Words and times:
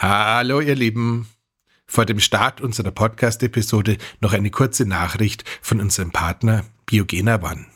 Hallo 0.00 0.60
ihr 0.60 0.76
Lieben. 0.76 1.26
Vor 1.84 2.06
dem 2.06 2.20
Start 2.20 2.60
unserer 2.60 2.92
Podcast-Episode 2.92 3.98
noch 4.20 4.32
eine 4.32 4.52
kurze 4.52 4.86
Nachricht 4.86 5.42
von 5.60 5.80
unserem 5.80 6.12
Partner 6.12 6.64
Biogena 6.86 7.42
One. 7.42 7.66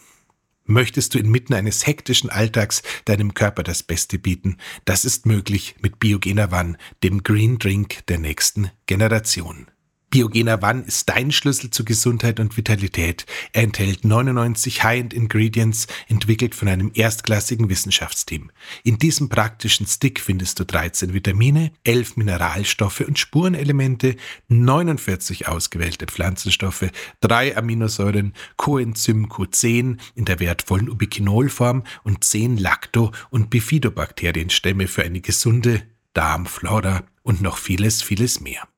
Möchtest 0.65 1.15
du 1.15 1.19
inmitten 1.19 1.53
eines 1.53 1.85
hektischen 1.85 2.31
Alltags 2.31 2.85
deinem 3.07 3.35
Körper 3.35 3.65
das 3.65 3.83
Beste 3.83 4.21
bieten? 4.21 4.59
Das 4.85 5.05
ist 5.05 5.27
möglich 5.27 5.75
mit 5.81 5.99
Biogena 5.99 6.57
One, 6.57 6.79
dem 7.03 7.25
Green 7.25 7.59
Drink 7.59 8.07
der 8.07 8.21
nächsten 8.21 8.71
Generation. 8.87 9.67
Biogener 10.13 10.63
One 10.63 10.85
ist 10.87 11.09
dein 11.09 11.33
Schlüssel 11.33 11.71
zu 11.71 11.87
Gesundheit 11.87 12.39
und 12.39 12.59
Vitalität. 12.59 13.25
Er 13.55 13.63
enthält 13.63 14.05
99 14.05 14.85
High-End 14.85 15.15
Ingredients, 15.15 15.87
entwickelt 16.07 16.55
von 16.55 16.69
einem 16.69 16.91
erstklassigen 16.93 17.71
Wissenschaftsteam. 17.71 18.51
In 18.85 18.99
diesem 18.99 19.31
praktischen 19.31 19.87
Stick 19.87 20.21
findest 20.21 20.61
du 20.61 20.67
13 20.67 21.15
Vitamine, 21.15 21.73
11 21.85 22.19
Mineralstoffe 22.19 23.01
und 23.01 23.19
Spurenelemente, 23.19 24.17
49 24.49 25.49
ausgewählte 25.49 26.05
Pflanzenstoffe, 26.05 26.91
3 27.23 27.57
Aminosäuren, 27.57 28.35
Coenzym 28.59 29.31
Q10 29.31 29.97
in 30.15 30.27
der 30.27 30.41
wertvollen 30.41 30.91
Ubiquinolform 30.91 31.85
und 32.05 32.23
10 32.23 32.59
Lacto- 32.59 33.13
und 33.31 33.49
Bifidobakterienstämme 33.49 34.89
für 34.89 35.05
eine 35.05 35.23
gesunde 35.23 35.85
Darmflora 36.13 37.05
und 37.23 37.41
noch 37.41 37.57
vieles, 37.57 38.03
vieles 38.03 38.43
mehr. 38.43 38.69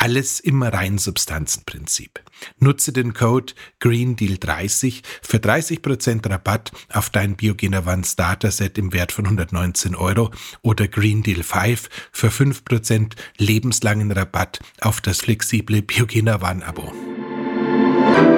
Alles 0.00 0.38
im 0.38 0.62
Reinsubstanzenprinzip. 0.62 2.20
Nutze 2.60 2.92
den 2.92 3.14
Code 3.14 3.52
GREENDEAL30 3.80 5.02
für 5.22 5.38
30% 5.38 6.30
Rabatt 6.30 6.70
auf 6.92 7.10
dein 7.10 7.34
Biogener 7.34 7.84
One 7.84 8.04
Starter 8.04 8.52
Set 8.52 8.78
im 8.78 8.92
Wert 8.92 9.10
von 9.10 9.24
119 9.24 9.96
Euro 9.96 10.30
oder 10.62 10.86
GreenDeal 10.86 11.42
5 11.42 11.88
für 12.12 12.28
5% 12.28 13.14
lebenslangen 13.38 14.12
Rabatt 14.12 14.60
auf 14.80 15.00
das 15.00 15.18
flexible 15.18 15.82
Biogener 15.82 16.40
One 16.48 16.64
Abo. 16.64 16.92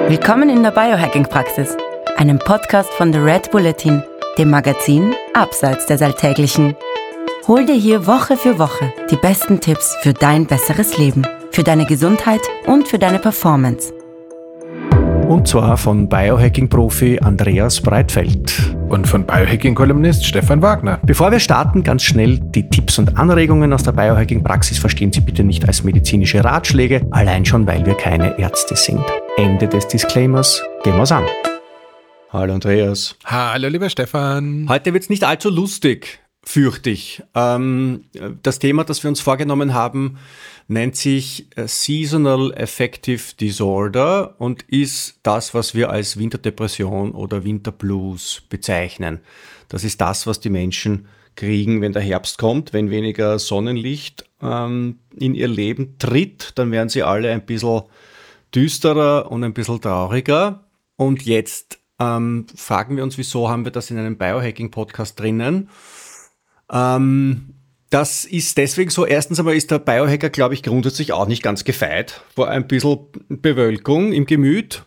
Willkommen 0.07 0.49
in 0.49 0.63
der 0.63 0.71
Biohacking-Praxis, 0.71 1.77
einem 2.17 2.39
Podcast 2.39 2.89
von 2.93 3.13
The 3.13 3.19
Red 3.19 3.51
Bulletin, 3.51 4.01
dem 4.39 4.49
Magazin 4.49 5.13
Abseits 5.35 5.85
des 5.85 6.01
Alltäglichen. 6.01 6.75
Hol 7.47 7.67
dir 7.67 7.75
hier 7.75 8.07
Woche 8.07 8.35
für 8.35 8.57
Woche 8.57 8.91
die 9.11 9.15
besten 9.15 9.61
Tipps 9.61 9.95
für 10.01 10.13
dein 10.13 10.47
besseres 10.47 10.97
Leben 10.97 11.23
für 11.51 11.63
deine 11.63 11.85
Gesundheit 11.85 12.41
und 12.65 12.87
für 12.87 12.97
deine 12.97 13.19
Performance. 13.19 13.93
Und 15.27 15.47
zwar 15.47 15.77
von 15.77 16.09
Biohacking-Profi 16.09 17.19
Andreas 17.19 17.81
Breitfeld. 17.81 18.75
Und 18.89 19.07
von 19.07 19.25
Biohacking-Kolumnist 19.25 20.25
Stefan 20.25 20.61
Wagner. 20.61 20.99
Bevor 21.03 21.31
wir 21.31 21.39
starten, 21.39 21.83
ganz 21.83 22.03
schnell 22.03 22.39
die 22.39 22.67
Tipps 22.67 22.99
und 22.99 23.17
Anregungen 23.17 23.71
aus 23.71 23.83
der 23.83 23.93
Biohacking-Praxis 23.93 24.77
verstehen 24.77 25.13
Sie 25.13 25.21
bitte 25.21 25.45
nicht 25.45 25.65
als 25.65 25.85
medizinische 25.85 26.43
Ratschläge, 26.43 27.07
allein 27.11 27.45
schon, 27.45 27.65
weil 27.65 27.85
wir 27.85 27.95
keine 27.95 28.37
Ärzte 28.37 28.75
sind. 28.75 29.03
Ende 29.37 29.67
des 29.67 29.87
Disclaimers. 29.87 30.61
Gehen 30.83 30.97
wir's 30.97 31.13
an. 31.13 31.23
Hallo 32.33 32.53
Andreas. 32.53 33.15
Hallo 33.25 33.67
lieber 33.69 33.89
Stefan. 33.89 34.67
Heute 34.69 34.93
wird's 34.93 35.09
nicht 35.09 35.23
allzu 35.23 35.49
lustig, 35.49 36.19
fürchte 36.43 36.89
ich. 36.89 37.23
Ähm, 37.35 38.05
das 38.43 38.59
Thema, 38.59 38.83
das 38.83 39.03
wir 39.03 39.09
uns 39.09 39.21
vorgenommen 39.21 39.73
haben, 39.73 40.17
nennt 40.71 40.95
sich 40.95 41.47
äh, 41.57 41.67
Seasonal 41.67 42.53
Affective 42.55 43.35
Disorder 43.39 44.35
und 44.39 44.63
ist 44.63 45.19
das, 45.23 45.53
was 45.53 45.75
wir 45.75 45.89
als 45.89 46.17
Winterdepression 46.17 47.11
oder 47.11 47.43
Winterblues 47.43 48.43
bezeichnen. 48.49 49.19
Das 49.67 49.83
ist 49.83 49.99
das, 49.99 50.25
was 50.27 50.39
die 50.39 50.49
Menschen 50.49 51.07
kriegen, 51.35 51.81
wenn 51.81 51.93
der 51.93 52.01
Herbst 52.01 52.37
kommt, 52.37 52.73
wenn 52.73 52.89
weniger 52.89 53.37
Sonnenlicht 53.37 54.25
ähm, 54.41 54.99
in 55.15 55.35
ihr 55.35 55.47
Leben 55.47 55.97
tritt, 55.97 56.53
dann 56.55 56.71
werden 56.71 56.89
sie 56.89 57.03
alle 57.03 57.31
ein 57.31 57.45
bisschen 57.45 57.83
düsterer 58.55 59.31
und 59.31 59.43
ein 59.43 59.53
bisschen 59.53 59.81
trauriger. 59.81 60.65
Und 60.95 61.23
jetzt 61.23 61.79
ähm, 61.99 62.45
fragen 62.55 62.95
wir 62.95 63.03
uns, 63.03 63.17
wieso 63.17 63.49
haben 63.49 63.65
wir 63.65 63.71
das 63.71 63.91
in 63.91 63.97
einem 63.97 64.17
Biohacking-Podcast 64.17 65.19
drinnen? 65.19 65.69
Ähm, 66.71 67.55
das 67.91 68.23
ist 68.25 68.57
deswegen 68.57 68.89
so. 68.89 69.05
Erstens 69.05 69.37
einmal 69.37 69.55
ist 69.55 69.69
der 69.69 69.79
Biohacker, 69.79 70.29
glaube 70.29 70.53
ich, 70.53 70.63
grundsätzlich 70.63 71.11
auch 71.11 71.27
nicht 71.27 71.43
ganz 71.43 71.65
gefeit 71.65 72.23
vor 72.33 72.49
ein 72.49 72.65
bisschen 72.65 72.99
Bewölkung 73.27 74.13
im 74.13 74.25
Gemüt. 74.25 74.83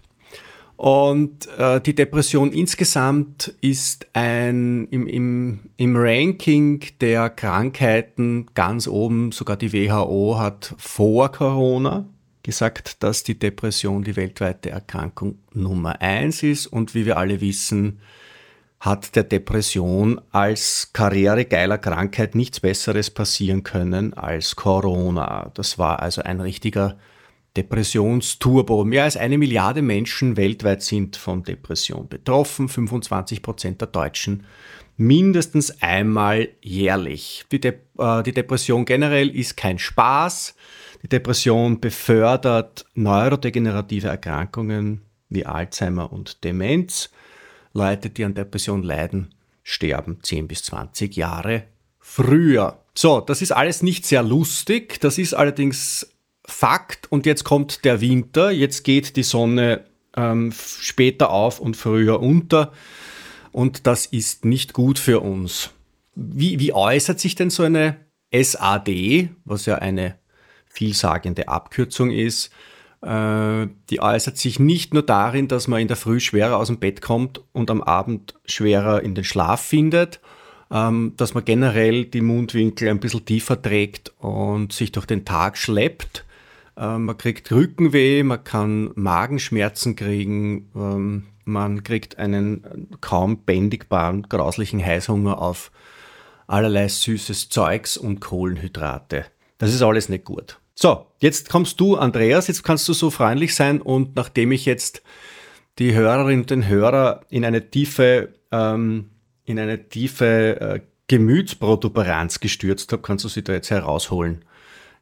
Und 0.77 1.47
äh, 1.59 1.81
die 1.81 1.95
Depression 1.95 2.51
insgesamt 2.51 3.55
ist 3.61 4.09
ein 4.15 4.89
im, 4.91 5.07
im, 5.07 5.61
im 5.77 5.97
Ranking 5.97 6.83
der 7.01 7.31
Krankheiten 7.31 8.47
ganz 8.55 8.89
oben, 8.89 9.31
sogar 9.33 9.57
die 9.57 9.73
WHO 9.73 10.39
hat 10.39 10.75
vor 10.79 11.31
Corona 11.31 12.09
gesagt, 12.43 13.03
dass 13.03 13.23
die 13.23 13.39
Depression 13.39 14.03
die 14.03 14.17
weltweite 14.17 14.71
Erkrankung 14.71 15.39
Nummer 15.53 16.01
eins 16.01 16.43
ist. 16.43 16.67
Und 16.67 16.95
wie 16.95 17.07
wir 17.07 17.19
alle 17.19 17.41
wissen, 17.41 18.01
hat 18.81 19.17
der 19.17 19.25
Depression 19.25 20.21
als 20.31 20.91
karrieregeiler 20.93 21.79
Krankheit 21.79 22.35
nichts 22.35 22.61
Besseres 22.61 23.11
passieren 23.11 23.63
können 23.63 24.13
als 24.15 24.57
Corona. 24.57 25.51
Das 25.55 25.79
war 25.79 26.01
also 26.01 26.23
ein 26.23 26.41
richtiger 26.41 26.99
Depressionsturbo. 27.57 28.85
Mehr 28.85 29.05
als 29.05 29.17
eine 29.17 29.39
Milliarde 29.39 29.81
Menschen 29.81 30.37
weltweit 30.37 30.83
sind 30.83 31.17
von 31.17 31.43
Depression 31.45 32.09
betroffen, 32.09 32.69
25 32.69 33.43
Prozent 33.43 33.81
der 33.81 33.89
Deutschen 33.89 34.45
mindestens 34.97 35.83
einmal 35.83 36.49
jährlich. 36.61 37.45
Die, 37.51 37.61
De 37.61 37.75
äh, 37.99 38.23
die 38.23 38.33
Depression 38.33 38.85
generell 38.85 39.35
ist 39.35 39.57
kein 39.57 39.79
Spaß. 39.79 40.55
Die 41.03 41.09
Depression 41.09 41.81
befördert 41.81 42.87
neurodegenerative 42.95 44.09
Erkrankungen 44.09 45.03
wie 45.29 45.47
Alzheimer 45.47 46.13
und 46.13 46.45
Demenz. 46.45 47.11
Leute, 47.75 48.09
die 48.09 48.25
an 48.25 48.35
Depression 48.35 48.83
leiden, 48.83 49.35
sterben 49.63 50.19
10 50.23 50.49
bis 50.49 50.63
20 50.63 51.17
Jahre 51.17 51.65
früher. 51.99 52.79
So, 52.95 53.21
das 53.21 53.43
ist 53.43 53.53
alles 53.53 53.83
nicht 53.83 54.07
sehr 54.07 54.23
lustig, 54.23 55.01
das 55.01 55.19
ist 55.19 55.35
allerdings 55.35 56.09
Fakt 56.47 57.11
und 57.11 57.27
jetzt 57.27 57.45
kommt 57.45 57.85
der 57.85 58.01
Winter, 58.01 58.51
jetzt 58.51 58.85
geht 58.85 59.17
die 59.17 59.23
Sonne 59.23 59.85
ähm, 60.17 60.53
später 60.53 61.31
auf 61.31 61.59
und 61.59 61.77
früher 61.77 62.21
unter 62.21 62.73
und 63.51 63.87
das 63.87 64.07
ist 64.07 64.45
nicht 64.45 64.75
gut 64.75 64.99
für 64.99 65.21
uns. 65.21 65.71
Wie, 66.15 66.61
wie 66.61 66.73
äußert 66.73 67.19
sich 67.19 67.35
denn 67.35 67.51
so 67.51 67.63
eine 67.63 67.97
SAD, 68.33 69.31
was 69.45 69.67
ja 69.67 69.77
eine 69.77 70.19
vielsagende 70.67 71.49
Abkürzung 71.49 72.11
ist? 72.11 72.51
Äh, 73.05 73.69
die 73.91 74.01
äußert 74.01 74.39
sich 74.39 74.59
nicht 74.59 74.95
nur 74.95 75.03
darin, 75.03 75.47
dass 75.47 75.69
man 75.69 75.81
in 75.81 75.89
der 75.89 75.97
Früh 75.97 76.21
schwerer 76.21 76.57
aus 76.57 76.69
dem 76.69 76.79
Bett 76.79 77.03
kommt 77.03 77.43
und 77.53 77.71
am 77.71 77.83
Abend 77.83 78.35
schwerer 78.47 79.03
in 79.03 79.15
den 79.15 79.25
Schlaf 79.25 79.61
findet, 79.61 80.21
ähm, 80.71 81.13
dass 81.19 81.35
man 81.35 81.45
generell 81.45 82.07
die 82.07 82.23
Mundwinkel 82.23 82.89
ein 82.89 83.01
bisschen 83.01 83.27
tiefer 83.27 83.61
trägt 83.61 84.15
und 84.21 84.73
sich 84.73 84.91
durch 84.91 85.05
den 85.05 85.27
Tag 85.27 85.59
schleppt. 85.59 86.25
Ähm, 86.79 87.05
man 87.05 87.19
kriegt 87.19 87.53
Rückenweh, 87.53 88.23
man 88.23 88.43
kann 88.43 88.91
Magenschmerzen 88.95 89.97
kriegen, 89.97 90.71
ähm, 90.75 91.25
man 91.45 91.83
kriegt 91.85 92.19
einen 92.19 92.89
kaum 93.03 93.45
bändigbaren, 93.45 94.23
grauslichen 94.31 94.83
Heißhunger 94.83 95.43
auf 95.43 95.73
allerlei 96.47 96.89
süßes 96.89 97.51
Zeugs 97.51 97.99
und 97.99 98.21
Kohlenhydrate. 98.21 99.27
Das 99.59 99.75
ist 99.75 99.83
alles 99.83 100.09
nicht 100.09 100.25
gut. 100.25 100.59
So, 100.75 101.07
jetzt 101.19 101.51
kommst 101.51 101.79
du, 101.81 101.97
Andreas, 101.97 102.49
jetzt 102.49 102.65
kannst 102.65 102.89
du 102.89 102.93
so 102.93 103.11
freundlich 103.11 103.55
sein 103.55 103.81
und 103.81 104.17
nachdem 104.17 104.53
ich 104.53 104.65
jetzt 104.65 105.03
die 105.79 105.95
Hörerinnen 105.95 106.43
und 106.43 106.51
den 106.51 106.67
Hörer 106.67 107.23
in 107.31 107.45
eine 107.45 107.71
tiefe, 107.71 108.35
ähm, 108.51 109.11
in 109.45 109.59
eine 109.59 109.89
tiefe 109.89 110.61
äh, 110.61 110.81
Gemütsprotuberanz 111.07 112.41
gestürzt 112.41 112.93
habe, 112.93 113.03
kannst 113.03 113.25
du 113.25 113.29
sie 113.29 113.45
da 113.45 113.53
jetzt 113.53 113.71
herausholen, 113.71 114.45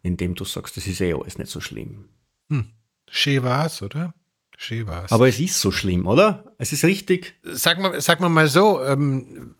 indem 0.02 0.34
du 0.34 0.44
sagst, 0.44 0.76
das 0.76 0.86
ist 0.86 1.00
eh 1.00 1.14
alles 1.14 1.38
nicht 1.38 1.50
so 1.50 1.60
schlimm. 1.60 2.08
Hm. 2.50 2.66
Schön 3.08 3.42
war's, 3.42 3.82
oder? 3.82 4.14
Schön 4.56 4.86
war's. 4.86 5.12
Aber 5.12 5.28
es 5.28 5.40
ist 5.40 5.60
so 5.60 5.70
schlimm, 5.70 6.06
oder? 6.06 6.52
Es 6.58 6.72
ist 6.72 6.84
richtig. 6.84 7.34
Sag 7.44 7.78
mal, 7.78 8.00
sag 8.00 8.20
mal 8.20 8.28
mal 8.28 8.48
so, 8.48 8.82
ähm, 8.82 9.54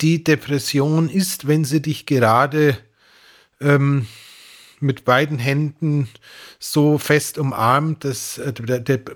die 0.00 0.22
Depression 0.22 1.08
ist, 1.08 1.46
wenn 1.46 1.64
sie 1.64 1.82
dich 1.82 2.06
gerade 2.06 2.76
ähm, 3.60 4.06
mit 4.80 5.04
beiden 5.04 5.38
Händen 5.38 6.08
so 6.58 6.98
fest 6.98 7.38
umarmt, 7.38 8.04
dass 8.04 8.38
äh, 8.38 8.52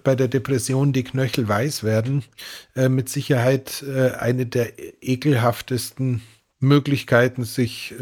bei 0.02 0.14
der 0.14 0.28
Depression 0.28 0.92
die 0.92 1.04
Knöchel 1.04 1.48
weiß 1.48 1.84
werden. 1.84 2.24
Äh, 2.74 2.88
mit 2.88 3.08
Sicherheit 3.08 3.82
äh, 3.82 4.12
eine 4.12 4.46
der 4.46 4.72
ekelhaftesten 5.02 6.22
Möglichkeiten, 6.58 7.44
sich 7.44 7.94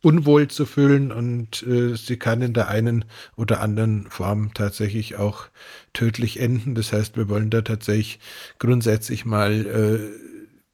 unwohl 0.00 0.48
zu 0.48 0.64
fühlen 0.64 1.12
und 1.12 1.66
sie 1.66 2.16
kann 2.16 2.40
in 2.40 2.54
der 2.54 2.68
einen 2.68 3.04
oder 3.36 3.60
anderen 3.60 4.06
Form 4.08 4.54
tatsächlich 4.54 5.16
auch 5.16 5.48
tödlich 5.92 6.40
enden. 6.40 6.74
Das 6.74 6.94
heißt, 6.94 7.18
wir 7.18 7.28
wollen 7.28 7.50
da 7.50 7.60
tatsächlich 7.60 8.20
grundsätzlich 8.58 9.26
mal 9.26 10.10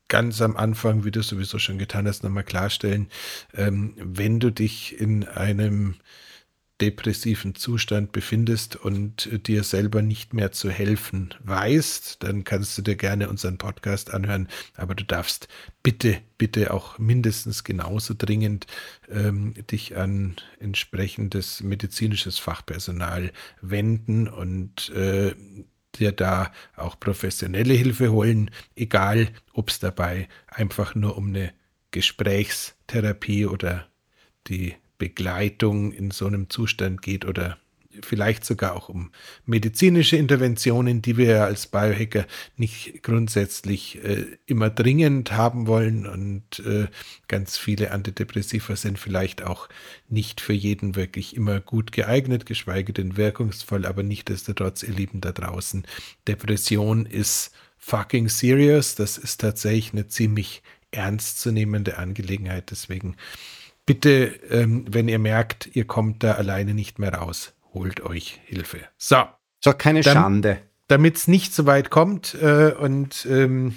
ganz 0.08 0.41
am 0.41 0.56
Anfang, 0.56 1.05
wie 1.05 1.11
du 1.11 1.23
sowieso 1.23 1.58
schon 1.58 1.79
getan 1.79 2.06
hast, 2.06 2.23
nochmal 2.23 2.44
klarstellen, 2.44 3.08
ähm, 3.55 3.94
wenn 3.97 4.41
du 4.41 4.50
dich 4.50 5.00
in 5.00 5.25
einem 5.25 5.97
depressiven 6.81 7.55
Zustand 7.55 8.12
befindest 8.12 8.76
und 8.76 9.31
dir 9.47 9.64
selber 9.64 10.03
nicht 10.03 10.35
mehr 10.35 10.53
zu 10.53 10.70
helfen 10.70 11.35
weißt, 11.43 12.23
dann 12.23 12.44
kannst 12.44 12.76
du 12.76 12.82
dir 12.82 12.97
gerne 12.97 13.31
unseren 13.31 13.56
Podcast 13.56 14.12
anhören, 14.12 14.49
aber 14.75 14.94
du 14.94 15.05
darfst 15.05 15.49
bitte, 15.82 16.19
bitte 16.37 16.75
auch 16.75 16.99
mindestens 16.99 17.64
genauso 17.64 18.14
dringend 18.17 18.67
ähm, 19.09 19.55
dich 19.70 19.97
an 19.97 20.37
entsprechendes 20.61 21.62
medizinisches 21.62 22.38
Fachpersonal 22.38 23.32
wenden 23.62 24.29
und 24.29 24.91
äh, 24.91 25.35
dir 25.97 26.13
da 26.13 26.53
auch 26.77 26.99
professionelle 26.99 27.75
Hilfe 27.75 28.13
holen, 28.13 28.51
egal 28.75 29.29
ob 29.53 29.71
es 29.71 29.79
dabei 29.79 30.29
einfach 30.47 30.95
nur 30.95 31.17
um 31.17 31.29
eine 31.29 31.53
Gesprächstherapie 31.91 33.47
oder 33.47 33.87
die 34.49 34.75
Begleitung 34.99 35.93
in 35.93 36.11
so 36.11 36.27
einem 36.27 36.51
Zustand 36.51 37.03
geht 37.03 37.25
oder 37.25 37.59
vielleicht 38.03 38.45
sogar 38.45 38.75
auch 38.75 38.89
um 38.89 39.11
medizinische 39.45 40.17
Interventionen, 40.17 41.03
die 41.03 41.17
wir 41.17 41.45
als 41.45 41.67
Biohacker 41.67 42.27
nicht 42.57 43.03
grundsätzlich 43.03 44.05
äh, 44.05 44.27
immer 44.47 44.71
dringend 44.71 45.33
haben 45.33 45.67
wollen. 45.67 46.07
Und 46.07 46.61
äh, 46.61 46.87
ganz 47.29 47.57
viele 47.57 47.93
Antidepressiva 47.93 48.77
sind 48.77 48.99
vielleicht 48.99 49.43
auch 49.43 49.69
nicht 50.09 50.41
für 50.41 50.53
jeden 50.53 50.97
wirklich 50.97 51.37
immer 51.37 51.61
gut 51.61 51.93
geeignet, 51.93 52.47
geschweige 52.47 52.93
denn 52.93 53.17
wirkungsvoll, 53.17 53.87
aber 53.87 54.03
nichtsdestotrotz, 54.03 54.83
ihr 54.83 54.95
Lieben 54.95 55.21
da 55.21 55.33
draußen, 55.33 55.87
Depression 56.27 57.07
ist 57.07 57.53
fucking 57.79 58.29
serious. 58.29 58.95
Das 58.95 59.19
ist 59.19 59.41
tatsächlich 59.41 59.93
eine 59.93 60.09
ziemlich 60.09 60.63
ernstzunehmende 60.91 61.99
Angelegenheit. 61.99 62.71
Deswegen 62.71 63.17
bitte, 63.85 64.39
ähm, 64.51 64.85
wenn 64.89 65.09
ihr 65.09 65.19
merkt, 65.19 65.71
ihr 65.75 65.87
kommt 65.87 66.23
da 66.23 66.33
alleine 66.33 66.75
nicht 66.75 66.99
mehr 66.99 67.15
raus, 67.15 67.53
holt 67.76 68.00
euch 68.00 68.40
Hilfe. 68.46 68.81
So. 68.96 69.25
So, 69.62 69.73
keine 69.73 70.00
dann, 70.00 70.14
Schande. 70.14 70.58
Damit 70.88 71.17
es 71.17 71.28
nicht 71.28 71.55
so 71.55 71.67
weit 71.67 71.90
kommt 71.90 72.34
äh, 72.34 72.73
und 72.73 73.26
ähm, 73.31 73.75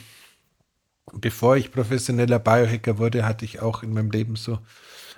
bevor 1.13 1.57
ich 1.57 1.71
professioneller 1.71 2.39
Biohacker 2.39 2.97
wurde, 2.97 3.25
hatte 3.25 3.45
ich 3.45 3.61
auch 3.61 3.83
in 3.83 3.93
meinem 3.93 4.11
Leben 4.11 4.35
so 4.35 4.59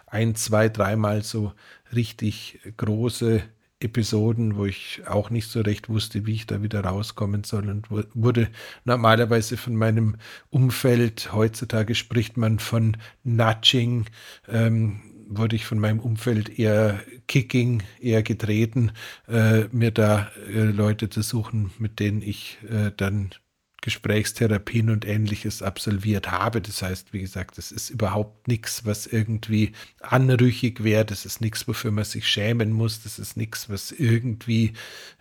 ein, 0.08 0.36
zwei, 0.36 0.70
dreimal 0.70 1.24
so 1.24 1.54
richtig 1.94 2.60
große 2.78 3.44
Episoden, 3.80 4.56
wo 4.56 4.66
ich 4.66 5.02
auch 5.08 5.30
nicht 5.30 5.50
so 5.50 5.62
recht 5.62 5.90
wusste, 5.90 6.26
wie 6.26 6.34
ich 6.34 6.48
da 6.48 6.62
wieder 6.62 6.84
rauskommen 6.84 7.44
soll 7.44 7.70
und 7.70 7.90
wurde 7.90 8.50
normalerweise 8.86 9.58
von 9.58 9.76
meinem 9.76 10.18
Umfeld, 10.50 11.34
heutzutage 11.34 11.96
spricht 11.96 12.38
man 12.38 12.60
von 12.60 12.98
Nudging, 13.24 14.06
ähm, 14.48 15.02
wurde 15.38 15.56
ich 15.56 15.66
von 15.66 15.80
meinem 15.80 16.00
Umfeld 16.00 16.60
eher 16.60 17.00
Kicking, 17.28 17.84
eher 18.00 18.24
getreten, 18.24 18.92
äh, 19.28 19.66
mir 19.72 19.92
da 19.92 20.32
äh, 20.48 20.64
Leute 20.64 21.10
zu 21.10 21.22
suchen, 21.22 21.72
mit 21.80 22.00
denen 22.00 22.22
ich 22.22 22.58
äh, 22.70 22.92
dann 22.96 23.32
Gesprächstherapien 23.82 24.92
und 24.92 25.06
ähnliches 25.06 25.64
absolviert 25.64 26.30
habe. 26.30 26.62
Das 26.62 26.84
heißt, 26.84 27.14
wie 27.14 27.22
gesagt, 27.22 27.58
das 27.58 27.72
ist 27.72 27.90
überhaupt 27.90 28.48
nichts, 28.48 28.86
was 28.86 29.08
irgendwie 29.08 29.72
anrüchig 30.02 30.84
wäre. 30.84 31.04
Das 31.04 31.26
ist 31.26 31.42
nichts, 31.42 31.68
wofür 31.68 31.90
man 31.92 32.04
sich 32.04 32.28
schämen 32.28 32.72
muss. 32.72 33.02
Das 33.02 33.18
ist 33.18 33.38
nichts, 33.38 33.70
was 33.70 33.92
irgendwie 33.92 34.74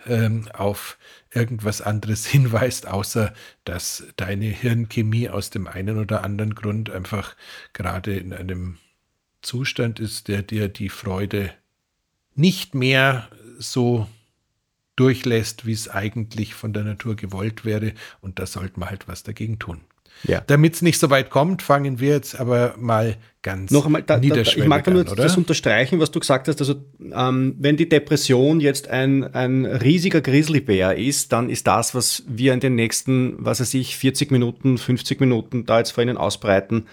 ähm, 0.07 0.47
auf 0.53 0.99
irgendwas 1.33 1.81
anderes 1.81 2.27
hinweist, 2.27 2.87
außer 2.87 3.33
dass 3.65 4.05
deine 4.17 4.47
Hirnchemie 4.47 5.31
aus 5.31 5.49
dem 5.49 5.67
einen 5.67 5.99
oder 5.99 6.23
anderen 6.23 6.55
Grund 6.55 6.91
einfach 6.91 7.37
gerade 7.73 8.15
in 8.17 8.35
einem 8.35 8.77
Zustand 9.43 10.01
ist, 10.01 10.29
der 10.29 10.43
dir 10.43 10.69
die 10.69 10.89
Freude 10.89 11.51
nicht 12.35 12.75
mehr 12.75 13.29
so 13.59 14.07
durchlässt, 14.97 15.67
wie 15.67 15.73
es 15.73 15.89
eigentlich 15.89 16.55
von 16.55 16.73
der 16.73 16.85
Natur 16.85 17.17
gewollt 17.17 17.65
wäre. 17.65 17.93
Und 18.21 18.39
da 18.39 18.47
sollte 18.47 18.79
man 18.79 18.91
halt 18.91 19.09
was 19.09 19.23
dagegen 19.23 19.59
tun. 19.59 19.81
Ja. 20.25 20.43
Damit 20.47 20.75
es 20.75 20.83
nicht 20.83 20.99
so 20.99 21.09
weit 21.09 21.31
kommt, 21.31 21.63
fangen 21.63 21.99
wir 21.99 22.11
jetzt 22.11 22.39
aber 22.39 22.75
mal 22.77 23.17
ganz 23.43 23.71
Noch 23.71 23.87
einmal, 23.87 24.03
da, 24.03 24.19
da, 24.19 24.37
Ich 24.37 24.67
mag 24.67 24.85
da 24.85 24.91
nur 24.91 25.09
an, 25.09 25.17
das 25.17 25.37
unterstreichen, 25.37 25.99
was 25.99 26.11
du 26.11 26.21
gesagt 26.21 26.49
hast. 26.49 26.61
Also, 26.61 26.85
ähm, 27.13 27.55
wenn 27.59 27.77
die 27.77 27.89
Depression 27.89 28.61
jetzt 28.61 28.89
ein, 28.89 29.25
ein 29.35 29.65
riesiger 29.65 30.21
Grizzlybär 30.21 30.97
ist, 30.97 31.33
dann 31.33 31.49
ist 31.49 31.67
das, 31.67 31.95
was 31.95 32.23
wir 32.29 32.53
in 32.53 32.61
den 32.61 32.75
nächsten, 32.75 33.37
was 33.39 33.61
weiß 33.61 33.73
ich, 33.75 33.97
40 33.97 34.31
Minuten, 34.31 34.77
50 34.77 35.21
Minuten 35.21 35.65
da 35.65 35.79
jetzt 35.79 35.93
vor 35.93 36.03
Ihnen 36.03 36.19
ausbreiten, 36.19 36.87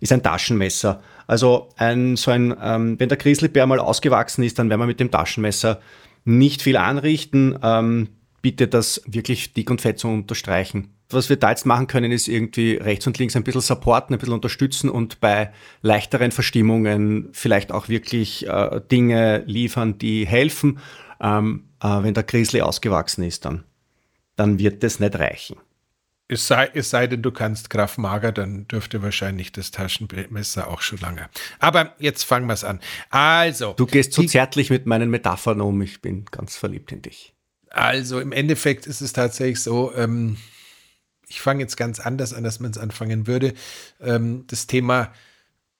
ist 0.00 0.12
ein 0.12 0.22
Taschenmesser. 0.22 1.02
Also 1.26 1.68
ein, 1.76 2.16
so 2.16 2.30
ein, 2.30 2.54
ähm, 2.62 2.98
wenn 2.98 3.08
der 3.08 3.18
Grizzlybär 3.18 3.66
mal 3.66 3.80
ausgewachsen 3.80 4.44
ist, 4.44 4.58
dann 4.58 4.70
werden 4.70 4.80
wir 4.80 4.86
mit 4.86 5.00
dem 5.00 5.10
Taschenmesser 5.10 5.80
nicht 6.24 6.62
viel 6.62 6.76
anrichten. 6.76 7.58
Ähm, 7.62 8.08
bitte 8.42 8.68
das 8.68 9.02
wirklich 9.06 9.54
dick 9.54 9.70
und 9.70 9.80
fett 9.80 9.98
zu 9.98 10.08
unterstreichen. 10.08 10.92
Was 11.10 11.28
wir 11.28 11.36
da 11.36 11.50
jetzt 11.50 11.66
machen 11.66 11.86
können, 11.86 12.10
ist 12.10 12.26
irgendwie 12.26 12.74
rechts 12.74 13.06
und 13.06 13.18
links 13.18 13.36
ein 13.36 13.44
bisschen 13.44 13.60
supporten, 13.60 14.14
ein 14.14 14.18
bisschen 14.18 14.34
unterstützen 14.34 14.90
und 14.90 15.20
bei 15.20 15.52
leichteren 15.82 16.32
Verstimmungen 16.32 17.28
vielleicht 17.32 17.70
auch 17.70 17.88
wirklich 17.88 18.46
äh, 18.46 18.80
Dinge 18.90 19.44
liefern, 19.46 19.98
die 19.98 20.26
helfen. 20.26 20.78
Ähm, 21.20 21.64
äh, 21.80 22.02
wenn 22.02 22.14
der 22.14 22.24
Grizzly 22.24 22.60
ausgewachsen 22.60 23.22
ist, 23.24 23.44
dann, 23.44 23.64
dann 24.34 24.58
wird 24.58 24.82
das 24.82 24.98
nicht 24.98 25.16
reichen. 25.16 25.56
Es 26.28 26.48
sei, 26.48 26.68
es 26.74 26.90
sei 26.90 27.06
denn, 27.06 27.22
du 27.22 27.30
kannst 27.30 27.70
Graf 27.70 27.98
Mager, 27.98 28.32
dann 28.32 28.66
dürfte 28.66 29.00
wahrscheinlich 29.02 29.52
das 29.52 29.70
Taschenmesser 29.70 30.68
auch 30.68 30.80
schon 30.80 30.98
lange. 30.98 31.28
Aber 31.60 31.94
jetzt 31.98 32.24
fangen 32.24 32.46
wir 32.46 32.54
es 32.54 32.64
an. 32.64 32.80
Also. 33.10 33.74
Du 33.74 33.86
gehst 33.86 34.12
so 34.12 34.24
zärtlich 34.24 34.70
mit 34.70 34.86
meinen 34.86 35.08
Metaphern 35.08 35.60
um. 35.60 35.80
Ich 35.82 36.02
bin 36.02 36.24
ganz 36.24 36.56
verliebt 36.56 36.90
in 36.90 37.02
dich. 37.02 37.32
Also 37.70 38.20
im 38.20 38.32
Endeffekt 38.32 38.86
ist 38.86 39.02
es 39.02 39.12
tatsächlich 39.12 39.60
so, 39.60 39.94
ähm, 39.94 40.36
ich 41.28 41.40
fange 41.40 41.60
jetzt 41.60 41.76
ganz 41.76 42.00
anders 42.00 42.32
an, 42.32 42.44
als 42.44 42.58
man 42.58 42.70
es 42.70 42.78
anfangen 42.78 43.26
würde. 43.26 43.54
Ähm, 44.00 44.44
das 44.48 44.66
Thema 44.66 45.12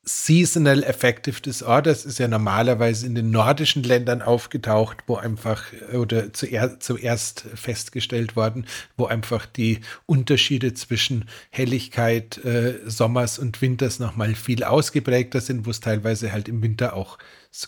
Seasonal 0.09 0.85
Affective 0.85 1.41
Disorders 1.41 2.05
ist 2.05 2.21
ja 2.21 2.29
normalerweise 2.29 3.07
in 3.07 3.17
den 3.17 3.33
nordischen 3.33 3.83
Ländern 3.83 4.23
aufgetaucht, 4.23 4.99
wo 5.09 5.17
einfach 5.17 5.65
oder 5.93 6.33
zuer 6.33 6.79
zuerst 6.79 7.45
festgestellt 7.55 8.37
worden, 8.37 8.67
wo 8.97 9.07
einfach 9.07 9.47
die 9.47 9.81
Unterschiede 10.07 10.75
zwischen 10.75 11.25
Helligkeit 11.51 12.39
äh, 12.45 12.79
Sommers 12.87 13.41
und 13.41 13.61
Winters 13.61 13.99
nochmal 13.99 14.37
viel 14.37 14.63
ausgeprägter 14.63 15.41
sind, 15.41 15.67
wo 15.67 15.71
es 15.71 15.81
teilweise 15.81 16.31
halt 16.31 16.47
im 16.47 16.63
Winter 16.63 16.95
auch 16.95 17.19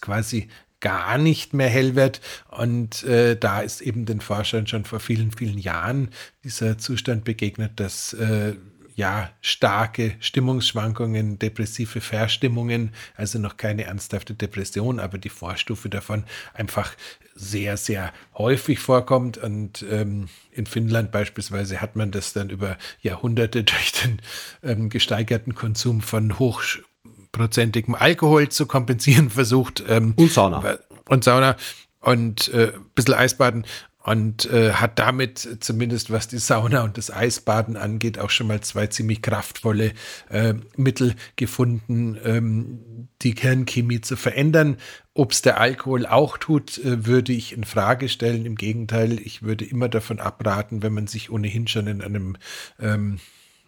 quasi 0.01 0.47
gar 0.79 1.19
nicht 1.19 1.55
mehr 1.55 1.69
hell 1.69 1.97
wird. 1.97 2.21
Und 2.51 3.03
äh, 3.03 3.37
da 3.37 3.63
ist 3.63 3.81
eben 3.81 4.07
den 4.07 4.21
Forschern 4.21 4.69
schon 4.69 4.85
vor 4.85 5.01
vielen, 5.01 5.33
vielen 5.33 5.59
Jahren 5.59 6.11
dieser 6.45 6.79
Zustand 6.79 7.25
begegnet, 7.25 7.81
dass 7.81 8.13
äh, 8.13 8.55
ja, 8.99 9.31
starke 9.41 10.17
Stimmungsschwankungen, 10.19 11.39
depressive 11.39 12.01
Verstimmungen, 12.01 12.91
also 13.15 13.39
noch 13.39 13.57
keine 13.57 13.85
ernsthafte 13.85 14.35
Depression, 14.35 14.99
aber 14.99 15.19
die 15.19 15.29
Vorstufe 15.29 15.89
davon 15.89 16.25
einfach 16.53 16.91
sehr, 17.33 17.77
sehr 17.77 18.13
häufig 18.35 18.81
vorkommt. 18.81 19.39
Und 19.39 19.87
ähm, 19.89 20.29
in 20.51 20.67
Finnland 20.67 21.13
beispielsweise 21.13 21.81
hat 21.81 21.95
man 21.95 22.11
das 22.11 22.33
dann 22.33 22.51
über 22.51 22.77
Jahrhunderte 23.01 23.63
durch 23.65 23.93
den 23.93 24.21
ähm, 24.65 24.89
gesteigerten 24.89 25.55
Konsum 25.55 26.01
von 26.01 26.37
hochprozentigem 26.41 27.95
Alkohol 27.95 28.49
zu 28.49 28.67
kompensieren 28.67 29.31
versucht. 29.31 29.81
Ähm, 29.89 30.15
und 30.17 30.33
Sauna. 30.33 30.77
Und 31.09 31.23
Sauna 31.23 31.57
und 32.01 32.49
äh, 32.55 32.73
ein 32.75 32.91
bisschen 32.97 33.15
Eisbaden 33.15 33.65
und 34.09 34.51
äh, 34.51 34.73
hat 34.73 34.99
damit 34.99 35.59
zumindest 35.61 36.11
was 36.11 36.29
die 36.29 36.39
Sauna 36.39 36.83
und 36.83 36.97
das 36.97 37.11
Eisbaden 37.11 37.77
angeht 37.77 38.19
auch 38.19 38.31
schon 38.31 38.47
mal 38.47 38.63
zwei 38.63 38.87
ziemlich 38.87 39.21
kraftvolle 39.21 39.93
äh, 40.31 40.55
Mittel 40.77 41.15
gefunden, 41.37 42.17
ähm, 42.25 43.09
die 43.21 43.35
Kernchemie 43.35 44.01
zu 44.01 44.17
verändern. 44.17 44.79
Ob 45.13 45.33
es 45.33 45.43
der 45.43 45.61
Alkohol 45.61 46.07
auch 46.07 46.39
tut, 46.39 46.79
äh, 46.79 47.05
würde 47.05 47.35
ich 47.35 47.53
in 47.53 47.65
Frage 47.65 48.09
stellen. 48.09 48.47
Im 48.47 48.55
Gegenteil, 48.55 49.21
ich 49.21 49.43
würde 49.43 49.67
immer 49.67 49.91
davon 49.91 50.21
abraten, 50.21 50.83
wenn 50.83 50.95
man 50.95 51.07
sich 51.07 51.31
ohnehin 51.31 51.69
schon 51.69 51.87
in 51.87 52.01
einem 52.01 52.37
ähm, 52.81 53.19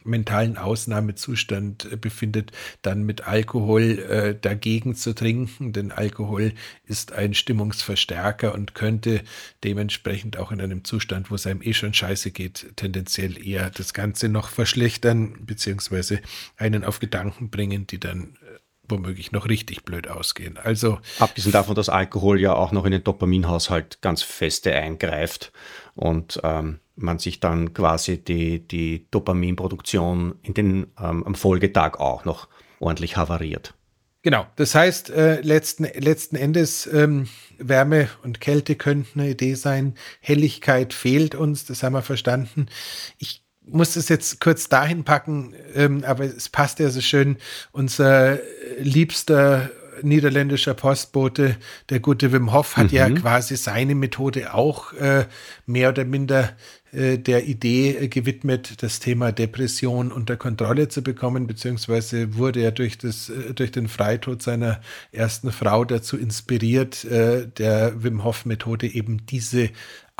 mentalen 0.04 0.57
Ausnahmezustand 0.57 1.92
äh, 1.92 1.97
befindet, 1.97 2.52
dann 2.83 3.02
mit 3.02 3.26
Alkohol 3.26 3.99
äh, 3.99 4.35
dagegen 4.40 4.95
zu 4.95 5.14
trinken, 5.14 5.73
denn 5.73 5.92
Alkohol 5.92 6.52
ist 6.85 7.12
ein 7.12 7.35
Stimmungsverstärker 7.35 8.54
und 8.54 8.75
könnte 8.75 9.23
dementsprechend 9.64 10.37
auch 10.37 10.52
in 10.52 10.61
einem 10.61 10.85
Zustand, 10.85 11.30
wo 11.30 11.35
es 11.35 11.47
einem 11.47 11.62
eh 11.62 11.73
schon 11.73 11.95
scheiße 11.95 12.30
geht, 12.30 12.73
tendenziell 12.76 13.45
eher 13.45 13.71
das 13.71 13.95
Ganze 13.95 14.28
noch 14.28 14.49
verschlechtern, 14.49 15.37
beziehungsweise 15.45 16.21
einen 16.57 16.85
auf 16.85 16.99
Gedanken 16.99 17.50
bringen, 17.50 17.87
die 17.87 18.00
dann 18.00 18.37
äh, 18.42 18.59
womöglich 18.90 19.33
noch 19.33 19.49
richtig 19.49 19.85
blöd 19.85 20.09
ausgehen. 20.09 20.57
Also 20.59 20.99
abgesehen 21.19 21.52
davon, 21.52 21.75
dass 21.75 21.88
Alkohol 21.88 22.40
ja 22.40 22.54
auch 22.54 22.73
noch 22.73 22.85
in 22.85 22.92
den 22.92 23.04
Dopaminhaushalt 23.04 24.02
ganz 24.02 24.23
feste 24.23 24.75
eingreift 24.75 25.52
und 26.00 26.40
ähm, 26.45 26.80
man 26.97 27.19
sich 27.19 27.40
dann 27.40 27.75
quasi 27.75 28.19
die, 28.19 28.66
die 28.66 29.07
Dopaminproduktion 29.11 30.35
in 30.42 30.54
den, 30.54 30.87
ähm, 30.99 31.25
am 31.25 31.35
Folgetag 31.35 32.00
auch 32.00 32.25
noch 32.25 32.49
ordentlich 32.78 33.16
havariert. 33.16 33.75
Genau, 34.23 34.47
das 34.57 34.75
heißt, 34.75 35.11
äh, 35.11 35.40
letzten, 35.40 35.85
letzten 35.85 36.37
Endes 36.37 36.87
ähm, 36.87 37.28
Wärme 37.59 38.09
und 38.23 38.40
Kälte 38.40 38.76
könnten 38.76 39.21
eine 39.21 39.30
Idee 39.30 39.54
sein. 39.54 39.95
Helligkeit 40.21 40.92
fehlt 40.95 41.35
uns, 41.35 41.66
das 41.66 41.83
haben 41.83 41.95
wir 41.95 42.02
verstanden. 42.02 42.66
Ich 43.19 43.45
muss 43.62 43.95
das 43.95 44.09
jetzt 44.09 44.40
kurz 44.40 44.69
dahin 44.69 45.04
packen, 45.04 45.54
ähm, 45.75 46.02
aber 46.04 46.25
es 46.25 46.49
passt 46.49 46.80
ja 46.80 46.88
so 46.90 47.00
schön. 47.00 47.37
Unser 47.73 48.38
liebster 48.78 49.71
niederländischer 50.02 50.75
Postbote, 50.75 51.57
der 51.88 52.00
gute 52.00 52.33
Wim 52.33 52.52
Hof, 52.52 52.76
hat 52.76 52.92
mhm. 52.92 52.97
ja 52.97 53.11
quasi 53.11 53.57
seine 53.57 53.95
Methode 53.95 54.54
auch 54.54 54.92
äh, 54.95 55.26
mehr 55.66 55.90
oder 55.90 56.04
minder 56.04 56.50
äh, 56.92 57.19
der 57.19 57.47
Idee 57.47 57.90
äh, 57.90 58.09
gewidmet, 58.09 58.83
das 58.83 58.99
Thema 58.99 59.30
Depression 59.30 60.11
unter 60.11 60.37
Kontrolle 60.37 60.88
zu 60.88 61.02
bekommen, 61.02 61.47
beziehungsweise 61.47 62.37
wurde 62.37 62.61
er 62.61 62.73
durch, 62.73 62.99
das, 62.99 63.28
äh, 63.28 63.54
durch 63.54 63.71
den 63.71 63.87
Freitod 63.87 64.42
seiner 64.42 64.80
ersten 65.12 65.52
Frau 65.52 65.85
dazu 65.85 66.16
inspiriert, 66.16 67.07
der 67.11 68.02
Wim 68.02 68.25
Hof 68.25 68.45
Methode 68.45 68.87
eben 68.87 69.26
diese 69.26 69.71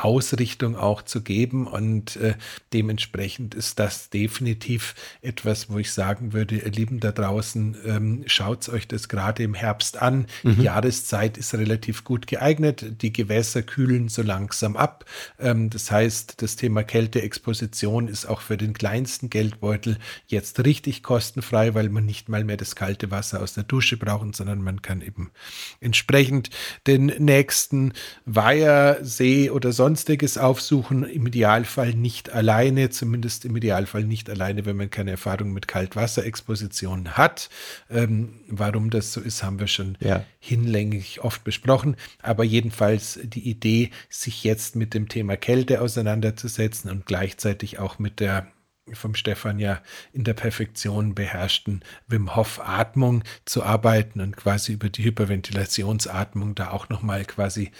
Ausrichtung 0.03 0.75
auch 0.75 1.01
zu 1.01 1.21
geben. 1.21 1.67
Und 1.67 2.15
äh, 2.17 2.35
dementsprechend 2.73 3.55
ist 3.55 3.79
das 3.79 4.09
definitiv 4.09 4.95
etwas, 5.21 5.69
wo 5.69 5.77
ich 5.77 5.91
sagen 5.91 6.33
würde, 6.33 6.55
ihr 6.55 6.71
Lieben 6.71 6.99
da 6.99 7.11
draußen, 7.11 7.77
ähm, 7.85 8.23
schaut 8.25 8.69
euch 8.69 8.87
das 8.87 9.09
gerade 9.09 9.43
im 9.43 9.53
Herbst 9.53 10.01
an. 10.01 10.27
Mhm. 10.43 10.55
Die 10.55 10.63
Jahreszeit 10.63 11.37
ist 11.37 11.53
relativ 11.53 12.03
gut 12.03 12.27
geeignet. 12.27 13.01
Die 13.01 13.13
Gewässer 13.13 13.61
kühlen 13.61 14.09
so 14.09 14.21
langsam 14.21 14.75
ab. 14.75 15.05
Ähm, 15.39 15.69
das 15.69 15.91
heißt, 15.91 16.41
das 16.41 16.55
Thema 16.55 16.83
Kälteexposition 16.83 18.07
ist 18.07 18.25
auch 18.25 18.41
für 18.41 18.57
den 18.57 18.73
kleinsten 18.73 19.29
Geldbeutel 19.29 19.97
jetzt 20.27 20.63
richtig 20.63 21.03
kostenfrei, 21.03 21.73
weil 21.73 21.89
man 21.89 22.05
nicht 22.05 22.29
mal 22.29 22.43
mehr 22.43 22.57
das 22.57 22.75
kalte 22.75 23.11
Wasser 23.11 23.41
aus 23.41 23.53
der 23.53 23.63
Dusche 23.63 23.97
braucht, 23.97 24.35
sondern 24.35 24.61
man 24.61 24.81
kann 24.81 25.01
eben 25.01 25.31
entsprechend 25.79 26.49
den 26.87 27.05
nächsten 27.05 27.93
Weiher, 28.25 28.99
See 29.01 29.49
oder 29.49 29.71
sonst 29.71 29.90
sonstiges 29.91 30.37
aufsuchen, 30.37 31.03
im 31.03 31.27
Idealfall 31.27 31.93
nicht 31.93 32.29
alleine, 32.29 32.91
zumindest 32.91 33.43
im 33.43 33.57
Idealfall 33.57 34.05
nicht 34.05 34.29
alleine, 34.29 34.65
wenn 34.65 34.77
man 34.77 34.89
keine 34.89 35.11
Erfahrung 35.11 35.51
mit 35.51 35.67
Kaltwasserexposition 35.67 37.17
hat. 37.17 37.49
Ähm, 37.89 38.39
warum 38.47 38.89
das 38.89 39.11
so 39.11 39.19
ist, 39.19 39.43
haben 39.43 39.59
wir 39.59 39.67
schon 39.67 39.97
ja. 39.99 40.23
hinlänglich 40.39 41.19
oft 41.19 41.43
besprochen. 41.43 41.97
Aber 42.21 42.45
jedenfalls 42.45 43.19
die 43.21 43.49
Idee, 43.49 43.91
sich 44.09 44.45
jetzt 44.45 44.77
mit 44.77 44.93
dem 44.93 45.09
Thema 45.09 45.35
Kälte 45.35 45.81
auseinanderzusetzen 45.81 46.89
und 46.89 47.05
gleichzeitig 47.05 47.79
auch 47.79 47.99
mit 47.99 48.21
der 48.21 48.47
vom 48.93 49.13
Stefan 49.13 49.59
ja 49.59 49.81
in 50.13 50.23
der 50.23 50.33
Perfektion 50.35 51.15
beherrschten 51.15 51.81
Wim 52.07 52.35
Hof 52.37 52.61
Atmung 52.63 53.23
zu 53.43 53.63
arbeiten 53.63 54.21
und 54.21 54.37
quasi 54.37 54.71
über 54.71 54.89
die 54.89 55.03
Hyperventilationsatmung 55.03 56.55
da 56.55 56.71
auch 56.71 56.87
nochmal 56.87 57.25
quasi 57.25 57.71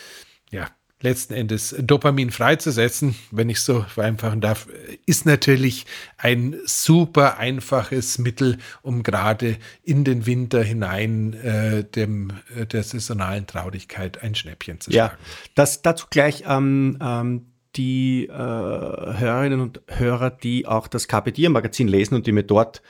ja 0.51 0.67
letzten 1.01 1.33
Endes 1.33 1.75
Dopamin 1.79 2.31
freizusetzen, 2.31 3.15
wenn 3.31 3.49
ich 3.49 3.61
so 3.61 3.81
vereinfachen 3.81 4.41
darf, 4.41 4.67
ist 5.05 5.25
natürlich 5.25 5.85
ein 6.17 6.55
super 6.65 7.37
einfaches 7.37 8.17
Mittel, 8.17 8.57
um 8.81 9.03
gerade 9.03 9.57
in 9.83 10.03
den 10.03 10.25
Winter 10.25 10.63
hinein 10.63 11.33
äh, 11.33 11.83
dem, 11.83 12.31
äh, 12.55 12.65
der 12.65 12.83
saisonalen 12.83 13.47
Traurigkeit 13.47 14.21
ein 14.21 14.35
Schnäppchen 14.35 14.79
zu 14.79 14.91
schlagen. 14.91 15.15
Ja, 15.17 15.27
das 15.55 15.81
dazu 15.81 16.07
gleich 16.09 16.43
ähm, 16.47 16.97
ähm, 17.01 17.47
die 17.75 18.27
äh, 18.27 18.33
Hörerinnen 18.33 19.61
und 19.61 19.81
Hörer, 19.87 20.29
die 20.29 20.67
auch 20.67 20.87
das 20.87 21.07
KPD-Magazin 21.07 21.87
lesen 21.87 22.15
und 22.15 22.27
die 22.27 22.31
mir 22.31 22.43
dort 22.43 22.81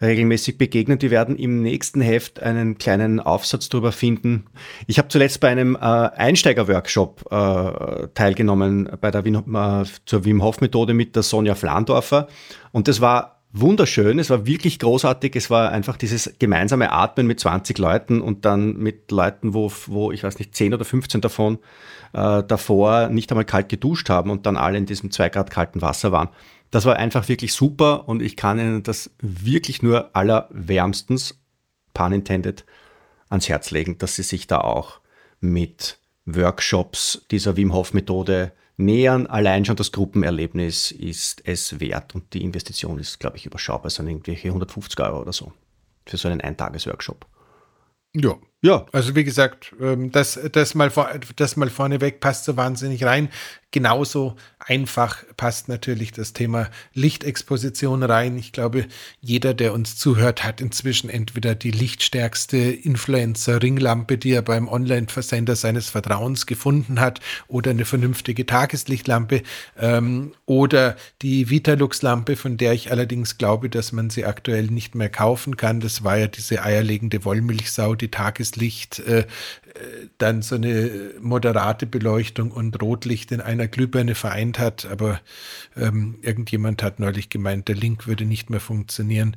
regelmäßig 0.00 0.58
begegnen. 0.58 0.98
Die 0.98 1.10
werden 1.10 1.36
im 1.36 1.62
nächsten 1.62 2.00
Heft 2.00 2.42
einen 2.42 2.78
kleinen 2.78 3.20
Aufsatz 3.20 3.68
darüber 3.68 3.92
finden. 3.92 4.46
Ich 4.86 4.98
habe 4.98 5.08
zuletzt 5.08 5.40
bei 5.40 5.48
einem 5.48 5.76
äh, 5.76 5.78
Einsteiger-Workshop 5.78 7.26
äh, 7.30 8.08
teilgenommen 8.14 8.90
bei 9.00 9.10
der 9.10 9.24
Wien, 9.24 9.36
äh, 9.36 9.84
zur 10.04 10.24
Wim 10.24 10.42
Hof 10.42 10.60
Methode 10.60 10.94
mit 10.94 11.16
der 11.16 11.22
Sonja 11.22 11.54
Flandorfer 11.54 12.28
und 12.72 12.88
das 12.88 13.00
war 13.00 13.36
wunderschön, 13.52 14.18
es 14.18 14.30
war 14.30 14.46
wirklich 14.46 14.78
großartig, 14.78 15.34
es 15.36 15.50
war 15.50 15.70
einfach 15.70 15.96
dieses 15.96 16.34
gemeinsame 16.38 16.92
Atmen 16.92 17.26
mit 17.26 17.40
20 17.40 17.78
Leuten 17.78 18.20
und 18.20 18.44
dann 18.44 18.76
mit 18.76 19.10
Leuten, 19.10 19.54
wo, 19.54 19.72
wo 19.86 20.12
ich 20.12 20.22
weiß 20.22 20.38
nicht, 20.38 20.54
10 20.54 20.74
oder 20.74 20.84
15 20.84 21.20
davon 21.20 21.58
äh, 22.12 22.42
davor 22.42 23.08
nicht 23.08 23.30
einmal 23.30 23.44
kalt 23.44 23.68
geduscht 23.68 24.10
haben 24.10 24.30
und 24.30 24.46
dann 24.46 24.56
alle 24.56 24.78
in 24.78 24.86
diesem 24.86 25.10
2 25.10 25.28
Grad 25.30 25.50
kalten 25.50 25.82
Wasser 25.82 26.12
waren. 26.12 26.28
Das 26.70 26.84
war 26.84 26.96
einfach 26.96 27.28
wirklich 27.28 27.52
super 27.52 28.08
und 28.08 28.22
ich 28.22 28.36
kann 28.36 28.58
Ihnen 28.58 28.82
das 28.82 29.10
wirklich 29.20 29.82
nur 29.82 30.14
allerwärmstens, 30.16 31.38
pun 31.94 32.12
intended, 32.12 32.64
ans 33.28 33.48
Herz 33.48 33.70
legen, 33.70 33.98
dass 33.98 34.16
Sie 34.16 34.22
sich 34.22 34.46
da 34.46 34.60
auch 34.60 35.00
mit 35.40 35.98
Workshops 36.24 37.24
dieser 37.30 37.56
Wim 37.56 37.72
Hof 37.72 37.94
Methode 37.94 38.52
nähern. 38.76 39.26
Allein 39.26 39.64
schon 39.64 39.76
das 39.76 39.92
Gruppenerlebnis 39.92 40.90
ist 40.90 41.42
es 41.46 41.80
wert 41.80 42.14
und 42.14 42.34
die 42.34 42.42
Investition 42.42 42.98
ist, 42.98 43.20
glaube 43.20 43.36
ich, 43.36 43.46
überschaubar. 43.46 43.86
Es 43.86 43.94
sind 43.94 44.08
irgendwelche 44.08 44.48
150 44.48 44.98
Euro 45.00 45.20
oder 45.20 45.32
so 45.32 45.52
für 46.06 46.16
so 46.16 46.28
einen 46.28 46.40
Eintages-Workshop. 46.40 47.26
Ja. 48.14 48.36
Ja. 48.62 48.86
Also 48.92 49.14
wie 49.14 49.24
gesagt, 49.24 49.74
ähm, 49.80 50.10
das, 50.10 50.40
das, 50.52 50.74
mal, 50.74 50.90
das 51.36 51.56
mal 51.56 51.70
vorneweg 51.70 52.20
passt 52.20 52.44
so 52.44 52.56
wahnsinnig 52.56 53.04
rein. 53.04 53.28
Genauso 53.70 54.36
einfach 54.58 55.24
passt 55.36 55.68
natürlich 55.68 56.10
das 56.12 56.32
Thema 56.32 56.70
Lichtexposition 56.94 58.02
rein. 58.02 58.38
Ich 58.38 58.52
glaube, 58.52 58.86
jeder, 59.20 59.52
der 59.52 59.74
uns 59.74 59.96
zuhört, 59.96 60.44
hat 60.44 60.62
inzwischen 60.62 61.10
entweder 61.10 61.54
die 61.54 61.72
lichtstärkste 61.72 62.56
Influencer-Ringlampe, 62.56 64.16
die 64.16 64.30
er 64.30 64.40
beim 64.42 64.68
Online-Versender 64.68 65.56
seines 65.56 65.90
Vertrauens 65.90 66.46
gefunden 66.46 67.00
hat, 67.00 67.20
oder 67.48 67.72
eine 67.72 67.84
vernünftige 67.84 68.46
Tageslichtlampe 68.46 69.42
ähm, 69.78 70.32
oder 70.46 70.96
die 71.20 71.50
Vitalux-Lampe, 71.50 72.36
von 72.36 72.56
der 72.56 72.72
ich 72.72 72.90
allerdings 72.90 73.36
glaube, 73.36 73.68
dass 73.68 73.92
man 73.92 74.08
sie 74.08 74.24
aktuell 74.24 74.68
nicht 74.68 74.94
mehr 74.94 75.10
kaufen 75.10 75.56
kann. 75.58 75.80
Das 75.80 76.02
war 76.02 76.16
ja 76.16 76.28
diese 76.28 76.62
eierlegende 76.62 77.24
Wollmilchsau, 77.24 77.94
die 77.94 78.08
Tageslicht 78.46 79.00
äh, 79.00 79.26
dann 80.18 80.42
so 80.42 80.54
eine 80.54 81.14
moderate 81.20 81.86
Beleuchtung 81.86 82.50
und 82.50 82.80
Rotlicht 82.80 83.32
in 83.32 83.40
einer 83.40 83.68
Glühbirne 83.68 84.14
vereint 84.14 84.58
hat. 84.58 84.86
Aber 84.86 85.20
ähm, 85.76 86.18
irgendjemand 86.22 86.82
hat 86.82 87.00
neulich 87.00 87.28
gemeint, 87.28 87.68
der 87.68 87.76
Link 87.76 88.06
würde 88.06 88.24
nicht 88.24 88.50
mehr 88.50 88.60
funktionieren. 88.60 89.36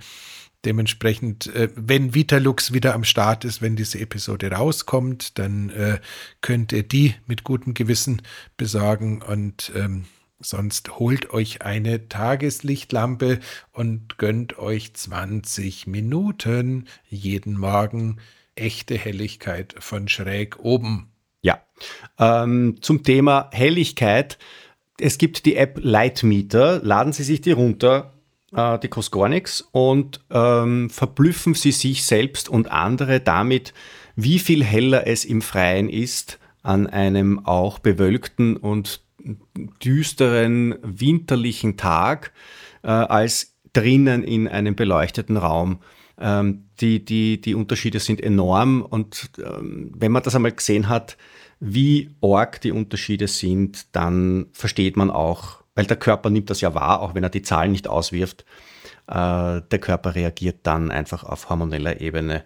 Dementsprechend, 0.66 1.54
äh, 1.56 1.70
wenn 1.76 2.14
Vitalux 2.14 2.74
wieder 2.74 2.94
am 2.94 3.04
Start 3.04 3.46
ist, 3.46 3.62
wenn 3.62 3.76
diese 3.76 4.00
Episode 4.00 4.52
rauskommt, 4.52 5.38
dann 5.40 5.70
äh, 5.70 6.00
könnt 6.42 6.72
ihr 6.72 6.84
die 6.84 7.16
mit 7.28 7.44
gutem 7.44 7.74
Gewissen 7.74 8.22
besorgen 8.58 9.22
und 9.22 9.72
ähm, 9.76 10.06
sonst 10.40 11.00
holt 11.00 11.32
euch 11.32 11.62
eine 11.62 12.08
Tageslichtlampe 12.08 13.40
und 13.72 14.18
gönnt 14.18 14.58
euch 14.58 14.94
20 14.94 15.88
Minuten 15.88 16.88
jeden 17.10 17.58
Morgen 17.58 18.18
echte 18.60 18.98
Helligkeit 18.98 19.76
von 19.80 20.08
schräg 20.08 20.60
oben. 20.60 21.10
Ja, 21.42 21.62
ähm, 22.20 22.78
zum 22.82 23.04
Thema 23.04 23.50
Helligkeit. 23.54 24.38
Es 25.00 25.18
gibt 25.18 25.46
die 25.46 25.56
App 25.56 25.80
Lightmeter. 25.82 26.82
Laden 26.84 27.14
Sie 27.14 27.24
sich 27.24 27.42
die 27.42 27.52
runter. 27.52 28.14
Äh, 28.54 28.80
die 28.80 28.90
kostet 28.90 29.14
gar 29.14 29.30
nichts. 29.30 29.62
Und 29.72 30.20
ähm, 30.30 30.90
verblüffen 30.90 31.54
Sie 31.54 31.72
sich 31.72 32.06
selbst 32.06 32.50
und 32.50 32.72
andere 32.72 33.20
damit, 33.22 33.74
wie 34.16 34.40
viel 34.40 34.64
heller 34.64 35.08
es 35.08 35.24
im 35.24 35.42
Freien 35.42 35.90
ist 35.90 36.40
an 36.62 36.88
einem 36.88 37.46
auch 37.46 37.80
bewölkten 37.80 38.58
und 38.58 39.02
düsteren 39.84 40.76
winterlichen 40.82 41.78
Tag 41.78 42.34
äh, 42.84 42.88
als 42.88 43.56
drinnen 43.74 44.24
in 44.24 44.48
einem 44.48 44.76
beleuchteten 44.76 45.38
Raum. 45.38 45.80
Ähm, 46.20 46.70
die, 46.82 47.04
die, 47.04 47.40
die 47.40 47.56
Unterschiede 47.56 48.00
sind 48.00 48.22
enorm 48.22 48.82
und 48.82 49.30
ähm, 49.38 49.92
wenn 49.96 50.12
man 50.12 50.24
das 50.24 50.36
einmal 50.36 50.52
gesehen 50.52 50.90
hat, 50.90 51.18
wie 51.60 52.16
arg 52.22 52.62
die 52.62 52.72
Unterschiede 52.72 53.28
sind, 53.28 53.96
dann 53.96 54.48
versteht 54.52 54.98
man 54.98 55.12
auch, 55.12 55.64
weil 55.76 55.86
der 55.86 55.98
Körper 55.98 56.30
nimmt 56.30 56.50
das 56.50 56.62
ja 56.62 56.74
wahr, 56.74 57.02
auch 57.02 57.16
wenn 57.16 57.24
er 57.24 57.30
die 57.30 57.42
Zahlen 57.42 57.72
nicht 57.72 57.88
auswirft, 57.88 58.46
äh, 59.08 59.62
der 59.62 59.80
Körper 59.80 60.16
reagiert 60.16 60.60
dann 60.64 60.92
einfach 60.92 61.24
auf 61.24 61.50
hormoneller 61.50 62.02
Ebene 62.02 62.44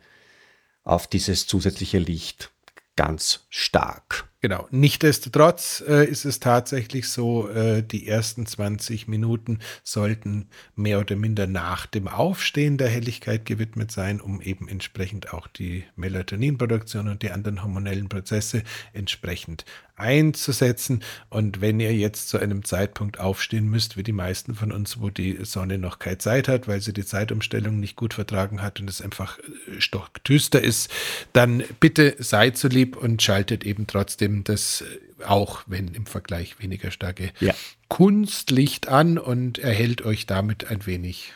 auf 0.83 1.07
dieses 1.07 1.47
zusätzliche 1.47 1.99
Licht 1.99 2.51
ganz 2.95 3.45
stark. 3.49 4.29
Genau. 4.43 4.67
Nichtsdestotrotz 4.71 5.81
äh, 5.87 6.05
ist 6.05 6.25
es 6.25 6.41
tatsächlich 6.41 7.07
so, 7.07 7.47
äh, 7.47 7.81
die 7.81 8.09
ersten 8.09 8.45
20 8.45 9.07
Minuten 9.07 9.59
sollten 9.83 10.49
mehr 10.75 10.99
oder 10.99 11.15
minder 11.15 11.47
nach 11.47 11.85
dem 11.85 12.09
Aufstehen 12.09 12.77
der 12.77 12.89
Helligkeit 12.89 13.45
gewidmet 13.45 13.93
sein, 13.93 14.19
um 14.19 14.41
eben 14.41 14.67
entsprechend 14.67 15.33
auch 15.33 15.47
die 15.47 15.85
Melatoninproduktion 15.95 17.07
und 17.07 17.21
die 17.21 17.31
anderen 17.31 17.63
hormonellen 17.63 18.09
Prozesse 18.09 18.63
entsprechend 18.91 19.63
einzusetzen. 19.95 21.03
Und 21.29 21.61
wenn 21.61 21.79
ihr 21.79 21.93
jetzt 21.93 22.29
zu 22.29 22.39
einem 22.39 22.63
Zeitpunkt 22.63 23.19
aufstehen 23.19 23.69
müsst, 23.69 23.97
wie 23.97 24.03
die 24.03 24.11
meisten 24.11 24.55
von 24.55 24.71
uns, 24.71 24.99
wo 24.99 25.09
die 25.09 25.39
Sonne 25.43 25.77
noch 25.77 25.99
keine 25.99 26.17
Zeit 26.17 26.47
hat, 26.47 26.67
weil 26.67 26.81
sie 26.81 26.93
die 26.93 27.05
Zeitumstellung 27.05 27.79
nicht 27.79 27.95
gut 27.95 28.13
vertragen 28.13 28.61
hat 28.61 28.79
und 28.79 28.89
es 28.89 29.01
einfach 29.01 29.39
äh, 29.39 29.79
stockdüster 29.79 30.61
ist, 30.61 30.91
dann 31.33 31.63
bitte 31.79 32.15
seid 32.19 32.57
so 32.57 32.67
lieb 32.67 32.97
und 32.97 33.21
schaltet 33.21 33.63
eben 33.63 33.87
trotzdem 33.87 34.43
das 34.43 34.81
äh, 34.81 35.23
auch, 35.25 35.63
wenn 35.67 35.89
im 35.89 36.05
Vergleich 36.05 36.59
weniger 36.59 36.91
starke 36.91 37.31
ja. 37.39 37.53
Kunstlicht 37.87 38.87
an 38.87 39.17
und 39.17 39.59
erhält 39.59 40.03
euch 40.03 40.25
damit 40.25 40.67
ein 40.69 40.85
wenig 40.85 41.33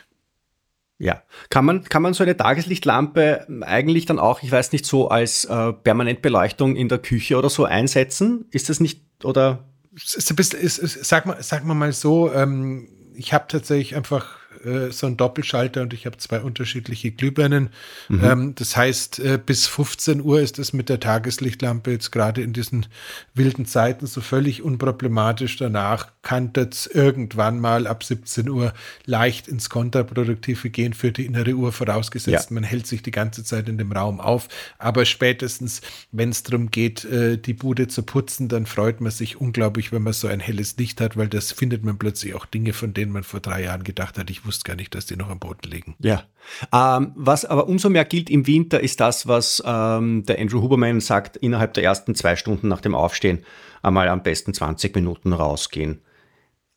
ja, 0.98 1.22
kann 1.48 1.64
man, 1.64 1.84
kann 1.84 2.02
man 2.02 2.12
so 2.12 2.24
eine 2.24 2.36
Tageslichtlampe 2.36 3.46
eigentlich 3.62 4.06
dann 4.06 4.18
auch, 4.18 4.42
ich 4.42 4.50
weiß 4.50 4.72
nicht, 4.72 4.84
so 4.84 5.08
als 5.08 5.44
äh, 5.44 5.72
Permanentbeleuchtung 5.72 6.74
in 6.74 6.88
der 6.88 6.98
Küche 6.98 7.38
oder 7.38 7.50
so 7.50 7.64
einsetzen? 7.64 8.46
Ist 8.50 8.68
das 8.68 8.80
nicht, 8.80 9.02
oder? 9.24 9.64
Ist 9.94 10.30
ist, 10.30 10.54
ist, 10.54 11.04
sag, 11.04 11.26
mal, 11.26 11.36
sag 11.40 11.64
mal 11.64 11.92
so, 11.92 12.32
ähm, 12.32 12.88
ich 13.14 13.32
habe 13.32 13.46
tatsächlich 13.48 13.96
einfach 13.96 14.38
äh, 14.64 14.90
so 14.90 15.06
ein 15.06 15.16
Doppelschalter 15.16 15.82
und 15.82 15.92
ich 15.92 16.06
habe 16.06 16.16
zwei 16.18 16.40
unterschiedliche 16.40 17.10
Glühbirnen. 17.10 17.70
Mhm. 18.08 18.24
Ähm, 18.24 18.54
das 18.54 18.76
heißt, 18.76 19.18
äh, 19.20 19.38
bis 19.44 19.66
15 19.66 20.20
Uhr 20.22 20.40
ist 20.40 20.58
es 20.58 20.72
mit 20.72 20.88
der 20.88 21.00
Tageslichtlampe 21.00 21.90
jetzt 21.90 22.10
gerade 22.10 22.42
in 22.42 22.52
diesen 22.52 22.86
wilden 23.34 23.66
Zeiten 23.66 24.06
so 24.06 24.20
völlig 24.20 24.62
unproblematisch. 24.62 25.56
Danach 25.56 26.08
kann 26.22 26.52
das 26.52 26.86
irgendwann 26.86 27.60
mal 27.60 27.86
ab 27.86 28.04
17 28.04 28.48
Uhr 28.48 28.72
leicht 29.04 29.48
ins 29.48 29.70
Kontraproduktive 29.70 30.70
gehen 30.70 30.92
für 30.92 31.12
die 31.12 31.26
innere 31.26 31.54
Uhr, 31.54 31.72
vorausgesetzt, 31.72 32.50
ja. 32.50 32.54
man 32.54 32.64
hält 32.64 32.86
sich 32.86 33.02
die 33.02 33.10
ganze 33.10 33.44
Zeit 33.44 33.68
in 33.68 33.78
dem 33.78 33.92
Raum 33.92 34.20
auf. 34.20 34.48
Aber 34.78 35.04
spätestens, 35.04 35.80
wenn 36.12 36.30
es 36.30 36.42
darum 36.42 36.70
geht, 36.70 37.04
äh, 37.04 37.38
die 37.38 37.54
Bude 37.54 37.88
zu 37.88 38.02
putzen, 38.02 38.48
dann 38.48 38.66
freut 38.66 39.00
man 39.00 39.12
sich 39.12 39.40
unglaublich, 39.40 39.92
wenn 39.92 40.02
man 40.02 40.12
so 40.12 40.28
ein 40.28 40.40
helles 40.40 40.76
Licht 40.76 41.00
hat, 41.00 41.16
weil 41.16 41.28
das 41.28 41.52
findet 41.52 41.84
man 41.84 41.98
plötzlich 41.98 42.34
auch 42.34 42.46
Dinge, 42.46 42.72
von 42.72 42.94
denen 42.94 43.12
man 43.12 43.24
vor 43.24 43.40
drei 43.40 43.62
Jahren 43.62 43.84
gedacht 43.84 44.18
hat, 44.18 44.30
ich 44.30 44.37
wusste 44.44 44.64
gar 44.64 44.76
nicht, 44.76 44.94
dass 44.94 45.06
die 45.06 45.16
noch 45.16 45.30
am 45.30 45.38
Boden 45.38 45.70
liegen. 45.70 45.96
Ja. 45.98 46.24
Ähm, 46.72 47.12
was 47.16 47.44
aber 47.44 47.68
umso 47.68 47.90
mehr 47.90 48.04
gilt 48.04 48.30
im 48.30 48.46
Winter, 48.46 48.80
ist 48.80 49.00
das, 49.00 49.26
was 49.26 49.62
ähm, 49.64 50.24
der 50.24 50.38
Andrew 50.38 50.62
Huberman 50.62 51.00
sagt, 51.00 51.36
innerhalb 51.36 51.74
der 51.74 51.84
ersten 51.84 52.14
zwei 52.14 52.36
Stunden 52.36 52.68
nach 52.68 52.80
dem 52.80 52.94
Aufstehen 52.94 53.44
einmal 53.82 54.08
am 54.08 54.22
besten 54.22 54.54
20 54.54 54.94
Minuten 54.94 55.32
rausgehen, 55.32 56.00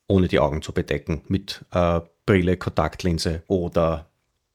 ohne 0.08 0.27
die 0.27 0.39
Augen 0.39 0.62
zu 0.62 0.74
bedecken, 0.74 1.22
mit 1.27 1.65
äh, 1.72 2.01
Brille, 2.25 2.58
Kontaktlinse 2.58 3.44
oder 3.48 4.10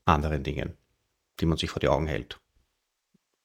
anderen 0.04 0.42
Dingen, 0.42 0.74
die 1.40 1.46
man 1.46 1.58
sich 1.58 1.70
vor 1.70 1.80
die 1.80 1.88
Augen 1.88 2.06
hält. 2.06 2.38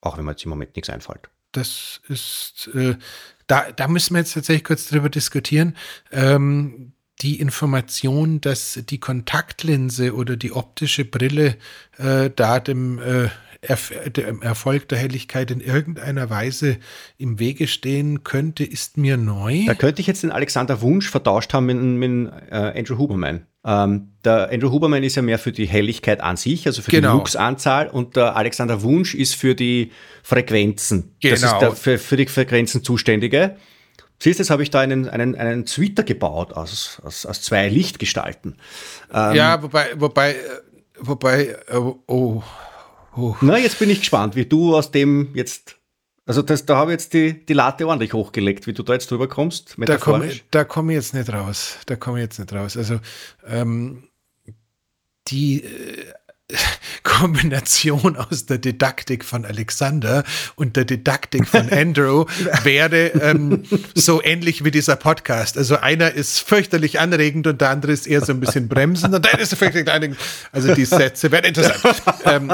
Auch 0.01 0.17
wenn 0.17 0.25
man 0.25 0.33
jetzt 0.33 0.43
im 0.43 0.49
Moment 0.49 0.75
nichts 0.75 0.89
einfällt. 0.89 1.29
Das 1.51 2.01
ist, 2.07 2.69
äh, 2.73 2.95
da, 3.47 3.71
da 3.71 3.87
müssen 3.87 4.13
wir 4.13 4.19
jetzt 4.19 4.33
tatsächlich 4.33 4.63
kurz 4.63 4.87
drüber 4.87 5.09
diskutieren. 5.09 5.75
Ähm, 6.11 6.93
die 7.21 7.39
Information, 7.39 8.41
dass 8.41 8.79
die 8.89 8.99
Kontaktlinse 8.99 10.15
oder 10.15 10.35
die 10.35 10.51
optische 10.51 11.05
Brille 11.05 11.55
äh, 11.97 12.29
da 12.35 12.59
dem, 12.59 12.99
äh, 12.99 13.29
Erf 13.63 13.93
dem 14.17 14.41
Erfolg 14.41 14.89
der 14.89 14.97
Helligkeit 14.97 15.51
in 15.51 15.61
irgendeiner 15.61 16.31
Weise 16.31 16.77
im 17.19 17.37
Wege 17.37 17.67
stehen 17.67 18.23
könnte, 18.23 18.63
ist 18.63 18.97
mir 18.97 19.17
neu. 19.17 19.65
Da 19.67 19.75
könnte 19.75 20.01
ich 20.01 20.07
jetzt 20.07 20.23
den 20.23 20.31
Alexander 20.31 20.81
Wunsch 20.81 21.07
vertauscht 21.07 21.53
haben 21.53 21.67
mit, 21.67 21.77
mit 21.77 22.33
äh, 22.49 22.79
Andrew 22.79 22.97
Huberman. 22.97 23.45
Ähm, 23.63 24.13
der 24.25 24.49
Andrew 24.51 24.71
Huberman 24.71 25.03
ist 25.03 25.15
ja 25.15 25.21
mehr 25.21 25.37
für 25.37 25.51
die 25.51 25.67
Helligkeit 25.67 26.21
an 26.21 26.37
sich, 26.37 26.65
also 26.65 26.81
für 26.81 26.89
genau. 26.89 27.11
die 27.11 27.17
Lux-Anzahl, 27.19 27.87
und 27.87 28.15
der 28.15 28.35
Alexander 28.35 28.81
Wunsch 28.81 29.13
ist 29.13 29.35
für 29.35 29.53
die 29.53 29.91
Frequenzen. 30.23 31.15
Genau. 31.19 31.35
Das 31.35 31.43
ist 31.43 31.59
der 31.59 31.71
für, 31.73 31.97
für 31.99 32.17
die 32.17 32.25
Frequenzen 32.25 32.83
zuständige. 32.83 33.57
Siehst 34.21 34.37
du, 34.37 34.43
jetzt 34.43 34.51
habe 34.51 34.61
ich 34.61 34.69
da 34.69 34.81
einen, 34.81 35.09
einen, 35.09 35.33
einen 35.33 35.65
Twitter 35.65 36.03
gebaut 36.03 36.53
aus, 36.53 37.01
aus, 37.03 37.25
aus 37.25 37.41
zwei 37.41 37.67
Lichtgestalten. 37.69 38.55
Ähm, 39.11 39.35
ja, 39.35 39.63
wobei, 39.63 39.99
wobei, 39.99 40.35
wobei, 40.99 41.57
oh, 41.73 41.95
oh, 42.05 42.43
oh. 43.17 43.35
Na, 43.41 43.57
jetzt 43.57 43.79
bin 43.79 43.89
ich 43.89 44.01
gespannt, 44.01 44.35
wie 44.35 44.45
du 44.45 44.75
aus 44.75 44.91
dem 44.91 45.29
jetzt 45.33 45.77
also 46.27 46.43
das, 46.43 46.67
da 46.67 46.77
habe 46.77 46.91
ich 46.91 46.99
jetzt 46.99 47.13
die, 47.13 47.43
die 47.45 47.53
Latte 47.53 47.87
ordentlich 47.87 48.13
hochgelegt, 48.13 48.67
wie 48.67 48.73
du 48.73 48.83
da 48.83 48.93
jetzt 48.93 49.09
drüber 49.09 49.27
kommst. 49.27 49.75
Da 49.87 49.97
komme 49.97 50.27
komm 50.65 50.91
ich 50.91 50.97
jetzt 50.97 51.15
nicht 51.15 51.33
raus. 51.33 51.77
Da 51.87 51.95
komme 51.95 52.19
ich 52.19 52.23
jetzt 52.25 52.37
nicht 52.37 52.53
raus. 52.53 52.77
Also 52.77 52.99
ähm, 53.47 54.03
die 55.29 55.63
äh, 55.63 56.13
Kombination 57.03 58.17
aus 58.17 58.45
der 58.45 58.57
Didaktik 58.57 59.25
von 59.25 59.45
Alexander 59.45 60.23
und 60.55 60.75
der 60.75 60.85
Didaktik 60.85 61.47
von 61.47 61.69
Andrew 61.71 62.25
wäre 62.63 63.07
ähm, 63.07 63.63
so 63.95 64.21
ähnlich 64.23 64.63
wie 64.63 64.71
dieser 64.71 64.95
Podcast. 64.95 65.57
Also 65.57 65.77
einer 65.77 66.11
ist 66.11 66.39
fürchterlich 66.39 66.99
anregend 66.99 67.47
und 67.47 67.61
der 67.61 67.69
andere 67.69 67.91
ist 67.91 68.07
eher 68.07 68.21
so 68.21 68.33
ein 68.33 68.39
bisschen 68.39 68.67
bremsend 68.67 69.13
und 69.13 69.25
der 69.25 69.39
ist 69.39 69.55
fürchterlich 69.55 69.91
anregend. 69.91 70.17
Also 70.51 70.73
die 70.73 70.85
Sätze 70.85 71.31
wären 71.31 71.45
interessant. 71.45 72.01
ähm, 72.25 72.51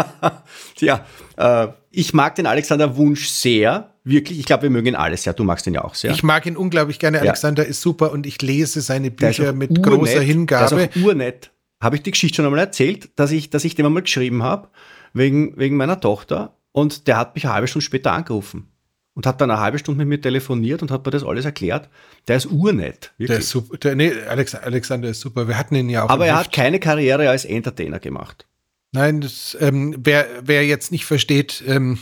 ja, 0.80 1.06
äh, 1.38 1.68
ich 1.92 2.14
mag 2.14 2.36
den 2.36 2.46
Alexander 2.46 2.96
Wunsch 2.96 3.28
sehr. 3.28 3.94
Wirklich, 4.04 4.40
ich 4.40 4.46
glaube, 4.46 4.64
wir 4.64 4.70
mögen 4.70 4.88
ihn 4.88 4.96
alle 4.96 5.18
sehr. 5.18 5.34
Du 5.34 5.44
magst 5.44 5.68
ihn 5.68 5.74
ja 5.74 5.84
auch 5.84 5.96
sehr. 5.96 6.12
Ich 6.12 6.24
mag 6.24 6.46
ihn 6.46 6.56
unglaublich 6.56 7.00
gerne. 7.00 7.20
Alexander 7.20 7.64
ja. 7.64 7.70
ist 7.70 7.82
super 7.82 8.12
und 8.12 8.26
ich 8.26 8.42
lese 8.42 8.82
seine 8.82 9.12
Bücher 9.12 9.52
mit 9.52 9.72
urnett. 9.72 9.86
großer 9.86 10.22
Hingabe. 10.22 10.76
Der 10.76 10.90
ist 10.90 10.98
auch 10.98 11.02
urnett. 11.04 11.52
Habe 11.82 11.96
ich 11.96 12.04
die 12.04 12.12
Geschichte 12.12 12.38
schon 12.38 12.46
einmal 12.46 12.60
erzählt, 12.60 13.12
dass 13.20 13.32
ich, 13.32 13.50
dass 13.50 13.66
ich 13.66 13.76
dem 13.76 13.86
einmal 13.86 14.04
geschrieben 14.04 14.44
habe, 14.44 14.70
wegen, 15.14 15.58
wegen 15.58 15.78
meiner 15.78 16.00
Tochter. 16.00 16.58
Und 16.72 17.08
der 17.08 17.18
hat 17.18 17.36
mich 17.36 17.46
eine 17.46 17.54
halbe 17.54 17.68
Stunde 17.68 17.86
später 17.86 18.12
angerufen 18.12 18.72
und 19.14 19.26
hat 19.26 19.42
dann 19.42 19.50
eine 19.50 19.60
halbe 19.60 19.80
Stunde 19.80 20.06
mit 20.06 20.08
mir 20.08 20.22
telefoniert 20.22 20.84
und 20.84 20.92
hat 20.92 21.04
mir 21.04 21.12
das 21.12 21.24
alles 21.24 21.44
erklärt. 21.44 21.90
Der 22.28 22.38
ist 22.38 22.46
urnett. 22.46 23.14
Wirklich. 23.18 23.28
Der 23.30 23.40
ist 23.40 23.50
super. 23.50 23.78
Der, 23.78 23.96
nee, 23.96 24.12
Alex, 24.28 24.54
Alexander 24.54 25.10
ist 25.10 25.22
super. 25.22 25.48
Wir 25.48 25.58
hatten 25.58 25.74
ihn 25.74 25.90
ja 25.90 26.04
auch. 26.04 26.10
Aber 26.10 26.28
er 26.28 26.38
hat 26.38 26.52
keine 26.52 26.80
Karriere 26.80 27.28
als 27.28 27.44
Entertainer 27.44 28.00
gemacht. 28.00 28.46
Nein, 28.94 29.20
das, 29.20 29.58
ähm, 29.60 29.96
wer, 30.00 30.28
wer 30.44 30.66
jetzt 30.66 30.92
nicht 30.92 31.06
versteht, 31.06 31.62
ähm, 31.68 32.00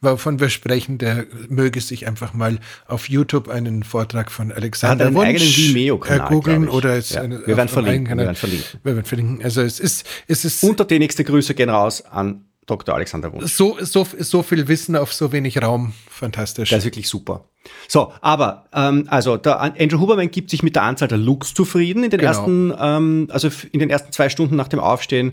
wovon 0.00 0.40
wir 0.40 0.48
sprechen, 0.48 0.96
der 0.96 1.26
möge 1.48 1.80
sich 1.80 2.06
einfach 2.06 2.32
mal 2.32 2.58
auf 2.86 3.08
YouTube 3.08 3.48
einen 3.48 3.82
Vortrag 3.82 4.30
von 4.30 4.50
Alexander 4.50 5.06
einen 5.06 5.14
Wunsch 5.14 5.58
Vimeo-Kanal, 5.58 6.28
googeln 6.28 6.68
oder 6.70 6.96
es 6.96 7.10
ja. 7.10 7.28
wir, 7.28 7.46
werden 7.46 7.68
verlinken, 7.68 8.16
wir 8.16 8.24
werden 8.24 8.34
verlinken. 8.34 8.80
Wir 8.82 8.94
werden 8.94 9.04
verlinken. 9.04 9.44
Also 9.44 9.60
es 9.60 9.78
ist, 9.78 10.06
es 10.26 10.46
ist. 10.46 10.64
Unter 10.64 10.86
die 10.86 10.98
nächste 10.98 11.22
Grüße 11.22 11.54
gehen 11.54 11.68
raus 11.68 12.02
an 12.02 12.46
Dr. 12.66 12.94
Alexander 12.94 13.32
Wunsch. 13.32 13.52
So, 13.52 13.76
so, 13.80 14.06
so 14.18 14.42
viel 14.42 14.68
Wissen 14.68 14.96
auf 14.96 15.12
so 15.12 15.32
wenig 15.32 15.60
Raum. 15.60 15.92
Fantastisch. 16.08 16.70
Das 16.70 16.78
ist 16.78 16.84
wirklich 16.84 17.08
super. 17.08 17.44
So, 17.88 18.12
aber 18.20 18.66
ähm, 18.72 19.06
also 19.08 19.36
der 19.36 19.60
Andrew 19.60 19.98
Huberman 19.98 20.30
gibt 20.30 20.50
sich 20.50 20.62
mit 20.62 20.76
der 20.76 20.84
Anzahl 20.84 21.08
der 21.08 21.18
Looks 21.18 21.54
zufrieden 21.54 22.04
in 22.04 22.10
den 22.10 22.20
genau. 22.20 22.30
ersten, 22.30 22.72
ähm, 22.78 23.28
also 23.30 23.48
in 23.72 23.80
den 23.80 23.90
ersten 23.90 24.12
zwei 24.12 24.28
Stunden 24.28 24.56
nach 24.56 24.68
dem 24.68 24.80
Aufstehen. 24.80 25.32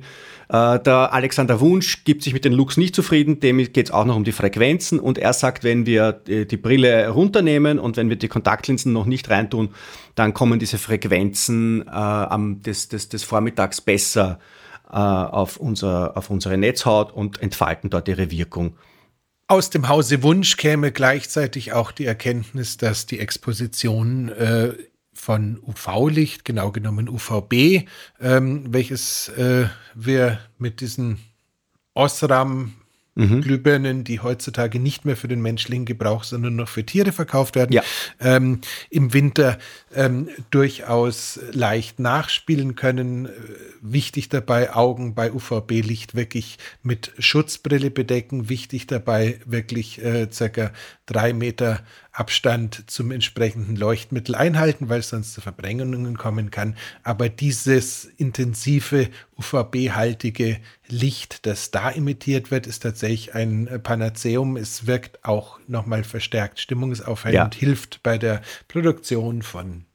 Äh, 0.50 0.80
der 0.80 1.14
Alexander 1.14 1.60
Wunsch 1.60 2.04
gibt 2.06 2.24
sich 2.24 2.34
mit 2.34 2.44
den 2.44 2.54
Looks 2.54 2.76
nicht 2.76 2.96
zufrieden, 2.96 3.40
dem 3.40 3.58
geht 3.58 3.86
es 3.86 3.92
auch 3.92 4.06
noch 4.06 4.16
um 4.16 4.24
die 4.24 4.32
Frequenzen 4.32 5.00
und 5.00 5.20
er 5.20 5.34
sagt, 5.34 5.64
wenn 5.64 5.86
wir 5.86 6.12
die, 6.12 6.48
die 6.48 6.58
Brille 6.58 7.10
runternehmen 7.10 7.78
und 7.78 7.98
wenn 7.98 8.10
wir 8.10 8.16
die 8.16 8.28
Kontaktlinsen 8.28 8.92
noch 8.92 9.06
nicht 9.06 9.30
reintun, 9.30 9.70
dann 10.16 10.34
kommen 10.34 10.58
diese 10.58 10.80
Frequenzen 10.80 11.84
äh, 11.88 11.92
am, 11.92 12.64
des, 12.64 12.90
des, 12.90 13.10
des 13.10 13.24
Vormittags 13.24 13.80
besser 13.80 14.40
äh, 14.90 14.96
auf, 14.96 15.58
unser, 15.58 16.18
auf 16.18 16.32
unsere 16.32 16.58
Netzhaut 16.58 17.14
und 17.14 17.40
entfalten 17.44 17.92
dort 17.92 18.08
ihre 18.08 18.32
Wirkung. 18.32 18.76
Aus 19.48 19.70
dem 19.70 19.88
Hause 19.88 20.24
Wunsch 20.24 20.58
käme 20.58 20.92
gleichzeitig 20.92 21.74
auch 21.74 21.92
die 21.92 22.06
Erkenntnis, 22.06 22.78
dass 22.78 23.06
die 23.06 23.20
Exposition 23.20 24.30
äh, 24.30 24.74
von 25.20 25.60
UV-Licht, 25.62 26.46
genau 26.46 26.72
genommen 26.72 27.10
UVB, 27.10 27.88
ähm, 28.22 28.74
welches 28.74 29.28
äh, 29.30 29.68
wir 29.94 30.40
mit 30.58 30.80
diesen 30.80 31.20
Osram 31.94 32.76
mhm. 33.20 33.42
Glühbirnen, 33.42 34.04
die 34.04 34.20
heutzutage 34.20 34.80
nicht 34.80 35.06
mehr 35.06 35.18
für 35.18 35.28
den 35.28 35.42
menschlichen 35.42 35.86
Gebrauch, 35.86 36.24
sondern 36.24 36.56
noch 36.56 36.70
für 36.70 36.86
Tiere 36.86 37.12
verkauft 37.12 37.56
werden, 37.56 37.74
ja. 37.74 37.84
ähm, 38.20 38.62
im 38.90 39.14
Winter 39.14 39.58
ähm, 39.94 40.30
durchaus 40.52 41.40
leicht 41.52 42.00
nachspielen 42.00 42.76
können. 42.76 43.26
Äh, 43.26 43.30
wichtig 43.82 44.30
dabei, 44.30 44.74
Augen 44.74 45.16
bei 45.16 45.32
UVB-Licht 45.32 46.16
wirklich 46.16 46.58
mit 46.84 47.12
Schutzbrille 47.20 47.92
bedecken. 47.92 48.50
Wichtig 48.50 48.88
dabei, 48.88 49.40
wirklich 49.46 50.04
äh, 50.04 50.30
circa 50.32 50.72
drei 51.06 51.34
Meter 51.34 51.82
Abstand 52.12 52.84
zum 52.88 53.12
entsprechenden 53.12 53.76
Leuchtmittel 53.76 54.36
einhalten, 54.36 54.90
weil 54.90 55.00
es 55.00 55.10
sonst 55.10 55.34
zu 55.34 55.42
Verbrennungen 55.42 56.18
kommen 56.18 56.52
kann. 56.52 56.76
Aber 57.04 57.30
dieses 57.30 58.06
intensive, 58.06 59.10
UVB-haltige 59.38 60.60
Licht, 60.91 61.45
das 61.45 61.71
da 61.71 61.89
imitiert 61.89 62.52
wird, 62.52 62.67
ist 62.67 62.82
tatsächlich 62.82 63.36
ein 63.36 63.67
äh, 63.67 63.80
Panaceum. 63.80 64.58
Es 64.58 64.88
wirkt 64.88 65.23
auch 65.23 65.60
nochmal 65.67 66.04
verstärkt 66.04 66.60
stimmungsaufhellend, 66.60 67.56
ja. 67.56 67.60
hilft 67.60 68.04
bei 68.04 68.17
der 68.17 68.41
Produktion 68.67 69.41
von 69.41 69.86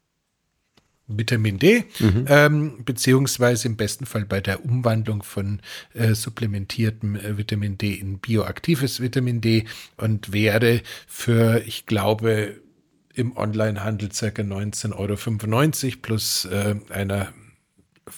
Vitamin 1.06 1.58
D, 1.58 1.84
mhm. 1.98 2.24
ähm, 2.28 2.84
beziehungsweise 2.84 3.68
im 3.68 3.76
besten 3.76 4.06
Fall 4.06 4.24
bei 4.24 4.40
der 4.40 4.64
Umwandlung 4.64 5.22
von 5.22 5.60
äh, 5.92 6.14
supplementiertem 6.14 7.16
äh, 7.16 7.36
Vitamin 7.36 7.76
D 7.76 7.92
in 7.92 8.18
bioaktives 8.18 9.00
Vitamin 9.00 9.42
D 9.42 9.66
und 9.98 10.32
wäre 10.32 10.80
für, 11.06 11.62
ich 11.66 11.84
glaube, 11.84 12.60
im 13.12 13.36
Onlinehandel 13.36 14.12
circa 14.12 14.42
19,95 14.42 15.84
Euro 15.84 15.96
plus 16.00 16.44
äh, 16.46 16.74
einer 16.88 17.32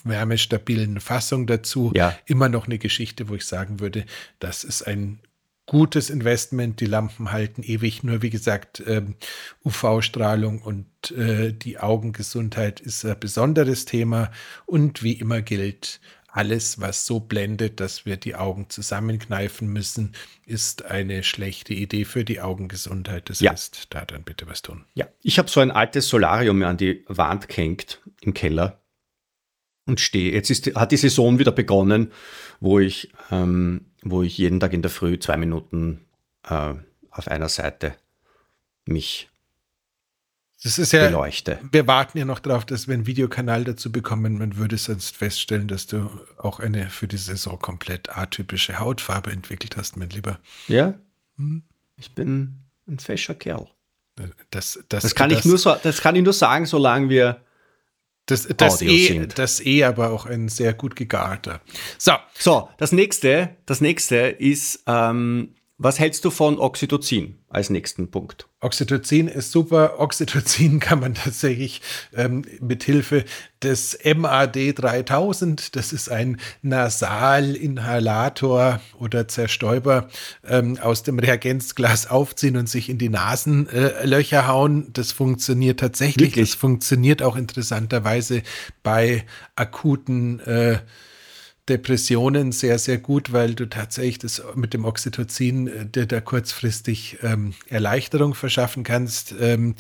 wärmestabilen 0.05 1.01
Fassung 1.01 1.47
dazu. 1.47 1.93
Ja. 1.95 2.17
Immer 2.27 2.49
noch 2.49 2.67
eine 2.67 2.79
Geschichte, 2.79 3.29
wo 3.29 3.35
ich 3.35 3.45
sagen 3.45 3.81
würde, 3.81 4.05
das 4.39 4.65
ist 4.65 4.83
ein 4.83 5.21
gutes 5.67 6.11
Investment. 6.11 6.81
Die 6.81 6.87
Lampen 6.87 7.33
halten 7.33 7.63
ewig. 7.63 8.03
Nur 8.03 8.23
wie 8.23 8.31
gesagt, 8.31 8.83
ähm, 8.87 9.17
UV-Strahlung 9.65 10.63
und 10.63 10.87
äh, 11.11 11.53
die 11.53 11.79
Augengesundheit 11.79 12.81
ist 12.81 13.05
ein 13.05 13.19
besonderes 13.19 13.85
Thema. 13.85 14.31
Und 14.65 15.03
wie 15.03 15.15
immer 15.15 15.43
gilt, 15.43 16.01
alles, 16.37 16.81
was 16.81 17.07
so 17.07 17.19
blendet, 17.19 17.81
dass 17.81 18.05
wir 18.05 18.19
die 18.19 18.35
Augen 18.35 18.69
zusammenkneifen 18.69 19.69
müssen, 19.69 20.13
ist 20.45 20.85
eine 20.85 21.23
schlechte 21.23 21.73
Idee 21.73 22.05
für 22.05 22.25
die 22.25 22.43
Augengesundheit. 22.43 23.31
Das 23.31 23.41
ja. 23.41 23.53
heißt, 23.53 23.87
da 23.91 24.05
dann 24.05 24.23
bitte 24.23 24.47
was 24.47 24.61
tun. 24.61 24.85
Ja, 24.95 25.07
ich 25.23 25.39
habe 25.39 25.49
so 25.49 25.61
ein 25.61 25.71
altes 25.71 26.09
Solarium 26.09 26.63
an 26.63 26.77
die 26.77 27.05
Wand 27.09 27.49
gehängt 27.49 28.03
im 28.21 28.35
Keller 28.35 28.79
und 29.87 30.01
stehe. 30.01 30.33
Jetzt 30.33 30.51
ist, 30.51 30.75
hat 30.75 30.93
die 30.93 30.97
Saison 30.97 31.39
wieder 31.39 31.53
begonnen, 31.53 32.13
wo 32.61 32.79
ich, 32.79 33.11
ähm, 33.31 33.87
wo 34.03 34.23
ich 34.23 34.37
jeden 34.37 34.61
Tag 34.61 34.73
in 34.73 34.83
der 34.83 34.91
Früh 34.91 35.19
zwei 35.19 35.37
Minuten 35.37 36.05
äh, 36.49 36.75
auf 37.11 37.29
einer 37.29 37.49
Seite 37.49 37.95
mich 38.85 39.29
das 40.63 40.79
ist 40.79 40.93
ja, 40.93 41.07
beleuchte. 41.07 41.61
Wir 41.71 41.87
warten 41.87 42.19
ja 42.19 42.25
noch 42.25 42.39
darauf, 42.39 42.65
dass 42.65 42.89
wir 42.89 42.95
einen 42.95 43.07
Videokanal 43.07 43.65
dazu 43.65 43.93
bekommen. 43.93 44.39
Man 44.39 44.57
würde 44.57 44.79
sonst 44.79 45.17
feststellen, 45.17 45.69
dass 45.69 45.87
du 45.87 46.11
auch 46.39 46.61
eine 46.61 46.89
für 46.89 47.07
die 47.07 47.19
Saison 47.19 47.59
komplett 47.59 48.17
atypische 48.17 48.79
Hautfarbe 48.79 49.31
entwickelt 49.31 49.77
hast, 49.77 49.97
mein 49.97 50.11
Lieber. 50.11 50.41
Ja. 50.67 50.95
Hm? 51.37 51.63
Ich 51.97 52.15
bin 52.15 52.65
ein 52.89 52.99
fescher 52.99 53.35
Kerl. 53.35 53.69
Das, 54.51 54.83
das, 54.89 55.03
das, 55.03 55.15
kann 55.15 55.29
das, 55.29 55.41
ich 55.41 55.45
nur 55.45 55.59
so, 55.59 55.77
das 55.83 56.01
kann 56.01 56.17
ich 56.17 56.25
nur 56.25 56.33
sagen, 56.33 56.65
solange 56.65 57.11
wir 57.11 57.43
das, 58.27 58.49
das, 58.57 58.83
eh, 58.83 59.27
das 59.27 59.65
eh 59.65 59.85
aber 59.85 60.11
auch 60.11 60.27
ein 60.27 60.49
sehr 60.49 60.75
gut 60.75 60.97
gegarter. 60.97 61.61
So. 61.97 62.13
So, 62.39 62.69
das 62.77 62.93
nächste, 62.93 63.57
das 63.67 63.81
nächste 63.81 64.17
ist, 64.17 64.83
ähm, 64.87 65.55
was 65.79 65.99
hältst 65.99 66.25
du 66.25 66.31
von 66.31 66.59
Oxytocin 66.59 67.37
als 67.51 67.69
nächsten 67.69 68.11
Punkt? 68.11 68.49
Oxytocin 68.61 69.29
ist 69.29 69.53
super. 69.53 70.01
Oxytocin 70.01 70.81
kann 70.87 71.01
man 71.01 71.13
tatsächlich 71.13 71.83
ähm, 72.15 72.47
mit 72.61 72.83
Hilfe 72.83 73.27
des 73.63 73.99
MAD 74.05 74.73
3000, 74.75 75.77
das 75.77 75.93
ist 75.93 76.11
ein 76.11 76.41
Nasalinhalator 76.63 78.81
oder 78.99 79.29
Zerstäuber, 79.29 80.09
ähm, 80.47 80.79
aus 80.79 81.03
dem 81.03 81.19
Reagenzglas 81.19 82.07
aufziehen 82.07 82.57
und 82.57 82.71
sich 82.71 82.89
in 82.89 82.97
die 82.97 83.11
Nasenlöcher 83.11 84.41
äh, 84.41 84.47
hauen. 84.47 84.95
Das 84.95 85.13
funktioniert 85.13 85.81
tatsächlich. 85.81 86.31
Wirklich? 86.31 86.53
Das 86.53 86.59
funktioniert 86.59 87.23
auch 87.23 87.37
interessanterweise 87.37 88.41
bei 88.83 89.27
akuten 89.57 90.41
äh, 90.41 90.79
Depressionen 91.69 92.53
sehr, 92.53 92.79
sehr 92.79 92.99
gut, 92.99 93.33
weil 93.33 93.55
du 93.55 93.67
tatsächlich 93.67 94.19
das 94.19 94.43
mit 94.55 94.73
dem 94.73 94.85
Oxytocin 94.85 95.67
äh, 95.67 95.87
dir 95.87 96.07
da 96.07 96.21
kurzfristig 96.21 97.19
ähm, 97.23 97.55
Erleichterung 97.69 98.35
verschaffen 98.35 98.85
kannst. 98.85 99.35
Ähm, 99.41 99.75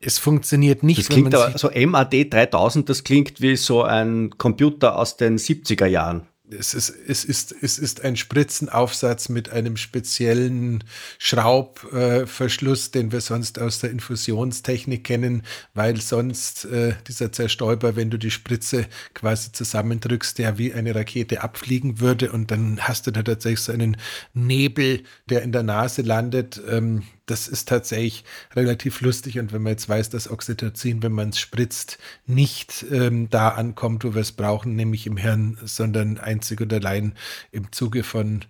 es 0.00 0.18
funktioniert 0.18 0.82
nicht. 0.82 0.98
Das 0.98 1.08
klingt 1.08 1.34
aber, 1.34 1.56
so 1.56 1.70
MAD 1.70 2.32
3000, 2.32 2.88
das 2.88 3.04
klingt 3.04 3.40
wie 3.40 3.56
so 3.56 3.82
ein 3.82 4.30
Computer 4.36 4.98
aus 4.98 5.16
den 5.16 5.38
70er 5.38 5.86
Jahren 5.86 6.26
es 6.50 6.74
ist, 6.74 6.90
es 6.90 7.24
ist, 7.24 7.54
es 7.60 7.78
ist 7.78 8.04
ein 8.04 8.16
Spritzenaufsatz 8.16 9.28
mit 9.28 9.50
einem 9.50 9.76
speziellen 9.76 10.84
Schraubverschluss, 11.18 12.88
äh, 12.88 12.90
den 12.92 13.12
wir 13.12 13.20
sonst 13.20 13.58
aus 13.58 13.80
der 13.80 13.90
Infusionstechnik 13.90 15.04
kennen, 15.04 15.42
weil 15.74 16.00
sonst 16.00 16.64
äh, 16.66 16.94
dieser 17.06 17.32
Zerstäuber, 17.32 17.96
wenn 17.96 18.10
du 18.10 18.18
die 18.18 18.30
Spritze 18.30 18.86
quasi 19.14 19.52
zusammendrückst, 19.52 20.38
der 20.38 20.58
wie 20.58 20.72
eine 20.72 20.94
Rakete 20.94 21.42
abfliegen 21.42 22.00
würde 22.00 22.32
und 22.32 22.50
dann 22.50 22.80
hast 22.80 23.06
du 23.06 23.10
da 23.10 23.22
tatsächlich 23.22 23.60
so 23.60 23.72
einen 23.72 23.96
Nebel, 24.32 25.02
der 25.28 25.42
in 25.42 25.52
der 25.52 25.62
Nase 25.62 26.02
landet. 26.02 26.60
Ähm, 26.68 27.02
das 27.30 27.48
ist 27.48 27.68
tatsächlich 27.68 28.24
relativ 28.54 29.00
lustig. 29.00 29.38
Und 29.38 29.52
wenn 29.52 29.62
man 29.62 29.72
jetzt 29.72 29.88
weiß, 29.88 30.10
dass 30.10 30.30
Oxytocin, 30.30 31.02
wenn 31.02 31.12
man 31.12 31.30
es 31.30 31.38
spritzt, 31.38 31.98
nicht 32.26 32.84
ähm, 32.90 33.30
da 33.30 33.50
ankommt, 33.50 34.04
wo 34.04 34.14
wir 34.14 34.22
es 34.22 34.32
brauchen, 34.32 34.76
nämlich 34.76 35.06
im 35.06 35.16
Hirn, 35.16 35.58
sondern 35.64 36.18
einzig 36.18 36.60
und 36.60 36.72
allein 36.72 37.14
im 37.52 37.72
Zuge 37.72 38.02
von, 38.02 38.44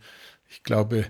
ich 0.48 0.62
glaube, 0.62 1.06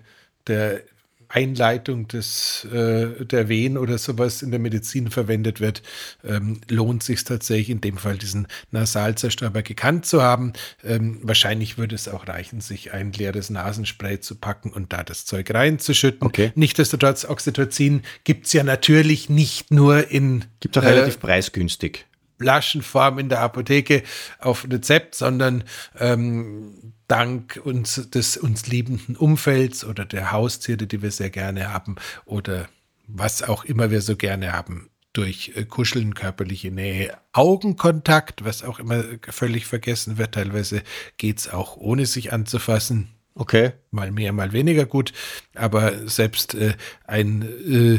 der 0.47 0.83
Einleitung 1.29 2.09
des, 2.09 2.67
äh, 2.73 3.25
der 3.25 3.49
Wehen 3.49 3.77
oder 3.77 3.99
sowas 3.99 4.43
in 4.43 4.51
der 4.51 4.61
Medizin 4.61 5.11
verwendet 5.11 5.61
wird, 5.61 5.83
ähm, 6.25 6.61
lohnt 6.69 7.03
sich 7.03 7.23
tatsächlich 7.25 7.71
in 7.71 7.81
dem 7.81 7.99
Fall 7.99 8.17
diesen 8.17 8.47
Nasalzerstäuber 8.71 9.63
gekannt 9.63 10.07
zu 10.07 10.23
haben. 10.23 10.55
Ähm, 10.83 11.19
wahrscheinlich 11.23 11.77
würde 11.79 11.95
es 11.95 12.09
auch 12.09 12.27
reichen, 12.29 12.61
sich 12.61 12.93
ein 12.93 13.13
leeres 13.13 13.51
Nasenspray 13.51 14.21
zu 14.21 14.37
packen 14.37 14.71
und 14.71 14.93
da 14.93 15.05
das 15.05 15.27
Zeug 15.27 15.53
reinzuschütten. 15.53 16.27
Okay. 16.27 16.53
Nichtsdestotrotz, 16.55 17.27
Oxytocin 17.27 18.03
gibt 18.25 18.47
es 18.47 18.53
ja 18.55 18.63
natürlich 18.63 19.29
nicht 19.29 19.71
nur 19.71 20.11
in. 20.11 20.47
Gibt 20.61 20.79
auch 20.79 20.83
äh, 20.83 20.89
relativ 20.89 21.21
preisgünstig. 21.21 22.08
Flaschenform 22.39 23.19
in 23.19 23.29
der 23.29 23.41
Apotheke 23.41 24.03
auf 24.39 24.67
Rezept, 24.71 25.15
sondern 25.15 25.65
ähm, 25.99 26.95
dank 27.09 27.61
uns 27.65 28.11
des 28.11 28.37
uns 28.37 28.67
liebenden 28.67 29.17
Umfelds 29.17 29.85
oder 29.85 30.05
der 30.05 30.33
Haustiere, 30.33 30.87
die 30.87 31.03
wir 31.03 31.11
sehr 31.11 31.31
gerne 31.31 31.73
haben 31.73 31.97
oder 32.25 32.69
was 33.09 33.43
auch 33.43 33.65
immer 33.65 33.91
wir 33.91 34.03
so 34.03 34.17
gerne 34.17 34.53
haben, 34.53 34.91
durch 35.13 35.53
äh, 35.57 35.65
Kuscheln, 35.65 36.15
körperliche 36.15 36.71
Nähe, 36.71 37.17
Augenkontakt, 37.33 38.45
was 38.45 38.63
auch 38.63 38.79
immer 38.79 39.03
völlig 39.29 39.67
vergessen 39.67 40.19
wird. 40.19 40.33
Teilweise 40.35 40.83
geht 41.17 41.39
es 41.39 41.49
auch 41.49 41.77
ohne 41.77 42.07
sich 42.07 42.33
anzufassen. 42.33 43.09
Okay. 43.35 43.73
Mal 43.91 44.11
mehr, 44.11 44.33
mal 44.33 44.53
weniger 44.53 44.85
gut. 44.85 45.13
Aber 45.55 46.09
selbst 46.09 46.55
äh, 46.55 46.75
ein 47.05 47.43
äh, 47.43 47.99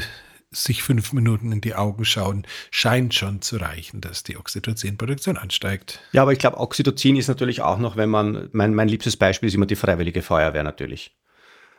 sich 0.52 0.82
fünf 0.82 1.14
Minuten 1.14 1.52
in 1.52 1.62
die 1.62 1.76
Augen 1.76 2.06
schauen, 2.06 2.46
scheint 2.72 3.14
schon 3.14 3.42
zu 3.42 3.58
reichen, 3.58 4.02
dass 4.02 4.24
die 4.24 4.38
Oxytocin-Produktion 4.38 5.38
ansteigt. 5.38 6.00
Ja, 6.12 6.24
aber 6.24 6.34
ich 6.34 6.40
glaube, 6.40 6.58
Oxytocin 6.58 7.16
ist 7.16 7.28
natürlich 7.28 7.62
auch 7.62 7.78
noch, 7.78 7.98
wenn 7.98 8.10
man, 8.10 8.50
mein, 8.52 8.74
mein 8.74 8.88
liebstes 8.88 9.16
Beispiel 9.16 9.48
ist 9.48 9.56
immer 9.56 9.68
die 9.68 9.76
Freiwillige 9.76 10.22
Feuerwehr 10.22 10.64
natürlich. 10.64 11.16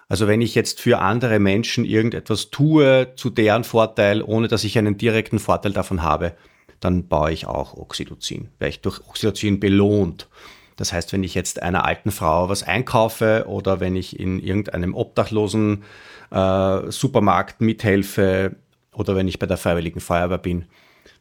Also 0.08 0.26
wenn 0.26 0.40
ich 0.40 0.54
jetzt 0.54 0.80
für 0.80 0.98
andere 0.98 1.38
Menschen 1.38 1.84
irgendetwas 1.84 2.50
tue 2.50 3.12
zu 3.16 3.30
deren 3.30 3.64
Vorteil, 3.64 4.22
ohne 4.22 4.48
dass 4.48 4.64
ich 4.64 4.76
einen 4.76 4.98
direkten 4.98 5.38
Vorteil 5.38 5.72
davon 5.72 6.02
habe, 6.02 6.34
dann 6.80 7.08
baue 7.08 7.32
ich 7.32 7.46
auch 7.46 7.74
Oxytocin, 7.74 8.48
weil 8.58 8.70
ich 8.70 8.80
durch 8.80 9.00
Oxytocin 9.00 9.60
belohnt. 9.60 10.28
Das 10.76 10.92
heißt, 10.92 11.12
wenn 11.12 11.22
ich 11.22 11.34
jetzt 11.34 11.62
einer 11.62 11.84
alten 11.84 12.10
Frau 12.10 12.48
was 12.48 12.62
einkaufe 12.62 13.44
oder 13.46 13.80
wenn 13.80 13.96
ich 13.96 14.18
in 14.18 14.40
irgendeinem 14.40 14.94
obdachlosen 14.94 15.84
äh, 16.30 16.90
Supermarkt 16.90 17.60
mithelfe 17.60 18.56
oder 18.92 19.16
wenn 19.16 19.28
ich 19.28 19.38
bei 19.38 19.46
der 19.46 19.56
Freiwilligen 19.56 20.00
Feuerwehr 20.00 20.38
bin, 20.38 20.66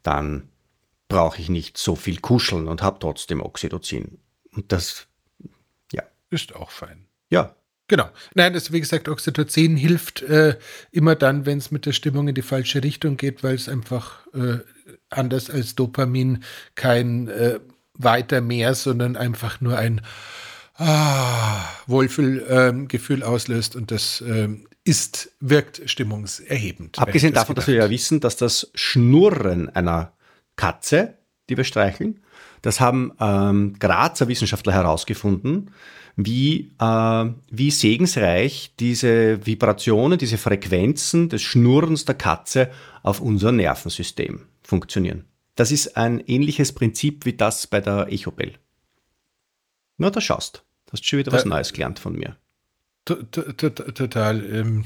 dann 0.04 0.50
brauche 1.08 1.42
ich 1.42 1.50
nicht 1.50 1.78
so 1.78 1.96
viel 1.96 2.20
kuscheln 2.20 2.68
und 2.68 2.82
habe 2.82 3.00
trotzdem 3.00 3.42
Oxytocin. 3.42 4.20
Und 4.56 4.72
das, 4.72 5.08
ja. 5.92 6.04
Ist 6.30 6.56
auch 6.56 6.72
fein. 6.72 7.06
Ja. 7.30 7.56
Genau. 7.88 8.08
Nein, 8.36 8.54
das, 8.54 8.72
wie 8.72 8.80
gesagt, 8.80 9.10
Oxytocin 9.10 9.76
hilft 9.76 10.22
äh, 10.22 10.58
immer 10.92 11.16
dann, 11.16 11.48
wenn 11.48 11.58
es 11.58 11.72
mit 11.72 11.88
der 11.88 11.94
Stimmung 11.94 12.28
in 12.28 12.36
die 12.36 12.44
falsche 12.44 12.84
Richtung 12.84 13.18
geht, 13.18 13.44
weil 13.44 13.56
es 13.56 13.68
einfach 13.68 14.28
äh, 14.34 14.60
anders 15.10 15.50
als 15.50 15.74
Dopamin 15.74 16.44
kein 16.76 17.28
äh, 17.30 17.60
weiter 17.96 18.42
mehr, 18.42 18.76
sondern 18.76 19.18
einfach 19.18 19.60
nur 19.60 19.78
ein 19.78 20.02
ah, 20.76 21.66
Wohlfühlgefühl 21.88 23.22
ähm, 23.22 23.24
auslöst 23.24 23.76
und 23.76 23.90
das 23.90 24.22
ähm, 24.22 24.68
ist, 24.90 25.32
wirkt 25.40 25.82
stimmungserhebend. 25.86 26.98
Abgesehen 27.00 27.34
davon, 27.34 27.56
dass 27.56 27.68
wir 27.68 27.76
ja 27.76 27.90
wissen, 27.90 28.20
dass 28.20 28.36
das 28.36 28.72
Schnurren 28.74 29.70
einer 29.70 30.14
Katze, 30.56 31.20
die 31.48 31.56
wir 31.56 31.64
streicheln, 31.64 32.22
das 32.64 32.80
haben 32.80 33.14
ähm, 33.20 33.76
Grazer 33.80 34.28
Wissenschaftler 34.28 34.74
herausgefunden, 34.74 35.72
wie, 36.16 36.72
äh, 36.80 37.26
wie 37.50 37.72
segensreich 37.72 38.74
diese 38.80 39.46
Vibrationen, 39.46 40.18
diese 40.18 40.38
Frequenzen 40.38 41.30
des 41.30 41.44
Schnurrens 41.44 42.06
der 42.06 42.16
Katze 42.16 42.72
auf 43.04 43.22
unser 43.22 43.52
Nervensystem 43.52 44.48
funktionieren. 44.64 45.26
Das 45.56 45.72
ist 45.72 45.96
ein 45.98 46.20
ähnliches 46.20 46.74
Prinzip 46.74 47.26
wie 47.26 47.34
das 47.34 47.68
bei 47.68 47.80
der 47.80 48.12
Echobell. 48.12 48.54
Na, 49.98 50.10
da 50.10 50.20
schaust. 50.20 50.64
Hast 50.92 51.06
schon 51.06 51.20
wieder 51.20 51.32
was 51.32 51.46
Neues 51.46 51.74
gelernt 51.74 52.00
von 52.00 52.14
mir. 52.14 52.38
Total. 53.16 54.44
Ähm, 54.46 54.86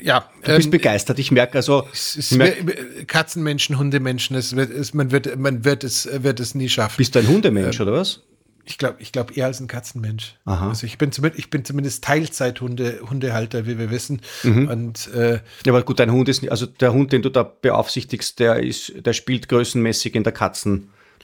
ja, 0.00 0.30
du 0.44 0.54
bist 0.54 0.66
ähm, 0.66 0.70
begeistert. 0.70 1.18
Ich 1.18 1.32
merke 1.32 1.58
also 1.58 1.88
es, 1.92 2.30
merk, 2.30 3.08
Katzenmenschen, 3.08 3.76
Hundemenschen. 3.76 4.36
Es 4.36 4.54
wird, 4.54 4.70
es, 4.70 4.94
man 4.94 5.10
wird, 5.10 5.36
man 5.36 5.64
wird 5.64 5.82
es, 5.82 6.08
wird 6.22 6.38
es 6.38 6.54
nie 6.54 6.68
schaffen. 6.68 6.96
Bist 6.98 7.14
du 7.14 7.18
ein 7.18 7.26
Hundemensch 7.28 7.80
ähm, 7.80 7.88
oder 7.88 7.98
was? 7.98 8.20
Ich 8.66 8.78
glaube, 8.78 8.96
ich 9.00 9.12
glaube 9.12 9.34
eher 9.34 9.46
als 9.46 9.60
ein 9.60 9.66
Katzenmensch. 9.66 10.36
Aha. 10.44 10.68
Also 10.68 10.86
ich 10.86 10.96
bin 10.96 11.12
zumindest, 11.12 11.38
ich 11.38 11.50
bin 11.50 11.64
zumindest 11.64 12.04
Teilzeit-Hunde, 12.04 13.00
Hundehalter, 13.08 13.66
wie 13.66 13.78
wir 13.78 13.90
wissen. 13.90 14.22
Mhm. 14.42 14.68
Und 14.68 15.12
äh, 15.12 15.40
ja, 15.66 15.72
aber 15.72 15.82
gut, 15.82 15.98
dein 15.98 16.12
Hund 16.12 16.28
ist, 16.28 16.48
also 16.48 16.66
der 16.66 16.92
Hund, 16.92 17.12
den 17.12 17.22
du 17.22 17.28
da 17.28 17.42
beaufsichtigst, 17.42 18.38
der 18.38 18.62
ist, 18.62 18.92
der 19.04 19.12
spielt 19.12 19.48
größenmäßig 19.48 20.14
in 20.14 20.22
der 20.22 20.32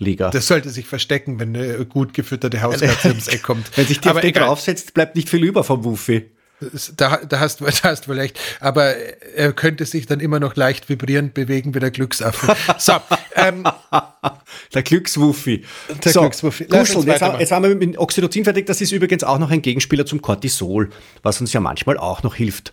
Katzenliga. 0.00 0.30
Das 0.30 0.46
sollte 0.46 0.70
sich 0.70 0.86
verstecken, 0.86 1.38
wenn 1.38 1.54
eine 1.54 1.84
gut 1.86 2.14
gefütterte 2.14 2.62
Hauskatze 2.62 3.08
ums 3.08 3.28
Eck 3.28 3.42
kommt. 3.42 3.70
Wenn 3.76 3.86
sich 3.86 4.00
die 4.00 4.08
auf 4.08 4.20
den 4.20 4.32
draufsetzt, 4.32 4.94
bleibt 4.94 5.16
nicht 5.16 5.28
viel 5.28 5.44
über 5.44 5.64
vom 5.64 5.84
Wuffi. 5.84 6.30
Da, 6.96 7.20
da, 7.26 7.40
hast, 7.40 7.60
da 7.82 7.82
hast 7.84 8.06
du 8.06 8.12
recht. 8.12 8.38
Aber 8.60 8.94
er 8.94 9.52
könnte 9.52 9.86
sich 9.86 10.06
dann 10.06 10.20
immer 10.20 10.40
noch 10.40 10.56
leicht 10.56 10.88
vibrierend 10.88 11.32
bewegen 11.32 11.74
wie 11.74 11.80
der 11.80 11.90
Glücksaffe. 11.90 12.54
So, 12.78 12.94
ähm, 13.34 13.64
der 14.74 14.82
Glückswuffi. 14.82 15.64
Der 16.04 16.12
so, 16.12 16.20
Glückswuffi. 16.20 16.64
Kuscheln. 16.64 17.06
Jetzt, 17.06 17.22
jetzt, 17.22 17.52
haben 17.52 17.62
wir 17.64 17.74
mit 17.74 17.98
Oxytocin 17.98 18.44
fertig. 18.44 18.66
Das 18.66 18.80
ist 18.80 18.92
übrigens 18.92 19.24
auch 19.24 19.38
noch 19.38 19.50
ein 19.50 19.62
Gegenspieler 19.62 20.06
zum 20.06 20.22
Cortisol, 20.22 20.90
was 21.22 21.40
uns 21.40 21.52
ja 21.52 21.60
manchmal 21.60 21.98
auch 21.98 22.22
noch 22.22 22.34
hilft. 22.34 22.72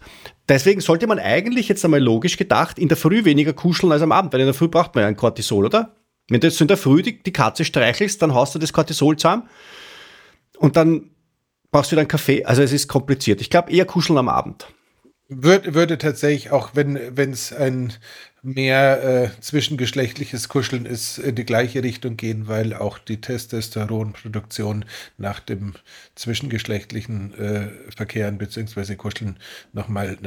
Deswegen 0.50 0.80
sollte 0.80 1.08
man 1.08 1.20
eigentlich 1.20 1.68
jetzt 1.68 1.84
einmal 1.84 2.02
logisch 2.02 2.38
gedacht 2.38 2.80
in 2.80 2.88
der 2.88 2.98
Früh 2.98 3.26
weniger 3.26 3.54
kuscheln 3.54 3.92
als 3.92 4.02
am 4.02 4.14
Abend, 4.14 4.32
weil 4.32 4.40
in 4.40 4.48
der 4.48 4.54
Früh 4.54 4.70
braucht 4.70 4.96
man 4.96 5.02
ja 5.02 5.08
ein 5.08 5.18
Cortisol, 5.18 5.66
oder? 5.66 5.98
Wenn 6.30 6.42
du 6.42 6.48
jetzt 6.48 6.60
in 6.60 6.68
der 6.68 6.78
Früh 6.78 7.02
die, 7.02 7.22
die 7.22 7.34
Katze 7.34 7.64
streichelst, 7.66 8.22
dann 8.22 8.34
haust 8.34 8.54
du 8.54 8.60
das 8.60 8.74
Cortisol 8.74 9.18
zusammen 9.18 9.50
und 10.58 10.76
dann 10.76 11.12
brauchst 11.72 11.92
du 11.92 11.96
dann 11.96 12.08
Kaffee. 12.08 12.44
Also 12.46 12.62
es 12.62 12.74
ist 12.74 12.88
kompliziert. 12.88 13.42
Ich 13.42 13.50
glaube 13.50 13.72
eher 13.72 13.86
kuscheln 13.86 14.18
am 14.18 14.30
Abend. 14.30 14.68
Würde, 15.30 15.74
würde 15.74 15.98
tatsächlich 15.98 16.52
auch, 16.52 16.72
wenn 16.74 16.96
es 16.96 17.52
ein 17.52 17.92
mehr 18.42 19.04
äh, 19.04 19.42
zwischengeschlechtliches 19.42 20.48
Kuscheln 20.48 20.86
ist, 20.86 21.18
in 21.18 21.36
die 21.36 21.44
gleiche 21.44 21.84
Richtung 21.84 22.16
gehen, 22.16 22.48
weil 22.48 22.74
auch 22.74 22.98
die 22.98 23.20
Testosteronproduktion 23.20 24.86
nach 25.18 25.42
dem 25.42 25.74
zwischengeschlechtlichen 26.16 27.34
äh, 27.34 27.68
Verkehren 27.94 28.38
bzw. 28.38 28.96
Kuscheln 28.96 29.38
nochmal 29.74 30.18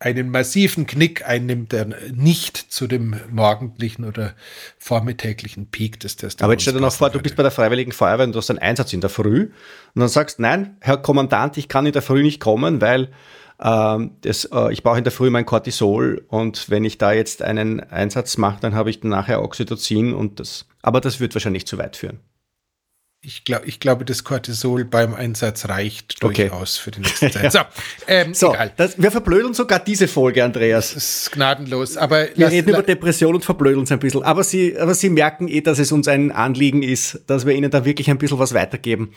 einen 0.00 0.30
massiven 0.30 0.86
Knick 0.86 1.26
einnimmt, 1.26 1.72
der 1.72 1.86
nicht 2.12 2.56
zu 2.56 2.86
dem 2.86 3.16
morgendlichen 3.30 4.04
oder 4.04 4.34
vormittäglichen 4.78 5.66
Peak 5.66 5.98
des 5.98 6.14
Testosterons 6.16 6.44
Aber 6.44 6.52
jetzt 6.52 6.62
stell 6.62 6.74
dir 6.74 6.80
noch 6.80 6.92
vor, 6.92 7.10
du 7.10 7.20
bist 7.20 7.34
bei 7.34 7.42
der 7.42 7.50
Freiwilligen 7.50 7.90
Feuerwehr 7.90 8.26
und 8.26 8.32
du 8.32 8.38
hast 8.38 8.50
einen 8.50 8.60
Einsatz 8.60 8.92
in 8.92 9.00
der 9.00 9.10
Früh 9.10 9.50
und 9.94 10.00
dann 10.00 10.08
sagst, 10.08 10.38
nein, 10.38 10.76
Herr 10.80 10.98
Kommandant, 10.98 11.56
ich 11.56 11.68
kann 11.68 11.84
in 11.84 11.92
der 11.92 12.02
Früh 12.02 12.22
nicht 12.22 12.40
kommen, 12.40 12.80
weil 12.80 13.10
ähm, 13.60 14.12
das, 14.20 14.44
äh, 14.44 14.72
ich 14.72 14.84
brauche 14.84 14.98
in 14.98 15.04
der 15.04 15.12
Früh 15.12 15.30
mein 15.30 15.46
Cortisol 15.46 16.24
und 16.28 16.70
wenn 16.70 16.84
ich 16.84 16.98
da 16.98 17.12
jetzt 17.12 17.42
einen 17.42 17.80
Einsatz 17.80 18.36
mache, 18.36 18.60
dann 18.60 18.76
habe 18.76 18.90
ich 18.90 19.00
dann 19.00 19.10
nachher 19.10 19.42
Oxytocin 19.42 20.14
und 20.14 20.38
das, 20.38 20.66
aber 20.80 21.00
das 21.00 21.18
wird 21.18 21.34
wahrscheinlich 21.34 21.66
zu 21.66 21.76
weit 21.76 21.96
führen. 21.96 22.20
Ich, 23.28 23.44
glaub, 23.44 23.66
ich 23.66 23.78
glaube, 23.78 24.06
das 24.06 24.24
Cortisol 24.24 24.86
beim 24.86 25.14
Einsatz 25.14 25.68
reicht 25.68 26.24
okay. 26.24 26.48
durchaus 26.48 26.78
für 26.78 26.90
die 26.92 27.00
nächste 27.00 27.30
Zeit. 27.30 27.52
So, 27.52 27.58
ähm, 28.06 28.32
so 28.32 28.54
egal. 28.54 28.72
Das, 28.78 28.96
wir 28.96 29.10
verblödeln 29.10 29.52
sogar 29.52 29.80
diese 29.80 30.08
Folge, 30.08 30.42
Andreas. 30.42 30.94
Das 30.94 31.04
ist 31.04 31.32
gnadenlos. 31.32 31.98
Aber 31.98 32.22
wir 32.22 32.30
lass, 32.36 32.52
reden 32.52 32.70
über 32.70 32.82
Depression 32.82 33.34
und 33.34 33.44
verblödeln 33.44 33.80
uns 33.80 33.92
ein 33.92 33.98
bisschen. 33.98 34.22
Aber 34.22 34.44
Sie, 34.44 34.78
aber 34.78 34.94
Sie 34.94 35.10
merken 35.10 35.46
eh, 35.46 35.60
dass 35.60 35.78
es 35.78 35.92
uns 35.92 36.08
ein 36.08 36.32
Anliegen 36.32 36.82
ist, 36.82 37.20
dass 37.26 37.44
wir 37.44 37.54
Ihnen 37.54 37.70
da 37.70 37.84
wirklich 37.84 38.08
ein 38.08 38.16
bisschen 38.16 38.38
was 38.38 38.54
weitergeben. 38.54 39.12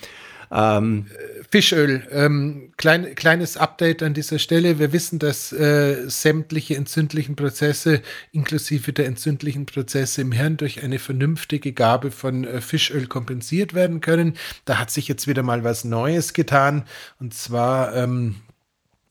Ähm, 0.52 1.06
Fischöl, 1.52 2.08
ähm, 2.10 2.72
klein, 2.78 3.14
kleines 3.14 3.58
Update 3.58 4.02
an 4.02 4.14
dieser 4.14 4.38
Stelle. 4.38 4.78
Wir 4.78 4.94
wissen, 4.94 5.18
dass 5.18 5.52
äh, 5.52 6.08
sämtliche 6.08 6.76
entzündlichen 6.76 7.36
Prozesse, 7.36 8.00
inklusive 8.32 8.94
der 8.94 9.04
entzündlichen 9.04 9.66
Prozesse 9.66 10.22
im 10.22 10.32
Hirn, 10.32 10.56
durch 10.56 10.82
eine 10.82 10.98
vernünftige 10.98 11.74
Gabe 11.74 12.10
von 12.10 12.44
äh, 12.44 12.62
Fischöl 12.62 13.06
kompensiert 13.06 13.74
werden 13.74 14.00
können. 14.00 14.38
Da 14.64 14.78
hat 14.78 14.90
sich 14.90 15.08
jetzt 15.08 15.28
wieder 15.28 15.42
mal 15.42 15.62
was 15.62 15.84
Neues 15.84 16.32
getan. 16.32 16.84
Und 17.20 17.34
zwar 17.34 17.94
ähm, 17.96 18.36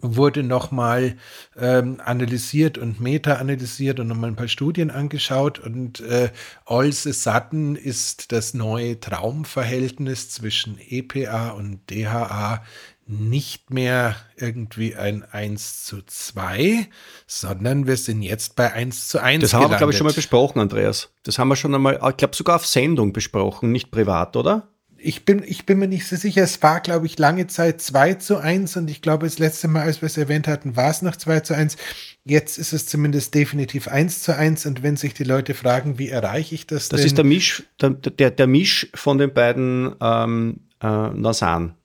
wurde 0.01 0.43
nochmal 0.43 1.15
ähm, 1.57 2.01
analysiert 2.03 2.77
und 2.77 2.99
meta-analysiert 2.99 3.99
und 3.99 4.07
nochmal 4.07 4.31
ein 4.31 4.35
paar 4.35 4.47
Studien 4.47 4.91
angeschaut. 4.91 5.59
Und 5.59 5.99
äh, 6.01 6.29
Olse 6.65 7.13
Satten 7.13 7.75
ist 7.75 8.31
das 8.31 8.53
neue 8.53 8.99
Traumverhältnis 8.99 10.29
zwischen 10.29 10.77
EPA 10.79 11.49
und 11.49 11.89
DHA 11.89 12.63
nicht 13.11 13.71
mehr 13.71 14.15
irgendwie 14.37 14.95
ein 14.95 15.23
1 15.29 15.83
zu 15.83 16.01
2, 16.01 16.87
sondern 17.27 17.85
wir 17.85 17.97
sind 17.97 18.21
jetzt 18.21 18.55
bei 18.55 18.71
1 18.71 19.09
zu 19.09 19.21
1. 19.21 19.41
Das 19.41 19.53
haben 19.53 19.59
gelandet. 19.59 19.73
wir, 19.73 19.77
glaube 19.77 19.91
ich, 19.91 19.97
schon 19.97 20.07
mal 20.07 20.13
besprochen, 20.13 20.59
Andreas. 20.59 21.09
Das 21.23 21.37
haben 21.37 21.49
wir 21.49 21.55
schon 21.55 21.75
einmal, 21.75 21.99
ich 22.09 22.17
glaube, 22.17 22.35
sogar 22.35 22.55
auf 22.55 22.65
Sendung 22.65 23.11
besprochen, 23.11 23.71
nicht 23.71 23.91
privat, 23.91 24.37
oder? 24.37 24.69
Ich 25.03 25.25
bin, 25.25 25.43
ich 25.45 25.65
bin 25.65 25.79
mir 25.79 25.87
nicht 25.87 26.07
so 26.07 26.15
sicher. 26.15 26.43
Es 26.43 26.61
war, 26.61 26.79
glaube 26.79 27.05
ich, 27.05 27.17
lange 27.17 27.47
Zeit 27.47 27.81
2 27.81 28.15
zu 28.15 28.37
1 28.37 28.77
und 28.77 28.89
ich 28.89 29.01
glaube, 29.01 29.25
das 29.25 29.39
letzte 29.39 29.67
Mal, 29.67 29.83
als 29.83 30.01
wir 30.01 30.07
es 30.07 30.17
erwähnt 30.17 30.47
hatten, 30.47 30.75
war 30.75 30.89
es 30.89 31.01
noch 31.01 31.15
2 31.15 31.41
zu 31.41 31.55
1. 31.55 31.77
Jetzt 32.23 32.57
ist 32.57 32.73
es 32.73 32.85
zumindest 32.85 33.33
definitiv 33.33 33.87
1 33.87 34.21
zu 34.23 34.35
1 34.35 34.65
und 34.65 34.83
wenn 34.83 34.97
sich 34.97 35.13
die 35.13 35.23
Leute 35.23 35.53
fragen, 35.53 35.97
wie 35.97 36.09
erreiche 36.09 36.55
ich 36.55 36.67
das 36.67 36.89
Das 36.89 36.99
denn? 36.99 37.07
ist 37.07 37.17
der 37.17 37.25
Misch, 37.25 37.63
der, 37.81 37.89
der, 37.91 38.31
der 38.31 38.47
Misch 38.47 38.89
von 38.93 39.17
den 39.17 39.33
beiden 39.33 39.95
ähm, 40.01 40.61
äh, 40.81 40.87
Nasan. 40.87 41.75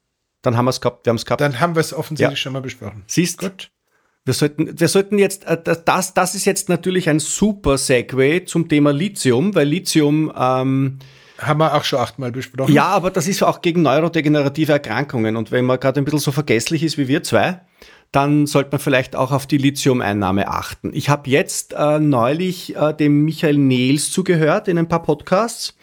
Dann 0.42 0.56
haben 0.56 0.66
wir 0.66 0.70
es 0.70 0.80
gehabt, 0.80 1.06
wir 1.06 1.10
haben 1.10 1.16
es 1.16 1.24
gehabt. 1.24 1.40
Dann 1.40 1.58
haben 1.58 1.74
wir 1.74 1.80
es 1.80 1.92
offensichtlich 1.92 2.38
ja. 2.38 2.42
schon 2.42 2.52
mal 2.52 2.62
besprochen. 2.62 3.02
Siehst 3.06 3.38
Gut. 3.38 3.70
Wir 4.24 4.34
sollten, 4.34 4.78
wir 4.78 4.88
sollten 4.88 5.18
jetzt, 5.18 5.44
äh, 5.44 5.56
das, 5.62 6.12
das 6.12 6.34
ist 6.34 6.44
jetzt 6.44 6.68
natürlich 6.68 7.08
ein 7.08 7.20
super 7.20 7.78
Segway 7.78 8.44
zum 8.44 8.68
Thema 8.68 8.92
Lithium, 8.92 9.54
weil 9.54 9.68
Lithium 9.68 10.32
ähm, 10.36 10.98
haben 11.38 11.60
wir 11.60 11.74
auch 11.74 11.84
schon 11.84 11.98
achtmal 11.98 12.32
besprochen. 12.32 12.72
Ja, 12.72 12.86
aber 12.86 13.10
das 13.10 13.28
ist 13.28 13.42
auch 13.42 13.60
gegen 13.60 13.82
neurodegenerative 13.82 14.72
Erkrankungen. 14.72 15.36
Und 15.36 15.52
wenn 15.52 15.64
man 15.64 15.78
gerade 15.78 16.00
ein 16.00 16.04
bisschen 16.04 16.20
so 16.20 16.32
vergesslich 16.32 16.82
ist 16.82 16.98
wie 16.98 17.08
wir 17.08 17.22
zwei, 17.22 17.60
dann 18.12 18.46
sollte 18.46 18.70
man 18.72 18.80
vielleicht 18.80 19.16
auch 19.16 19.32
auf 19.32 19.46
die 19.46 19.58
Lithium-Einnahme 19.58 20.48
achten. 20.48 20.90
Ich 20.94 21.08
habe 21.08 21.28
jetzt 21.28 21.74
äh, 21.74 21.98
neulich 21.98 22.76
äh, 22.76 22.94
dem 22.94 23.24
Michael 23.24 23.58
Nehls 23.58 24.10
zugehört 24.10 24.68
in 24.68 24.78
ein 24.78 24.88
paar 24.88 25.02
Podcasts. 25.02 25.76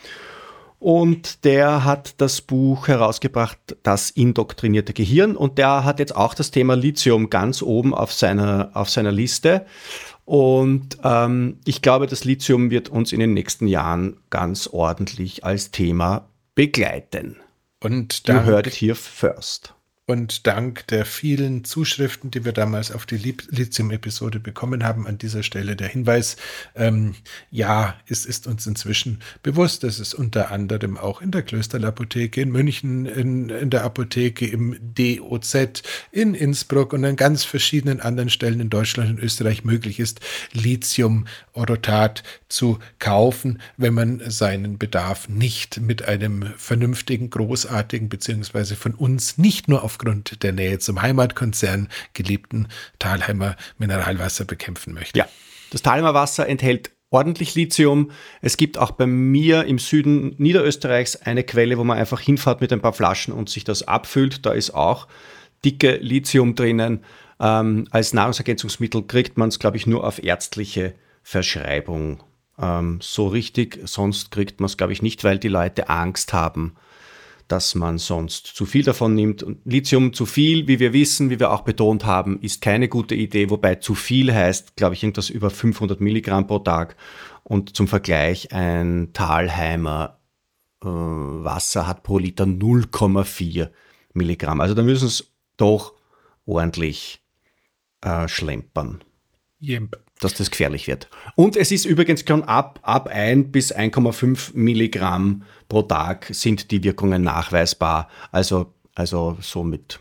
Und 0.80 1.46
der 1.46 1.86
hat 1.86 2.16
das 2.20 2.42
Buch 2.42 2.90
herausgebracht, 2.90 3.58
Das 3.84 4.10
indoktrinierte 4.10 4.92
Gehirn. 4.92 5.38
Und 5.38 5.58
der 5.58 5.86
hat 5.86 6.00
jetzt 6.00 6.14
auch 6.14 6.34
das 6.34 6.52
Thema 6.52 6.76
Lithium 6.76 7.30
ganz 7.30 7.62
oben 7.62 7.94
auf 7.94 8.12
seiner, 8.12 8.72
auf 8.74 8.90
seiner 8.90 9.14
Liste. 9.14 9.66
Und 10.26 10.98
ähm, 11.04 11.60
ich 11.66 11.82
glaube, 11.82 12.08
das 12.08 12.24
Lithium 12.24 12.70
wird 12.72 12.90
uns 12.90 13.12
in 13.12 13.20
den 13.20 13.34
nächsten 13.34 13.68
Jahren 13.68 14.18
ganz 14.30 14.68
ordentlich 14.68 15.44
als 15.44 15.72
Thema 15.72 16.30
begleiten. 16.56 17.38
Und 17.82 18.24
you 18.28 18.36
heard 18.36 18.68
it 18.68 18.74
here 18.74 18.96
first. 18.96 19.73
Und 20.06 20.48
dank 20.48 20.86
der 20.88 21.06
vielen 21.06 21.64
Zuschriften, 21.64 22.30
die 22.30 22.44
wir 22.44 22.52
damals 22.52 22.92
auf 22.92 23.06
die 23.06 23.16
Lithium-Episode 23.16 24.42
bekommen 24.42 24.84
haben, 24.84 25.08
an 25.08 25.18
dieser 25.18 25.44
Stelle 25.44 25.78
der 25.78 25.88
Hinweis, 25.88 26.36
ähm, 26.76 27.16
ja, 27.52 27.96
es 28.10 28.26
ist 28.26 28.46
uns 28.46 28.68
inzwischen 28.68 29.22
bewusst, 29.44 29.86
dass 29.86 30.00
es 30.00 30.14
unter 30.14 30.52
anderem 30.52 30.98
auch 30.98 31.22
in 31.22 31.32
der 31.32 31.42
Klösterlapotheke 31.42 32.42
in 32.42 32.52
München, 32.52 33.06
in, 33.06 33.48
in 33.48 33.70
der 33.70 33.86
Apotheke 33.86 34.46
im 34.46 34.78
DOZ, 34.94 35.84
in 36.12 36.34
Innsbruck 36.34 36.92
und 36.92 37.06
an 37.06 37.16
ganz 37.16 37.46
verschiedenen 37.46 38.02
anderen 38.02 38.30
Stellen 38.30 38.60
in 38.60 38.70
Deutschland 38.70 39.10
und 39.10 39.20
Österreich 39.20 39.64
möglich 39.64 40.02
ist, 40.02 40.20
Lithium-Orotat 40.52 42.24
zu 42.50 42.80
kaufen, 43.00 43.62
wenn 43.78 43.94
man 43.94 44.22
seinen 44.28 44.78
Bedarf 44.78 45.30
nicht 45.30 45.80
mit 45.80 46.10
einem 46.10 46.44
vernünftigen, 46.58 47.30
großartigen, 47.30 48.10
beziehungsweise 48.10 48.76
von 48.76 48.96
uns 48.96 49.38
nicht 49.38 49.70
nur 49.70 49.82
auf 49.82 49.93
aufgrund 49.94 50.42
der 50.42 50.54
Nähe 50.54 50.80
zum 50.80 51.02
Heimatkonzern 51.02 51.88
geliebten 52.14 52.68
Thalheimer 52.98 53.56
Mineralwasser 53.78 54.46
bekämpfen 54.46 54.94
möchte. 54.94 55.20
Ja, 55.20 55.28
das 55.70 55.84
Thalheimer 55.84 56.16
Wasser 56.16 56.48
enthält 56.50 56.92
ordentlich 57.12 57.54
Lithium. 57.54 58.10
Es 58.42 58.58
gibt 58.58 58.80
auch 58.80 58.92
bei 58.92 59.06
mir 59.06 59.66
im 59.66 59.78
Süden 59.78 60.34
Niederösterreichs 60.40 61.18
eine 61.18 61.44
Quelle, 61.44 61.78
wo 61.78 61.84
man 61.84 62.00
einfach 62.00 62.20
hinfährt 62.20 62.60
mit 62.60 62.74
ein 62.74 62.82
paar 62.82 62.94
Flaschen 62.94 63.34
und 63.34 63.50
sich 63.50 63.64
das 63.64 63.84
abfüllt. 63.84 64.48
Da 64.48 64.52
ist 64.52 64.72
auch 64.74 65.08
dicke 65.64 65.98
Lithium 65.98 66.56
drinnen. 66.56 67.02
Ähm, 67.40 67.88
als 67.92 68.14
Nahrungsergänzungsmittel 68.14 69.04
kriegt 69.04 69.38
man 69.38 69.50
es, 69.50 69.60
glaube 69.60 69.78
ich, 69.78 69.86
nur 69.86 70.04
auf 70.04 70.24
ärztliche 70.24 70.96
Verschreibung. 71.22 72.24
Ähm, 72.60 72.98
so 73.02 73.28
richtig, 73.28 73.80
sonst 73.86 74.32
kriegt 74.32 74.60
man 74.60 74.66
es, 74.66 74.78
glaube 74.78 74.94
ich, 74.94 75.04
nicht, 75.04 75.24
weil 75.24 75.38
die 75.38 75.50
Leute 75.50 75.90
Angst 75.90 76.34
haben, 76.34 76.76
dass 77.48 77.76
man 77.76 77.98
sonst 77.98 78.48
zu 78.48 78.66
viel 78.66 78.84
davon 78.84 79.16
nimmt. 79.16 79.44
Und 79.44 79.60
Lithium 79.66 80.14
zu 80.14 80.26
viel, 80.26 80.68
wie 80.68 80.80
wir 80.80 80.94
wissen, 80.94 81.30
wie 81.30 81.40
wir 81.40 81.52
auch 81.52 81.62
betont 81.62 82.06
haben, 82.06 82.40
ist 82.42 82.62
keine 82.62 82.88
gute 82.88 83.16
Idee, 83.16 83.50
wobei 83.50 83.76
zu 83.76 83.96
viel 83.96 84.34
heißt, 84.34 84.76
glaube 84.76 84.96
ich, 84.96 85.04
irgendwas 85.04 85.30
über 85.30 85.50
500 85.50 86.02
Milligramm 86.02 86.48
pro 86.48 86.60
Tag. 86.60 86.96
Und 87.44 87.76
zum 87.76 87.88
Vergleich, 87.88 88.52
ein 88.54 89.10
Talheimer 89.14 90.20
äh, 90.84 90.88
Wasser 90.88 91.88
hat 91.88 92.04
pro 92.04 92.18
Liter 92.18 92.46
0,4 92.46 93.70
Milligramm. 94.14 94.62
Also 94.62 94.74
da 94.74 94.84
müssen 94.84 95.08
es 95.08 95.32
doch 95.58 95.94
ordentlich 96.46 97.22
äh, 98.02 98.28
schlempern. 98.28 99.04
Yep. 99.62 100.04
Dass 100.20 100.34
das 100.34 100.52
gefährlich 100.52 100.88
wird. 100.88 101.10
Und 101.36 101.56
es 101.56 101.72
ist 101.72 101.86
übrigens 101.86 102.24
schon 102.28 102.44
ab, 102.44 102.80
ab 102.84 103.08
1 103.08 103.52
bis 103.52 103.74
1,5 103.74 104.52
Milligramm 104.56 105.44
pro 105.74 105.82
Tag 105.82 106.28
sind 106.30 106.70
die 106.70 106.84
Wirkungen 106.84 107.24
nachweisbar. 107.24 108.08
Also, 108.32 108.74
also 108.94 109.38
somit 109.42 110.00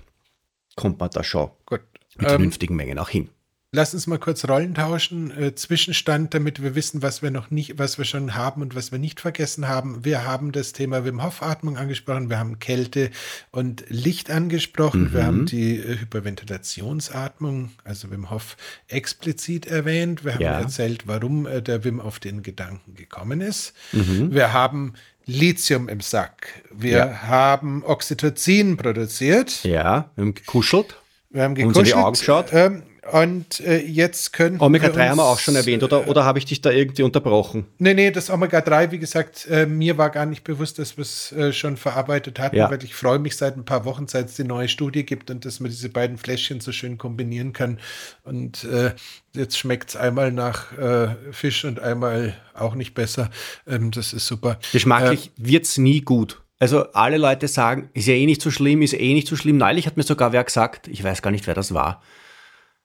kommt 0.76 1.00
man 1.00 1.08
da 1.08 1.24
schon 1.24 1.48
Gut. 1.64 1.80
mit 2.16 2.24
ähm, 2.24 2.28
vernünftigen 2.28 2.76
Mengen 2.76 2.98
auch 2.98 3.08
hin. 3.08 3.30
Lass 3.74 3.94
uns 3.94 4.06
mal 4.06 4.18
kurz 4.18 4.46
Rollen 4.46 4.74
tauschen. 4.74 5.30
Äh, 5.30 5.54
Zwischenstand, 5.54 6.34
damit 6.34 6.62
wir 6.62 6.74
wissen, 6.74 7.00
was 7.00 7.22
wir 7.22 7.30
noch 7.30 7.50
nicht, 7.50 7.78
was 7.78 7.96
wir 7.96 8.04
schon 8.04 8.34
haben 8.34 8.60
und 8.60 8.74
was 8.74 8.92
wir 8.92 8.98
nicht 8.98 9.18
vergessen 9.18 9.66
haben. 9.66 10.04
Wir 10.04 10.26
haben 10.26 10.52
das 10.52 10.74
Thema 10.74 11.06
Wim 11.06 11.22
Hof 11.22 11.42
Atmung 11.42 11.78
angesprochen. 11.78 12.28
Wir 12.28 12.38
haben 12.38 12.58
Kälte 12.58 13.10
und 13.50 13.82
Licht 13.88 14.30
angesprochen. 14.30 15.04
Mhm. 15.04 15.12
Wir 15.14 15.24
haben 15.24 15.46
die 15.46 15.78
äh, 15.78 16.00
Hyperventilationsatmung, 16.00 17.70
also 17.82 18.10
Wim 18.10 18.28
Hof 18.28 18.58
explizit 18.88 19.64
erwähnt. 19.64 20.22
Wir 20.22 20.34
haben 20.34 20.42
ja. 20.42 20.60
erzählt, 20.60 21.06
warum 21.06 21.46
äh, 21.46 21.62
der 21.62 21.82
Wim 21.82 21.98
auf 21.98 22.20
den 22.20 22.42
Gedanken 22.42 22.94
gekommen 22.94 23.40
ist. 23.40 23.72
Mhm. 23.92 24.34
Wir 24.34 24.52
haben 24.52 24.92
Lithium 25.26 25.88
im 25.88 26.00
Sack. 26.00 26.62
Wir 26.70 26.96
ja. 26.96 27.22
haben 27.22 27.82
Oxytocin 27.84 28.76
produziert. 28.76 29.62
Ja, 29.64 30.10
wir 30.14 30.24
haben 30.24 30.34
gekuschelt. 30.34 30.96
Wir 31.30 31.44
haben 31.44 31.54
gekuschelt. 31.54 31.76
Uns 31.78 31.88
in 31.88 31.94
die 31.96 32.02
Augen 32.02 32.12
geschaut. 32.12 32.52
Ähm, 32.52 32.82
und 33.10 33.58
äh, 33.60 33.78
jetzt 33.78 34.32
können 34.32 34.60
Omega-3 34.60 35.08
haben 35.08 35.16
wir 35.16 35.24
auch 35.24 35.40
schon 35.40 35.56
erwähnt, 35.56 35.82
oder, 35.82 36.06
oder 36.06 36.24
habe 36.24 36.38
ich 36.38 36.44
dich 36.44 36.60
da 36.60 36.70
irgendwie 36.70 37.02
unterbrochen? 37.02 37.66
Nee, 37.78 37.94
nee, 37.94 38.12
das 38.12 38.30
Omega-3, 38.30 38.92
wie 38.92 39.00
gesagt, 39.00 39.48
äh, 39.50 39.66
mir 39.66 39.98
war 39.98 40.10
gar 40.10 40.24
nicht 40.24 40.44
bewusst, 40.44 40.78
dass 40.78 40.96
wir 40.96 41.02
es 41.02 41.32
äh, 41.32 41.52
schon 41.52 41.76
verarbeitet 41.76 42.38
hatten, 42.38 42.56
ja. 42.56 42.70
weil 42.70 42.84
ich 42.84 42.94
freue 42.94 43.18
mich 43.18 43.36
seit 43.36 43.56
ein 43.56 43.64
paar 43.64 43.84
Wochen, 43.84 44.06
seit 44.06 44.26
es 44.26 44.36
die 44.36 44.44
neue 44.44 44.68
Studie 44.68 45.04
gibt 45.04 45.32
und 45.32 45.44
dass 45.44 45.58
man 45.58 45.70
diese 45.70 45.88
beiden 45.88 46.16
Fläschchen 46.16 46.60
so 46.60 46.70
schön 46.70 46.96
kombinieren 46.96 47.52
kann. 47.52 47.80
Und 48.22 48.62
äh, 48.64 48.92
jetzt 49.34 49.58
schmeckt 49.58 49.90
es 49.90 49.96
einmal 49.96 50.30
nach 50.30 50.78
äh, 50.78 51.16
Fisch 51.32 51.64
und 51.64 51.80
einmal 51.80 52.36
auch 52.54 52.76
nicht 52.76 52.94
besser. 52.94 53.30
Ähm, 53.66 53.90
das 53.90 54.12
ist 54.12 54.28
super. 54.28 54.60
Geschmacklich 54.72 55.26
äh, 55.26 55.30
wird 55.36 55.64
es 55.64 55.76
nie 55.76 56.02
gut. 56.02 56.40
Also 56.60 56.92
alle 56.92 57.18
Leute 57.18 57.48
sagen, 57.48 57.90
ist 57.94 58.06
ja 58.06 58.14
eh 58.14 58.26
nicht 58.26 58.40
so 58.40 58.52
schlimm, 58.52 58.82
ist 58.82 58.94
eh 58.94 59.14
nicht 59.14 59.26
so 59.26 59.34
schlimm. 59.34 59.56
Neulich 59.56 59.88
hat 59.88 59.96
mir 59.96 60.04
sogar 60.04 60.32
wer 60.32 60.44
gesagt, 60.44 60.86
ich 60.86 61.02
weiß 61.02 61.20
gar 61.20 61.32
nicht, 61.32 61.48
wer 61.48 61.54
das 61.54 61.74
war, 61.74 62.00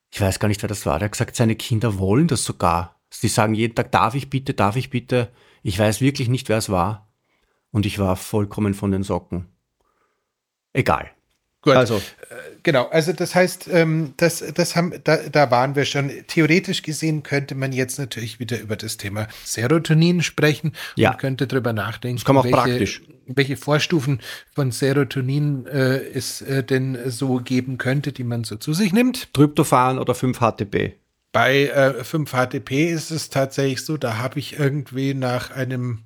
ich 0.10 0.22
weiß 0.22 0.40
gar 0.40 0.48
nicht, 0.48 0.62
wer 0.62 0.70
das 0.70 0.86
war, 0.86 1.00
der 1.00 1.06
hat 1.06 1.12
gesagt, 1.14 1.36
seine 1.36 1.56
Kinder 1.56 2.00
wollen 2.00 2.28
das 2.28 2.44
sogar. 2.44 3.00
Sie 3.10 3.28
sagen 3.28 3.54
jeden 3.54 3.76
Tag, 3.76 3.92
darf 3.92 4.16
ich 4.16 4.30
bitte, 4.30 4.54
darf 4.54 4.76
ich 4.76 4.90
bitte. 4.90 5.32
Ich 5.64 5.78
weiß 5.78 6.02
wirklich 6.02 6.30
nicht, 6.30 6.50
wer 6.50 6.58
es 6.58 6.70
war. 6.70 7.10
Und 7.72 7.86
ich 7.86 8.00
war 8.00 8.16
vollkommen 8.16 8.74
von 8.74 8.92
den 8.92 9.04
Socken. 9.04 9.48
Egal. 10.74 11.12
Gut. 11.68 11.76
Also, 11.76 11.96
äh, 11.96 12.36
genau. 12.64 12.88
Also, 12.88 13.12
das 13.12 13.36
heißt, 13.36 13.68
ähm, 13.72 14.14
das, 14.16 14.42
das 14.54 14.78
haben, 14.78 14.94
da, 15.04 15.18
da 15.18 15.52
waren 15.52 15.76
wir 15.76 15.84
schon. 15.84 16.10
Theoretisch 16.28 16.82
gesehen 16.82 17.24
könnte 17.24 17.56
man 17.56 17.74
jetzt 17.74 18.00
natürlich 18.00 18.40
wieder 18.40 18.58
über 18.60 18.78
das 18.78 18.96
Thema 18.96 19.28
Serotonin 19.44 20.24
sprechen 20.24 20.72
ja. 20.96 21.12
und 21.12 21.20
könnte 21.20 21.46
darüber 21.46 21.74
nachdenken. 21.74 22.18
Das 22.18 22.26
kann 22.26 22.36
man 22.36 22.42
auch 22.42 22.46
welche, 22.46 22.58
praktisch. 22.58 23.02
Welche 23.26 23.58
Vorstufen 23.58 24.22
von 24.56 24.72
Serotonin 24.72 25.66
äh, 25.66 25.98
es 25.98 26.42
äh, 26.42 26.64
denn 26.64 26.98
so 27.08 27.42
geben 27.42 27.78
könnte, 27.78 28.14
die 28.14 28.24
man 28.24 28.46
so 28.46 28.56
zu 28.56 28.74
sich 28.74 28.94
nimmt. 28.94 29.34
Tryptophan 29.34 30.00
oder 30.00 30.14
5-HTP? 30.14 30.94
Bei 31.34 31.66
äh, 31.66 32.02
5-HTP 32.02 32.90
ist 32.90 33.12
es 33.12 33.30
tatsächlich 33.30 33.84
so, 33.84 33.98
da 33.98 34.18
habe 34.18 34.40
ich 34.40 34.58
irgendwie 34.58 35.14
nach 35.14 35.52
einem 35.52 36.06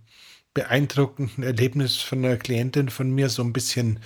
beeindruckenden 0.56 1.43
Erlebnis 1.43 1.97
von 1.97 2.26
einer 2.26 2.38
Klientin 2.38 2.89
von 2.89 3.12
mir 3.12 3.30
so 3.30 3.43
ein 3.43 3.54
bisschen 3.54 4.00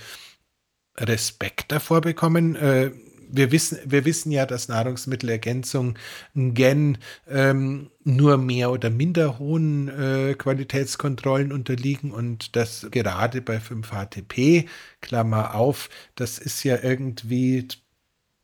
Respekt 0.98 1.72
davor 1.72 2.00
bekommen. 2.00 2.56
Äh, 2.56 2.90
wir 3.28 3.52
wissen, 3.52 3.78
wir 3.84 4.04
wissen 4.04 4.30
ja, 4.30 4.46
dass 4.46 4.68
Nahrungsmittelergänzung 4.68 5.94
gen 6.34 6.98
ähm, 7.28 7.90
nur 8.04 8.36
mehr 8.36 8.70
oder 8.70 8.90
minder 8.90 9.38
hohen 9.38 9.88
äh, 9.88 10.34
Qualitätskontrollen 10.34 11.52
unterliegen 11.52 12.12
und 12.12 12.56
das 12.56 12.86
gerade 12.90 13.42
bei 13.42 13.58
5-HTP, 13.58 14.68
Klammer 15.00 15.54
auf, 15.54 15.88
das 16.14 16.38
ist 16.38 16.62
ja 16.64 16.78
irgendwie 16.82 17.68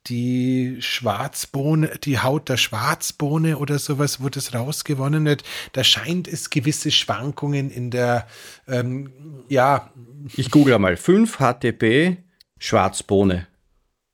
die 0.08 0.78
Schwarzbohne, 0.80 1.98
die 2.02 2.18
Haut 2.18 2.48
der 2.48 2.56
Schwarzbohne 2.56 3.58
oder 3.58 3.78
sowas, 3.78 4.20
wo 4.20 4.28
das 4.28 4.52
rausgewonnen 4.52 5.24
wird. 5.24 5.44
Da 5.74 5.84
scheint 5.84 6.26
es 6.26 6.50
gewisse 6.50 6.90
Schwankungen 6.90 7.70
in 7.70 7.90
der, 7.90 8.26
ähm, 8.66 9.12
ja. 9.48 9.92
Ich 10.36 10.50
google 10.50 10.78
mal 10.80 10.96
5 10.96 11.38
HTP 11.38 12.16
Schwarzbohne. 12.62 13.46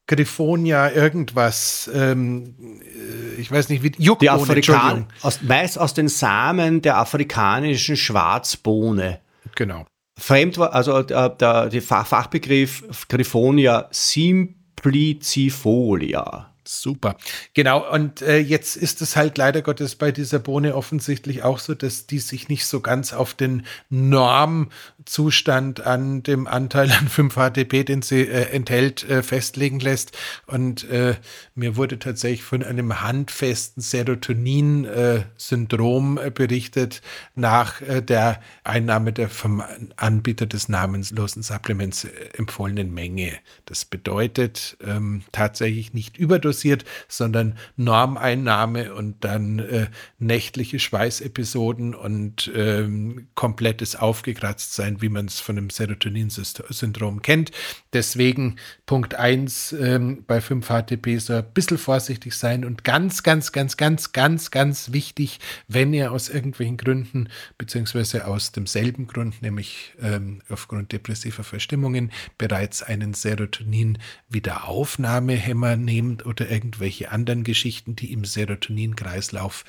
Griffonia, 0.06 0.90
irgendwas, 0.90 1.90
ähm, 1.92 2.80
äh, 2.80 3.38
ich 3.38 3.52
weiß 3.52 3.68
nicht, 3.68 3.82
wie 3.82 3.92
Juckbohne, 3.98 4.20
die 4.20 4.30
Afrikan 4.30 5.06
aus, 5.20 5.46
weiß 5.46 5.76
aus 5.76 5.92
den 5.92 6.08
Samen 6.08 6.80
der 6.80 6.96
afrikanischen 6.96 7.98
Schwarzbohne. 7.98 9.20
Genau. 9.54 9.84
Fremd 10.18 10.56
war, 10.56 10.72
also 10.72 10.96
äh, 10.98 11.06
der, 11.06 11.68
der 11.68 11.82
Fachbegriff 11.82 13.06
Griffonia 13.08 13.88
simplicifolia. 13.90 16.54
Super. 16.70 17.16
Genau, 17.54 17.90
und 17.90 18.20
äh, 18.20 18.40
jetzt 18.40 18.76
ist 18.76 19.00
es 19.00 19.16
halt 19.16 19.38
leider 19.38 19.62
Gottes 19.62 19.94
bei 19.94 20.12
dieser 20.12 20.38
Bohne 20.38 20.74
offensichtlich 20.74 21.42
auch 21.42 21.60
so, 21.60 21.74
dass 21.74 22.06
die 22.06 22.18
sich 22.18 22.50
nicht 22.50 22.66
so 22.66 22.80
ganz 22.80 23.14
auf 23.14 23.32
den 23.32 23.64
Normzustand 23.88 25.86
an 25.86 26.22
dem 26.22 26.46
Anteil 26.46 26.92
an 26.92 27.08
5-HTP, 27.08 27.84
den 27.84 28.02
sie 28.02 28.20
äh, 28.20 28.50
enthält, 28.50 29.08
äh, 29.08 29.22
festlegen 29.22 29.80
lässt. 29.80 30.12
Und 30.46 30.84
äh, 30.90 31.14
mir 31.54 31.76
wurde 31.76 31.98
tatsächlich 31.98 32.42
von 32.42 32.62
einem 32.62 33.00
handfesten 33.00 33.82
Serotonin-Syndrom 33.82 36.18
äh, 36.18 36.30
berichtet 36.30 37.00
nach 37.34 37.80
äh, 37.80 38.02
der 38.02 38.42
Einnahme 38.62 39.14
der 39.14 39.30
vom 39.30 39.62
Anbieter 39.96 40.44
des 40.44 40.68
namenslosen 40.68 41.42
Supplements 41.42 42.06
empfohlenen 42.34 42.92
Menge. 42.92 43.38
Das 43.64 43.86
bedeutet 43.86 44.76
ähm, 44.86 45.22
tatsächlich 45.32 45.94
nicht 45.94 46.18
überdosiert 46.18 46.57
passiert, 46.58 46.84
sondern 47.06 47.56
Normeinnahme 47.76 48.92
und 48.94 49.24
dann 49.24 49.60
äh, 49.60 49.86
nächtliche 50.18 50.80
Schweißepisoden 50.80 51.94
und 51.94 52.50
ähm, 52.54 53.28
komplettes 53.36 53.94
Aufgekratztsein, 53.94 55.00
wie 55.00 55.08
man 55.08 55.26
es 55.26 55.38
von 55.38 55.56
einem 55.56 55.70
Serotonin-Syndrom 55.70 57.22
kennt. 57.22 57.52
Deswegen 57.92 58.56
Punkt 58.86 59.14
1 59.14 59.72
ähm, 59.72 60.24
bei 60.26 60.38
5-HTP 60.38 61.20
so 61.20 61.34
ein 61.34 61.44
bisschen 61.54 61.78
vorsichtig 61.78 62.34
sein 62.34 62.64
und 62.64 62.82
ganz, 62.82 63.22
ganz, 63.22 63.52
ganz, 63.52 63.76
ganz, 63.76 64.10
ganz, 64.12 64.50
ganz 64.50 64.90
wichtig, 64.92 65.38
wenn 65.68 65.94
ihr 65.94 66.10
aus 66.10 66.28
irgendwelchen 66.28 66.76
Gründen, 66.76 67.28
beziehungsweise 67.56 68.26
aus 68.26 68.50
demselben 68.50 69.06
Grund, 69.06 69.42
nämlich 69.42 69.94
ähm, 70.02 70.42
aufgrund 70.48 70.90
depressiver 70.90 71.44
Verstimmungen, 71.44 72.10
bereits 72.36 72.82
einen 72.82 73.14
Serotonin-Wiederaufnahmehemmer 73.14 75.76
nehmt 75.76 76.26
oder 76.26 76.47
irgendwelche 76.48 77.10
anderen 77.10 77.44
Geschichten, 77.44 77.96
die 77.96 78.12
im 78.12 78.24
Serotonin-Kreislauf 78.24 79.64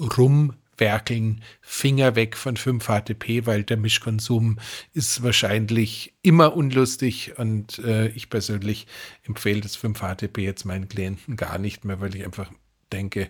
rumwerkeln, 0.00 1.42
Finger 1.60 2.16
weg 2.16 2.36
von 2.36 2.56
5-HTP, 2.56 3.46
weil 3.46 3.64
der 3.64 3.76
Mischkonsum 3.76 4.58
ist 4.92 5.22
wahrscheinlich 5.22 6.14
immer 6.22 6.56
unlustig 6.56 7.38
und 7.38 7.78
äh, 7.78 8.08
ich 8.08 8.30
persönlich 8.30 8.86
empfehle 9.24 9.60
das 9.60 9.78
5-HTP 9.78 10.38
jetzt 10.38 10.64
meinen 10.64 10.88
Klienten 10.88 11.36
gar 11.36 11.58
nicht 11.58 11.84
mehr, 11.84 12.00
weil 12.00 12.14
ich 12.14 12.24
einfach 12.24 12.50
denke, 12.92 13.28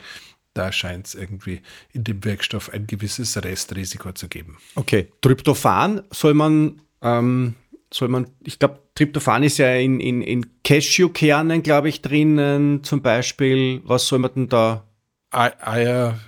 da 0.54 0.72
scheint 0.72 1.06
es 1.06 1.14
irgendwie 1.14 1.60
in 1.92 2.04
dem 2.04 2.24
Wirkstoff 2.24 2.72
ein 2.72 2.86
gewisses 2.86 3.36
Restrisiko 3.36 4.12
zu 4.12 4.28
geben. 4.28 4.56
Okay, 4.74 5.08
Tryptophan 5.20 6.02
soll 6.10 6.34
man 6.34 6.80
ähm, 7.02 7.54
soll 7.92 8.08
man, 8.08 8.28
ich 8.42 8.58
glaube, 8.58 8.80
Tryptophan 8.94 9.42
ist 9.42 9.58
ja 9.58 9.74
in, 9.74 10.00
in, 10.00 10.22
in 10.22 10.62
Cashewkernen, 10.64 11.62
glaube 11.62 11.88
ich, 11.88 12.02
drinnen 12.02 12.82
zum 12.82 13.02
Beispiel. 13.02 13.80
Was 13.84 14.08
soll 14.08 14.18
man 14.18 14.32
denn 14.34 14.48
da? 14.48 14.84
Eier, 15.30 16.18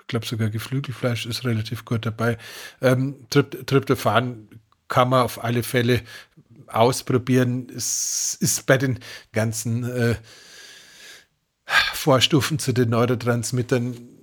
ich 0.00 0.06
glaube 0.08 0.26
sogar 0.26 0.50
Geflügelfleisch 0.50 1.26
ist 1.26 1.44
relativ 1.44 1.84
gut 1.84 2.04
dabei. 2.04 2.36
Ähm, 2.82 3.26
Tryptophan 3.30 4.48
kann 4.88 5.08
man 5.08 5.22
auf 5.22 5.42
alle 5.42 5.62
Fälle 5.62 6.02
ausprobieren. 6.66 7.68
Es 7.74 8.36
ist 8.40 8.66
bei 8.66 8.76
den 8.76 8.98
ganzen 9.32 9.84
äh, 9.84 10.16
Vorstufen 11.94 12.58
zu 12.58 12.72
den 12.72 12.90
Neurotransmittern 12.90 14.15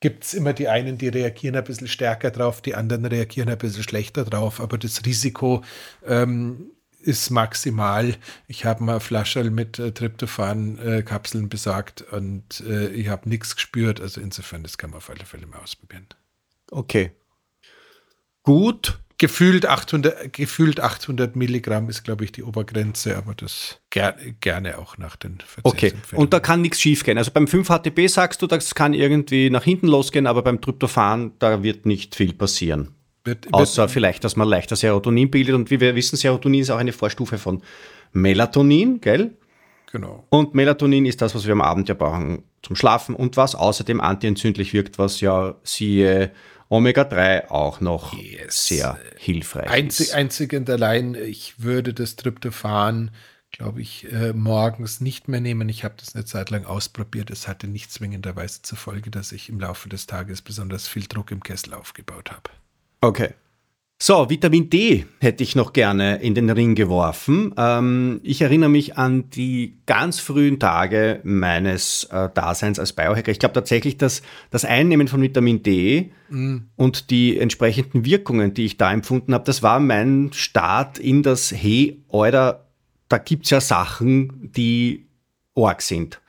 gibt 0.00 0.24
es 0.24 0.34
immer 0.34 0.52
die 0.52 0.68
einen, 0.68 0.98
die 0.98 1.08
reagieren 1.08 1.56
ein 1.56 1.64
bisschen 1.64 1.88
stärker 1.88 2.30
drauf, 2.30 2.60
die 2.60 2.74
anderen 2.74 3.06
reagieren 3.06 3.48
ein 3.48 3.58
bisschen 3.58 3.82
schlechter 3.82 4.24
drauf, 4.24 4.60
aber 4.60 4.78
das 4.78 5.04
Risiko 5.04 5.62
ähm, 6.06 6.70
ist 7.00 7.30
maximal. 7.30 8.16
Ich 8.48 8.64
habe 8.64 8.82
mal 8.82 9.00
Flascherl 9.00 9.50
mit 9.50 9.78
äh, 9.78 9.92
Tryptophan-Kapseln 9.92 11.44
äh, 11.44 11.48
besorgt 11.48 12.02
und 12.02 12.60
äh, 12.66 12.88
ich 12.88 13.08
habe 13.08 13.28
nichts 13.28 13.54
gespürt. 13.54 14.00
Also 14.00 14.20
insofern, 14.20 14.62
das 14.62 14.76
kann 14.76 14.90
man 14.90 14.98
auf 14.98 15.08
alle 15.08 15.24
Fälle 15.24 15.46
mal 15.46 15.60
ausprobieren. 15.60 16.06
Okay. 16.70 17.12
Gut. 18.42 18.98
Gefühlt 19.18 19.66
800, 19.66 20.32
gefühlt 20.32 20.80
800 20.80 21.36
Milligramm 21.36 21.88
ist, 21.88 22.04
glaube 22.04 22.24
ich, 22.24 22.32
die 22.32 22.42
Obergrenze, 22.42 23.16
aber 23.16 23.34
das 23.34 23.78
ger 23.90 24.14
gerne 24.40 24.78
auch 24.78 24.98
nach 24.98 25.16
den 25.16 25.38
Okay, 25.62 25.92
und 26.12 26.32
da 26.32 26.40
kann 26.40 26.60
nichts 26.60 26.80
schiefgehen. 26.80 27.16
Also 27.16 27.30
beim 27.30 27.46
5-HTP 27.46 28.08
sagst 28.08 28.42
du, 28.42 28.46
das 28.46 28.74
kann 28.74 28.92
irgendwie 28.92 29.50
nach 29.50 29.64
hinten 29.64 29.86
losgehen, 29.86 30.26
aber 30.26 30.42
beim 30.42 30.60
Tryptophan, 30.60 31.32
da 31.38 31.62
wird 31.62 31.86
nicht 31.86 32.14
viel 32.14 32.34
passieren. 32.34 32.94
Wird, 33.24 33.52
Außer 33.52 33.82
wird, 33.82 33.90
vielleicht, 33.90 34.22
dass 34.22 34.36
man 34.36 34.48
leichter 34.48 34.76
Serotonin 34.76 35.30
bildet. 35.30 35.54
Und 35.54 35.70
wie 35.70 35.80
wir 35.80 35.96
wissen, 35.96 36.16
Serotonin 36.16 36.60
ist 36.60 36.70
auch 36.70 36.78
eine 36.78 36.92
Vorstufe 36.92 37.38
von 37.38 37.62
Melatonin, 38.12 39.00
gell? 39.00 39.32
Genau. 39.90 40.24
Und 40.28 40.54
Melatonin 40.54 41.06
ist 41.06 41.22
das, 41.22 41.34
was 41.34 41.46
wir 41.46 41.52
am 41.52 41.62
Abend 41.62 41.88
ja 41.88 41.94
brauchen 41.94 42.42
zum 42.62 42.76
Schlafen 42.76 43.14
und 43.14 43.36
was 43.36 43.54
außerdem 43.54 44.00
antientzündlich 44.00 44.72
wirkt, 44.74 44.98
was 44.98 45.20
ja 45.20 45.54
siehe 45.62 46.32
Omega-3 46.68 47.50
auch 47.50 47.80
noch 47.80 48.12
yes. 48.14 48.66
sehr 48.66 48.98
hilfreich 49.16 49.70
Einzig, 49.70 50.08
ist. 50.08 50.14
Einzig 50.14 50.52
und 50.54 50.68
allein, 50.68 51.14
ich 51.14 51.62
würde 51.62 51.94
das 51.94 52.16
Tryptophan, 52.16 53.10
glaube 53.50 53.80
ich, 53.80 54.10
äh, 54.12 54.32
morgens 54.32 55.00
nicht 55.00 55.28
mehr 55.28 55.40
nehmen. 55.40 55.68
Ich 55.68 55.84
habe 55.84 55.94
das 55.96 56.14
eine 56.14 56.24
Zeit 56.24 56.50
lang 56.50 56.64
ausprobiert. 56.64 57.30
Es 57.30 57.46
hatte 57.46 57.68
nicht 57.68 57.92
zwingenderweise 57.92 58.62
zur 58.62 58.78
Folge, 58.78 59.10
dass 59.10 59.32
ich 59.32 59.48
im 59.48 59.60
Laufe 59.60 59.88
des 59.88 60.06
Tages 60.06 60.42
besonders 60.42 60.88
viel 60.88 61.06
Druck 61.06 61.30
im 61.30 61.42
Kessel 61.42 61.74
aufgebaut 61.74 62.30
habe. 62.30 62.50
Okay. 63.00 63.34
So, 63.98 64.28
Vitamin 64.28 64.68
D 64.68 65.06
hätte 65.20 65.42
ich 65.42 65.56
noch 65.56 65.72
gerne 65.72 66.16
in 66.16 66.34
den 66.34 66.50
Ring 66.50 66.74
geworfen. 66.74 67.54
Ähm, 67.56 68.20
ich 68.22 68.42
erinnere 68.42 68.68
mich 68.68 68.98
an 68.98 69.30
die 69.30 69.78
ganz 69.86 70.20
frühen 70.20 70.60
Tage 70.60 71.20
meines 71.24 72.04
äh, 72.04 72.28
Daseins 72.34 72.78
als 72.78 72.92
Biohacker. 72.92 73.32
Ich 73.32 73.38
glaube 73.38 73.54
tatsächlich, 73.54 73.96
dass 73.96 74.20
das 74.50 74.66
Einnehmen 74.66 75.08
von 75.08 75.22
Vitamin 75.22 75.62
D 75.62 76.12
mm. 76.28 76.56
und 76.76 77.08
die 77.08 77.38
entsprechenden 77.38 78.04
Wirkungen, 78.04 78.52
die 78.52 78.66
ich 78.66 78.76
da 78.76 78.92
empfunden 78.92 79.32
habe, 79.32 79.44
das 79.44 79.62
war 79.62 79.80
mein 79.80 80.30
Start 80.34 80.98
in 80.98 81.22
das 81.22 81.50
Hey, 81.50 82.04
Alter, 82.10 82.66
da 83.08 83.16
gibt 83.16 83.44
es 83.44 83.50
ja 83.50 83.62
Sachen, 83.62 84.52
die 84.52 85.06
arg 85.54 85.80
sind. 85.80 86.20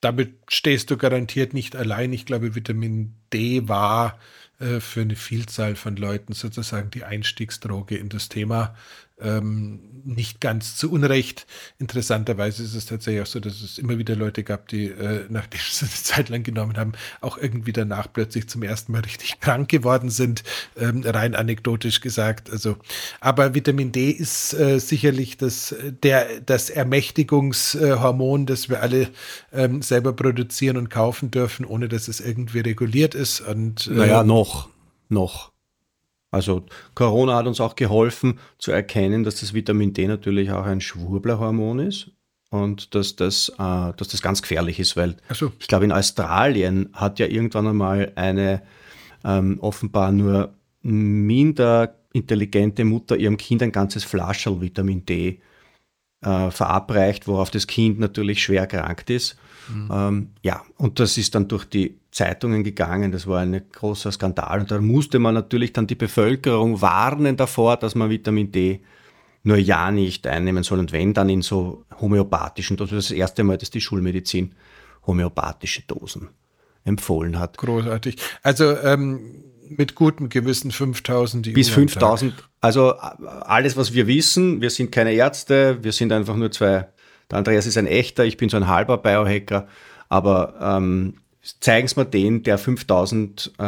Damit 0.00 0.34
stehst 0.48 0.90
du 0.90 0.96
garantiert 0.96 1.54
nicht 1.54 1.76
allein. 1.76 2.12
Ich 2.12 2.26
glaube, 2.26 2.56
Vitamin 2.56 3.14
D 3.32 3.68
war 3.68 4.18
äh, 4.58 4.80
für 4.80 5.02
eine 5.02 5.16
Vielzahl 5.16 5.76
von 5.76 5.96
Leuten 5.96 6.32
sozusagen 6.32 6.90
die 6.90 7.04
Einstiegsdroge 7.04 7.96
in 7.96 8.08
das 8.08 8.28
Thema 8.28 8.74
ähm, 9.20 9.80
nicht 10.04 10.40
ganz 10.40 10.76
zu 10.76 10.90
Unrecht. 10.90 11.46
Interessanterweise 11.78 12.62
ist 12.62 12.74
es 12.74 12.86
tatsächlich 12.86 13.22
auch 13.22 13.26
so, 13.26 13.40
dass 13.40 13.62
es 13.62 13.78
immer 13.78 13.96
wieder 13.98 14.16
Leute 14.16 14.44
gab, 14.44 14.68
die, 14.68 14.86
äh, 14.86 15.24
nachdem 15.28 15.60
sie 15.62 15.86
eine 15.86 15.94
Zeit 16.02 16.28
lang 16.28 16.42
genommen 16.42 16.76
haben, 16.76 16.92
auch 17.20 17.38
irgendwie 17.38 17.72
danach 17.72 18.12
plötzlich 18.12 18.48
zum 18.48 18.62
ersten 18.62 18.92
Mal 18.92 19.02
richtig 19.02 19.40
krank 19.40 19.68
geworden 19.68 20.10
sind, 20.10 20.42
ähm, 20.76 21.02
rein 21.04 21.34
anekdotisch 21.34 22.00
gesagt. 22.00 22.50
Also, 22.50 22.76
aber 23.20 23.54
Vitamin 23.54 23.92
D 23.92 24.10
ist 24.10 24.52
äh, 24.54 24.78
sicherlich 24.78 25.36
das, 25.36 25.74
der, 26.02 26.40
das 26.40 26.70
Ermächtigungshormon, 26.70 28.46
das 28.46 28.68
wir 28.68 28.82
alle 28.82 29.08
ähm, 29.52 29.82
selber 29.82 30.12
produzieren 30.12 30.76
und 30.76 30.90
kaufen 30.90 31.30
dürfen, 31.30 31.64
ohne 31.64 31.88
dass 31.88 32.08
es 32.08 32.20
irgendwie 32.20 32.60
reguliert 32.60 33.14
ist. 33.14 33.40
Und, 33.40 33.86
äh, 33.86 33.90
naja, 33.90 34.24
noch. 34.24 34.68
Noch. 35.08 35.53
Also 36.34 36.64
Corona 36.96 37.36
hat 37.36 37.46
uns 37.46 37.60
auch 37.60 37.76
geholfen 37.76 38.40
zu 38.58 38.72
erkennen, 38.72 39.22
dass 39.22 39.36
das 39.36 39.54
Vitamin 39.54 39.92
D 39.92 40.08
natürlich 40.08 40.50
auch 40.50 40.64
ein 40.64 40.80
Schwurblerhormon 40.80 41.78
ist 41.78 42.10
und 42.50 42.96
dass 42.96 43.14
das, 43.14 43.50
äh, 43.50 43.92
dass 43.96 44.08
das 44.08 44.20
ganz 44.20 44.42
gefährlich 44.42 44.80
ist, 44.80 44.96
weil 44.96 45.16
so. 45.30 45.52
ich 45.60 45.68
glaube 45.68 45.84
in 45.84 45.92
Australien 45.92 46.88
hat 46.92 47.20
ja 47.20 47.26
irgendwann 47.26 47.68
einmal 47.68 48.12
eine 48.16 48.62
ähm, 49.24 49.60
offenbar 49.60 50.10
nur 50.10 50.54
minder 50.82 51.94
intelligente 52.12 52.84
Mutter 52.84 53.16
ihrem 53.16 53.36
Kind 53.36 53.62
ein 53.62 53.72
ganzes 53.72 54.02
Flascherl 54.02 54.60
Vitamin 54.60 55.06
D 55.06 55.28
äh, 55.28 55.38
verabreicht, 56.50 57.26
worauf 57.26 57.50
das 57.50 57.66
Kind 57.66 57.98
natürlich 57.98 58.42
schwer 58.42 58.62
erkrankt 58.62 59.10
ist. 59.10 59.36
Mhm. 59.68 59.90
Ähm, 59.92 60.28
ja, 60.42 60.62
und 60.76 61.00
das 61.00 61.16
ist 61.16 61.34
dann 61.34 61.48
durch 61.48 61.64
die 61.64 61.98
Zeitungen 62.10 62.64
gegangen. 62.64 63.12
Das 63.12 63.26
war 63.26 63.40
ein 63.40 63.60
großer 63.72 64.12
Skandal. 64.12 64.60
Und 64.60 64.70
da 64.70 64.80
musste 64.80 65.18
man 65.18 65.34
natürlich 65.34 65.72
dann 65.72 65.86
die 65.86 65.94
Bevölkerung 65.94 66.80
warnen 66.80 67.36
davor, 67.36 67.76
dass 67.76 67.94
man 67.94 68.10
Vitamin 68.10 68.52
D 68.52 68.80
nur 69.42 69.56
ja 69.58 69.90
nicht 69.90 70.26
einnehmen 70.26 70.62
soll. 70.62 70.78
Und 70.78 70.92
wenn, 70.92 71.14
dann 71.14 71.28
in 71.28 71.42
so 71.42 71.84
homöopathischen 72.00 72.76
Dosen. 72.76 72.96
Das 72.96 73.04
ist 73.04 73.10
das 73.10 73.18
erste 73.18 73.44
Mal, 73.44 73.58
dass 73.58 73.70
die 73.70 73.80
Schulmedizin 73.80 74.54
homöopathische 75.06 75.82
Dosen 75.82 76.28
empfohlen 76.84 77.38
hat. 77.38 77.58
Großartig. 77.58 78.16
Also 78.42 78.76
ähm, 78.78 79.44
mit 79.68 79.94
gutem 79.94 80.28
Gewissen 80.28 80.70
5000 80.70 81.52
Bis 81.52 81.68
5000. 81.68 82.34
Also 82.64 82.94
alles, 82.94 83.76
was 83.76 83.92
wir 83.92 84.06
wissen, 84.06 84.62
wir 84.62 84.70
sind 84.70 84.90
keine 84.90 85.12
Ärzte, 85.12 85.84
wir 85.84 85.92
sind 85.92 86.12
einfach 86.12 86.34
nur 86.34 86.50
zwei. 86.50 86.88
Der 87.30 87.36
Andreas 87.36 87.66
ist 87.66 87.76
ein 87.76 87.86
echter, 87.86 88.24
ich 88.24 88.38
bin 88.38 88.48
so 88.48 88.56
ein 88.56 88.68
halber 88.68 88.96
Biohacker, 88.96 89.68
aber 90.08 90.54
ähm, 90.62 91.20
zeigen 91.60 91.88
Sie 91.88 92.00
mir 92.00 92.06
den, 92.06 92.42
der 92.42 92.56
5000 92.56 93.52
äh, 93.58 93.62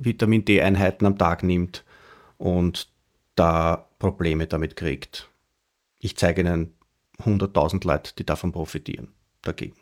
Vitamin 0.00 0.44
D-Einheiten 0.44 1.06
am 1.06 1.16
Tag 1.16 1.44
nimmt 1.44 1.84
und 2.38 2.88
da 3.36 3.86
Probleme 4.00 4.48
damit 4.48 4.74
kriegt. 4.74 5.30
Ich 6.00 6.16
zeige 6.16 6.40
Ihnen 6.40 6.74
100.000 7.22 7.86
Leute, 7.86 8.16
die 8.18 8.26
davon 8.26 8.50
profitieren, 8.50 9.12
dagegen. 9.42 9.76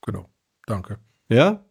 Genau, 0.00 0.30
danke. 0.64 0.98
Ja, 1.28 1.62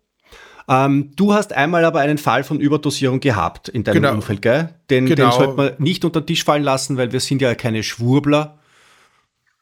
ähm, 0.70 1.12
du 1.16 1.34
hast 1.34 1.52
einmal 1.52 1.84
aber 1.84 2.00
einen 2.00 2.20
Fall 2.20 2.44
von 2.44 2.60
Überdosierung 2.60 3.20
gehabt 3.20 3.70
in 3.70 3.84
deinem 3.84 3.96
genau. 3.96 4.14
Umfeld, 4.14 4.44
gell? 4.44 4.70
Den, 4.92 5.08
genau. 5.08 5.32
den 5.32 5.32
sollte 5.32 5.54
man 5.56 5.74
nicht 5.80 6.06
unter 6.06 6.22
den 6.22 6.28
Tisch 6.28 6.44
fallen 6.44 6.64
lassen, 6.64 6.96
weil 6.96 7.12
wir 7.12 7.20
sind 7.20 7.42
ja 7.42 7.56
keine 7.56 7.82
Schwurbler. 7.82 8.60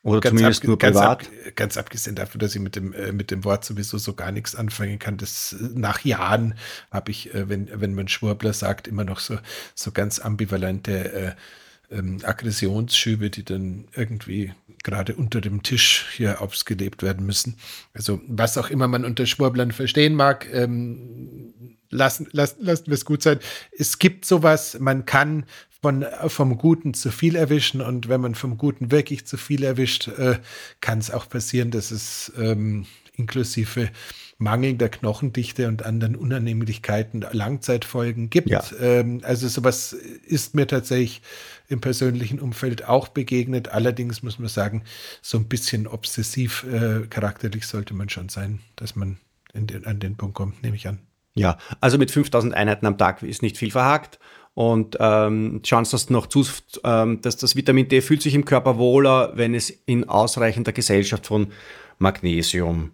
Oder 0.03 0.19
ganz 0.19 0.35
zumindest 0.35 0.63
nur 0.65 0.77
privat. 0.77 1.19
Ganz, 1.19 1.29
ab, 1.29 1.55
ganz, 1.55 1.77
abgesehen 1.77 2.15
davon, 2.15 2.39
dass 2.39 2.55
ich 2.55 2.61
mit 2.61 2.75
dem, 2.75 2.93
äh, 2.93 3.13
mit 3.13 3.31
dem 3.31 3.45
Wort 3.45 3.63
sowieso 3.63 3.97
so 3.97 4.13
gar 4.13 4.31
nichts 4.31 4.53
anfangen 4.53 4.99
kann. 4.99 5.17
Das, 5.17 5.53
äh, 5.53 5.69
nach 5.75 6.03
Jahren 6.03 6.55
habe 6.91 7.11
ich, 7.11 7.33
äh, 7.33 7.47
wenn, 7.47 7.69
wenn 7.73 7.95
man 7.95 8.09
Schwurbler 8.09 8.53
sagt, 8.53 8.87
immer 8.87 9.05
noch 9.05 9.19
so, 9.19 9.37
so 9.75 9.91
ganz 9.91 10.19
ambivalente 10.19 11.13
äh, 11.13 11.31
ähm, 11.91 12.19
Aggressionsschübe, 12.23 13.29
die 13.29 13.43
dann 13.43 13.88
irgendwie 13.95 14.53
gerade 14.83 15.15
unter 15.15 15.41
dem 15.41 15.63
Tisch 15.63 16.05
hier 16.15 16.41
ausgelebt 16.41 17.03
werden 17.03 17.25
müssen. 17.25 17.57
Also 17.93 18.21
was 18.27 18.57
auch 18.57 18.69
immer 18.69 18.88
man 18.88 19.05
unter 19.05 19.25
Schwurblern 19.25 19.71
verstehen 19.71 20.15
mag, 20.15 20.47
ähm, 20.53 21.53
lassen, 21.89 22.27
lassen, 22.31 22.63
lassen 22.63 22.88
wir 22.88 22.93
es 22.93 23.05
gut 23.05 23.23
sein. 23.23 23.39
Es 23.77 23.99
gibt 23.99 24.25
sowas, 24.25 24.77
man 24.79 25.05
kann 25.05 25.45
von, 25.81 26.05
vom 26.27 26.57
Guten 26.57 26.93
zu 26.93 27.11
viel 27.11 27.35
erwischen 27.35 27.81
und 27.81 28.09
wenn 28.09 28.21
man 28.21 28.35
vom 28.35 28.57
Guten 28.57 28.91
wirklich 28.91 29.25
zu 29.25 29.38
viel 29.38 29.63
erwischt, 29.63 30.07
äh, 30.07 30.39
kann 30.81 30.99
es 30.99 31.11
auch 31.11 31.29
passieren, 31.29 31.71
dass 31.71 31.91
es 31.91 32.31
ähm, 32.38 32.85
inklusive 33.18 33.89
mangelnder 34.38 34.89
Knochendichte 34.89 35.68
und 35.68 35.84
anderen 35.84 36.15
Unannehmlichkeiten 36.15 37.26
Langzeitfolgen 37.32 38.30
gibt. 38.30 38.49
Ja. 38.49 38.63
Ähm, 38.80 39.22
also 39.24 39.47
sowas 39.47 39.93
ist 39.93 40.53
mir 40.53 40.68
tatsächlich 40.68 41.22
im 41.68 41.82
persönlichen 41.82 42.39
Umfeld 42.39 42.88
auch 42.88 43.07
begegnet. 43.07 43.70
Allerdings 43.70 44.22
muss 44.22 44.38
man 44.39 44.47
sagen, 44.47 44.84
so 45.22 45.38
ein 45.38 45.45
bisschen 45.45 45.88
obsessiv 45.88 46.65
äh, 46.72 47.07
charakterlich 47.07 47.65
sollte 47.65 47.93
man 47.93 48.09
schon 48.09 48.30
sein, 48.30 48.59
dass 48.76 48.95
man 48.95 49.18
den, 49.53 49.86
an 49.86 49.99
den 49.99 50.15
Punkt 50.15 50.36
kommt, 50.36 50.61
nehme 50.61 50.76
ich 50.76 50.88
an. 50.88 50.99
Ja, 51.34 51.57
also 51.82 51.97
mit 51.97 52.11
5000 52.11 52.53
Einheiten 52.53 52.86
am 52.86 52.97
Tag 52.97 53.22
ist 53.24 53.41
nicht 53.41 53.57
viel 53.57 53.72
verhakt. 53.72 54.20
Und 54.53 54.97
ähm, 54.99 55.61
schauen 55.63 55.86
Sie 55.86 55.91
das 55.91 56.09
noch 56.09 56.26
zu, 56.26 56.43
ähm, 56.84 57.22
dass 57.22 57.38
das 57.38 57.55
Vitamin 57.55 57.89
D 57.89 58.01
fühlt 58.01 58.24
sich 58.24 58.34
im 58.34 58.43
Körper 58.43 58.80
wohler, 58.80 59.34
wenn 59.36 59.53
es 59.53 59.70
in 59.70 60.09
ausreichender 60.09 60.72
Gesellschaft 60.72 61.28
von 61.28 61.49
Magnesium 61.99 62.91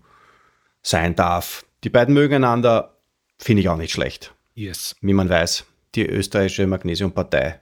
sein 0.84 1.16
darf. 1.16 1.66
Die 1.84 1.90
beiden 1.90 2.14
mögen 2.14 2.36
einander, 2.36 2.98
finde 3.40 3.62
ich 3.62 3.70
auch 3.70 3.78
nicht 3.78 3.94
schlecht. 3.94 4.34
Yes. 4.54 4.96
Wie 5.02 5.14
man 5.14 5.30
weiß, 5.30 5.66
die 5.96 6.06
österreichische 6.06 6.68
Magnesiumpartei 6.68 7.60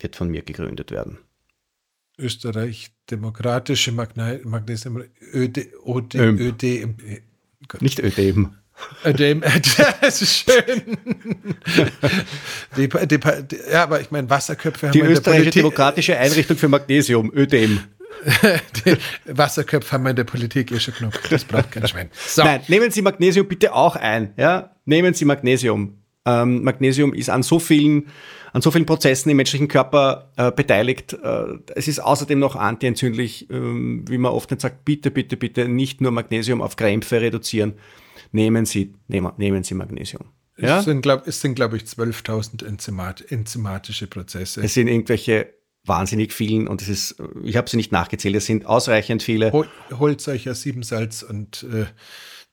wird 0.00 0.16
von 0.16 0.28
mir 0.28 0.42
gegründet 0.42 0.90
werden. 0.90 1.18
Österreich 2.18 2.90
Demokratische 3.10 3.92
Magne 3.92 4.40
Magnesium 4.44 5.02
ÖD, 5.32 5.68
OD, 5.82 6.14
ähm. 6.16 6.38
ÖD, 6.38 6.88
nicht 7.80 8.00
ÖDM. 8.00 8.54
ÖDM, 9.04 9.42
das 10.00 10.22
ist 10.22 10.44
schön. 10.44 10.98
die, 12.76 12.88
die, 12.88 13.20
ja, 13.70 13.82
aber 13.84 14.00
ich 14.00 14.10
meine, 14.10 14.28
Wasserköpfe 14.28 14.88
haben 14.88 14.92
Die 14.92 15.00
österreichische 15.00 15.50
Demokratische 15.50 16.18
Einrichtung 16.18 16.56
für 16.56 16.68
Magnesium, 16.68 17.32
ÖDM. 17.34 17.80
Wasserköpfe 19.26 19.92
haben 19.92 20.04
wir 20.04 20.10
in 20.10 20.16
der 20.16 20.24
Politik 20.24 20.72
eh 20.72 20.80
schon 20.80 20.94
genug. 20.94 21.14
Das 21.30 21.44
braucht 21.44 21.72
kein 21.72 21.86
Schwein. 21.86 22.10
So. 22.12 22.42
Nein, 22.42 22.62
nehmen 22.68 22.90
Sie 22.90 23.02
Magnesium 23.02 23.46
bitte 23.46 23.74
auch 23.74 23.96
ein. 23.96 24.34
Ja? 24.36 24.74
Nehmen 24.84 25.14
Sie 25.14 25.24
Magnesium. 25.24 25.98
Ähm, 26.26 26.62
Magnesium 26.62 27.14
ist 27.14 27.30
an 27.30 27.42
so 27.42 27.58
vielen, 27.58 28.08
an 28.52 28.60
so 28.60 28.70
vielen 28.70 28.86
Prozessen 28.86 29.30
im 29.30 29.36
menschlichen 29.36 29.68
Körper 29.68 30.32
äh, 30.36 30.50
beteiligt. 30.50 31.14
Äh, 31.14 31.58
es 31.74 31.88
ist 31.88 32.00
außerdem 32.00 32.38
noch 32.38 32.56
antientzündlich, 32.56 33.48
äh, 33.50 33.54
wie 33.54 34.18
man 34.18 34.32
oft 34.32 34.50
nicht 34.50 34.60
sagt, 34.60 34.84
bitte, 34.84 35.10
bitte, 35.10 35.36
bitte 35.36 35.68
nicht 35.68 36.00
nur 36.00 36.10
Magnesium 36.10 36.60
auf 36.60 36.76
Krämpfe 36.76 37.20
reduzieren. 37.20 37.74
Nehmen 38.32 38.66
Sie, 38.66 38.94
nehmen, 39.06 39.32
nehmen 39.38 39.62
Sie 39.62 39.74
Magnesium. 39.74 40.26
Ja? 40.58 40.80
Es 40.80 40.84
sind, 40.84 41.02
glaube 41.02 41.22
glaub 41.54 41.74
ich, 41.74 41.82
12.000 41.82 42.66
Enzymat 42.66 43.24
enzymatische 43.30 44.06
Prozesse. 44.06 44.60
Es 44.62 44.74
sind 44.74 44.88
irgendwelche 44.88 45.54
wahnsinnig 45.88 46.32
vielen 46.32 46.68
und 46.68 46.82
es 46.82 46.88
ist, 46.88 47.16
ich 47.42 47.56
habe 47.56 47.68
sie 47.68 47.76
nicht 47.76 47.92
nachgezählt, 47.92 48.36
es 48.36 48.46
sind 48.46 48.66
ausreichend 48.66 49.22
viele. 49.22 49.52
Hol, 49.52 49.68
holt 49.98 50.26
euch 50.28 50.44
ja 50.44 50.54
Siebensalz 50.54 51.22
und 51.22 51.66
äh, 51.72 51.86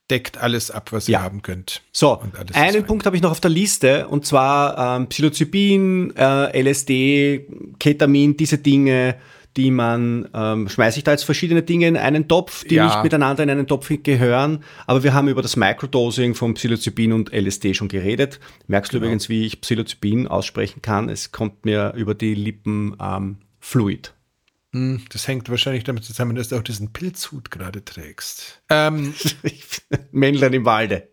deckt 0.09 0.37
alles 0.37 0.71
ab, 0.71 0.91
was 0.91 1.07
ja. 1.07 1.19
ihr 1.19 1.23
haben 1.23 1.41
könnt. 1.41 1.81
So, 1.91 2.21
einen 2.53 2.85
Punkt 2.85 3.05
habe 3.05 3.15
ich 3.15 3.21
noch 3.21 3.31
auf 3.31 3.39
der 3.39 3.51
Liste 3.51 4.07
und 4.07 4.25
zwar 4.25 4.97
ähm, 4.97 5.07
Psilocybin, 5.07 6.15
äh, 6.15 6.61
LSD, 6.61 7.47
Ketamin, 7.79 8.37
diese 8.37 8.57
Dinge, 8.57 9.15
die 9.57 9.71
man, 9.71 10.27
ähm, 10.33 10.67
schmeiße 10.67 10.97
ich 10.97 11.03
da 11.03 11.11
jetzt 11.11 11.23
verschiedene 11.23 11.63
Dinge 11.63 11.87
in 11.87 11.97
einen 11.97 12.27
Topf, 12.27 12.63
die 12.65 12.75
ja. 12.75 12.85
nicht 12.85 13.03
miteinander 13.03 13.43
in 13.43 13.49
einen 13.49 13.67
Topf 13.67 13.91
gehören, 14.03 14.63
aber 14.85 15.03
wir 15.03 15.13
haben 15.13 15.27
über 15.27 15.41
das 15.41 15.55
Microdosing 15.55 16.35
von 16.35 16.55
Psilocybin 16.55 17.13
und 17.13 17.31
LSD 17.33 17.73
schon 17.73 17.87
geredet. 17.87 18.39
Merkst 18.67 18.93
du 18.93 18.97
genau. 18.97 19.07
übrigens, 19.07 19.29
wie 19.29 19.45
ich 19.45 19.61
Psilocybin 19.61 20.27
aussprechen 20.27 20.81
kann? 20.81 21.09
Es 21.09 21.31
kommt 21.31 21.65
mir 21.65 21.93
über 21.95 22.15
die 22.15 22.35
Lippen 22.35 22.95
ähm, 22.99 23.37
fluid. 23.59 24.13
Hm, 24.73 25.01
das 25.09 25.27
hängt 25.27 25.49
wahrscheinlich 25.49 25.85
damit 25.85 26.03
zusammen, 26.03 26.35
dass 26.35 26.49
du 26.49 26.57
auch 26.57 26.63
diesen 26.63 26.91
Pilzhut 26.91 27.49
gerade 27.49 27.83
trägst. 27.83 28.61
Ähm, 28.69 29.13
Männlein 30.11 30.53
im 30.53 30.65
Walde. 30.65 31.07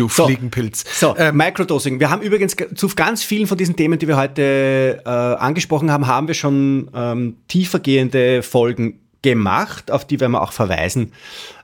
Du 0.00 0.08
so, 0.08 0.24
Fliegenpilz. 0.24 0.84
So, 0.98 1.14
ähm, 1.18 1.36
Microdosing. 1.36 2.00
Wir 2.00 2.08
haben 2.08 2.22
übrigens 2.22 2.56
zu 2.74 2.88
ganz 2.88 3.22
vielen 3.22 3.46
von 3.46 3.58
diesen 3.58 3.76
Themen, 3.76 3.98
die 3.98 4.08
wir 4.08 4.16
heute 4.16 5.02
äh, 5.04 5.08
angesprochen 5.08 5.90
haben, 5.90 6.06
haben 6.06 6.26
wir 6.26 6.34
schon 6.34 6.90
ähm, 6.94 7.36
tiefergehende 7.48 8.42
Folgen 8.42 9.00
gemacht, 9.20 9.90
auf 9.90 10.06
die 10.06 10.18
werden 10.18 10.32
wir 10.32 10.40
auch 10.40 10.52
verweisen. 10.52 11.12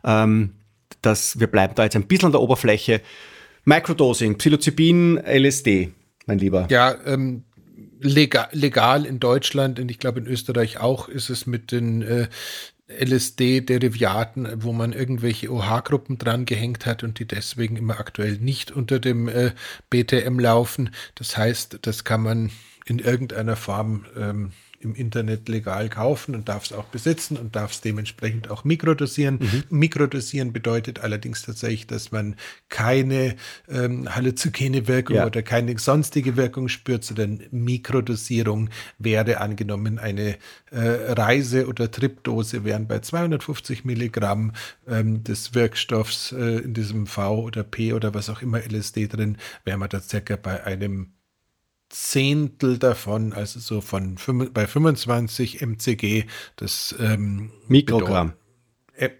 Ähm, 0.05 0.53
dass 1.01 1.41
wir 1.41 1.47
bleiben 1.47 1.75
da 1.77 1.85
jetzt 1.85 1.97
ein 1.97 2.07
bisschen 2.07 2.27
an 2.27 2.33
der 2.33 2.43
Oberfläche. 2.43 3.01
Microdosing, 3.65 4.37
Psilocybin, 4.37 5.17
LSD, 5.17 5.93
mein 6.27 6.39
Lieber. 6.39 6.67
Ja, 6.69 6.95
ähm, 7.07 7.45
legal, 8.01 8.49
legal 8.53 9.07
in 9.07 9.19
Deutschland 9.19 9.81
und 9.81 9.91
ich 9.91 9.99
glaube 9.99 10.21
in 10.21 10.27
Österreich 10.27 10.79
auch 10.79 11.09
ist 11.09 11.31
es 11.31 11.47
mit 11.47 11.73
den 11.73 12.03
äh, 12.03 12.29
LSD-Derivaten, 12.89 14.63
wo 14.63 14.73
man 14.73 14.93
irgendwelche 14.93 15.51
OH-Gruppen 15.51 16.19
dran 16.19 16.45
gehängt 16.45 16.87
hat 16.87 17.03
und 17.03 17.19
die 17.19 17.27
deswegen 17.27 17.77
immer 17.77 17.99
aktuell 17.99 18.39
nicht 18.39 18.71
unter 18.71 19.01
dem 19.01 19.29
äh, 19.29 19.53
BTM 19.91 20.39
laufen. 20.39 20.91
Das 21.17 21.37
heißt, 21.37 21.81
das 21.83 22.05
kann 22.05 22.23
man 22.23 22.51
in 22.85 23.01
irgendeiner 23.01 23.57
Form 23.57 24.07
ähm, 24.17 24.53
im 24.81 24.95
Internet 24.95 25.49
legal 25.49 25.89
kaufen 25.89 26.35
und 26.35 26.49
darf 26.49 26.65
es 26.65 26.73
auch 26.73 26.85
besitzen 26.85 27.37
und 27.37 27.57
darf 27.57 27.73
es 27.73 27.81
dementsprechend 27.81 28.51
auch 28.51 28.65
mikrodosieren. 28.65 29.39
Mhm. 29.41 29.65
Mikrodosieren 29.71 30.53
bedeutet 30.53 31.01
allerdings 31.01 31.43
tatsächlich, 31.43 31.87
dass 31.87 32.13
man 32.13 32.37
keine 32.69 33.37
ähm, 33.69 34.15
halluzogene 34.15 34.89
Wirkung 34.89 35.17
ja. 35.17 35.27
oder 35.27 35.43
keine 35.43 35.79
sonstige 35.79 36.37
Wirkung 36.37 36.69
spürt, 36.69 37.05
sondern 37.05 37.43
Mikrodosierung 37.51 38.71
wäre 38.99 39.41
angenommen 39.41 39.99
eine 39.99 40.37
äh, 40.71 41.13
Reise- 41.13 41.67
oder 41.67 41.91
Tripdose 41.91 42.65
wären 42.65 42.87
bei 42.87 43.01
250 43.01 43.85
Milligramm 43.85 44.53
ähm, 44.89 45.25
des 45.25 45.55
Wirkstoffs 45.55 46.33
äh, 46.33 46.59
in 46.59 46.75
diesem 46.75 47.07
V 47.07 47.41
oder 47.41 47.63
P 47.63 47.93
oder 47.93 48.15
was 48.15 48.31
auch 48.31 48.43
immer 48.43 48.61
LSD 48.61 49.09
drin, 49.09 49.39
wäre 49.65 49.79
man 49.79 49.89
da 49.89 50.01
circa 50.01 50.37
bei 50.37 50.65
einem 50.65 51.16
Zehntel 51.89 52.79
davon, 52.79 53.33
also 53.33 53.61
so 53.61 53.81
von 53.81 54.17
bei 54.53 54.67
25 54.67 55.61
MCG, 55.63 56.25
das 56.57 56.95
ähm, 56.99 57.53
Mikrogramm. 57.69 58.35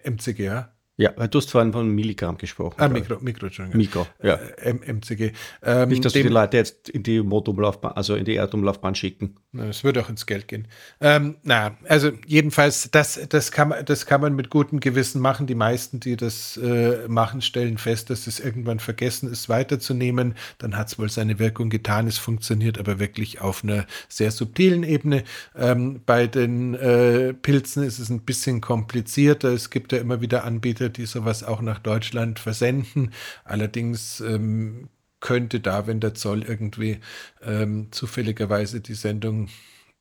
MCG, 0.05 0.45
ja? 0.45 0.76
Ja, 0.99 1.13
weil 1.17 1.29
du 1.29 1.39
hast 1.39 1.51
vorhin 1.51 1.73
von 1.73 1.89
Milligramm 1.91 2.39
gesprochen. 2.39 2.77
Ah, 2.79 2.89
Mikro, 2.89 3.19
Mikro. 3.21 3.49
Mikro, 3.75 4.07
ja. 4.23 4.37
Äh, 4.57 4.73
MCG. 4.73 5.33
Ähm, 5.63 5.91
Nicht, 5.91 6.03
dass 6.05 6.15
dem, 6.15 6.23
die 6.23 6.33
Leute 6.33 6.57
jetzt 6.57 6.89
in 6.89 7.03
die 7.03 7.21
Mondumlaufbahn, 7.21 7.93
also 7.93 8.15
in 8.15 8.25
die 8.25 8.37
Erdumlaufbahn 8.37 8.95
schicken. 8.95 9.37
Es 9.59 9.85
würde 9.85 10.01
auch 10.01 10.09
ins 10.09 10.25
Geld 10.25 10.49
gehen. 10.49 10.69
Ähm, 11.01 11.37
na, 11.43 11.77
also 11.87 12.13
jedenfalls, 12.27 12.91
das, 12.91 13.21
das, 13.29 13.53
kann 13.53 13.69
man, 13.69 13.85
das 13.85 14.07
kann 14.07 14.23
man 14.23 14.35
mit 14.35 14.49
gutem 14.49 14.81
Gewissen 14.81 15.21
machen. 15.21 15.47
Die 15.47 15.55
meisten, 15.55 16.01
die 16.01 16.17
das 16.17 16.57
äh, 16.57 17.07
machen, 17.09 17.43
stellen 17.43 17.77
fest, 17.77 18.09
dass 18.09 18.27
es 18.27 18.41
irgendwann 18.41 18.81
vergessen 18.81 19.31
ist, 19.31 19.51
weiterzunehmen. 19.51 20.35
Dann 20.57 20.79
hat 20.79 20.89
es 20.89 20.99
wohl 20.99 21.11
seine 21.11 21.39
Wirkung 21.39 21.69
getan. 21.69 22.07
Es 22.07 22.17
funktioniert 22.17 22.79
aber 22.79 22.99
wirklich 22.99 23.43
auf 23.43 23.63
einer 23.63 23.87
sehr 24.09 24.31
subtilen 24.31 24.83
Ebene. 24.83 25.25
Ähm, 25.55 26.01
bei 26.07 26.27
den 26.27 26.75
äh, 26.75 27.35
Pilzen 27.35 27.83
ist 27.83 27.99
es 27.99 28.09
ein 28.09 28.21
bisschen 28.21 28.63
komplizierter. 28.63 29.51
Es 29.51 29.69
gibt 29.69 29.93
ja 29.93 29.99
immer 29.99 30.23
wieder 30.23 30.45
Anbieter, 30.45 30.86
Anbieter, 30.87 30.89
die 30.89 31.07
sowas 31.07 31.43
auch 31.43 31.63
nach 31.63 31.79
Deutschland 31.79 32.39
versenden. 32.39 33.13
Allerdings 33.45 34.21
ähm, 34.21 34.89
könnte 35.21 35.61
da, 35.61 35.87
wenn 35.87 36.01
der 36.01 36.15
Zoll 36.15 36.43
irgendwie 36.43 36.99
ähm, 37.43 37.89
zufälligerweise 37.91 38.81
die 38.81 38.95
Sendung 38.95 39.49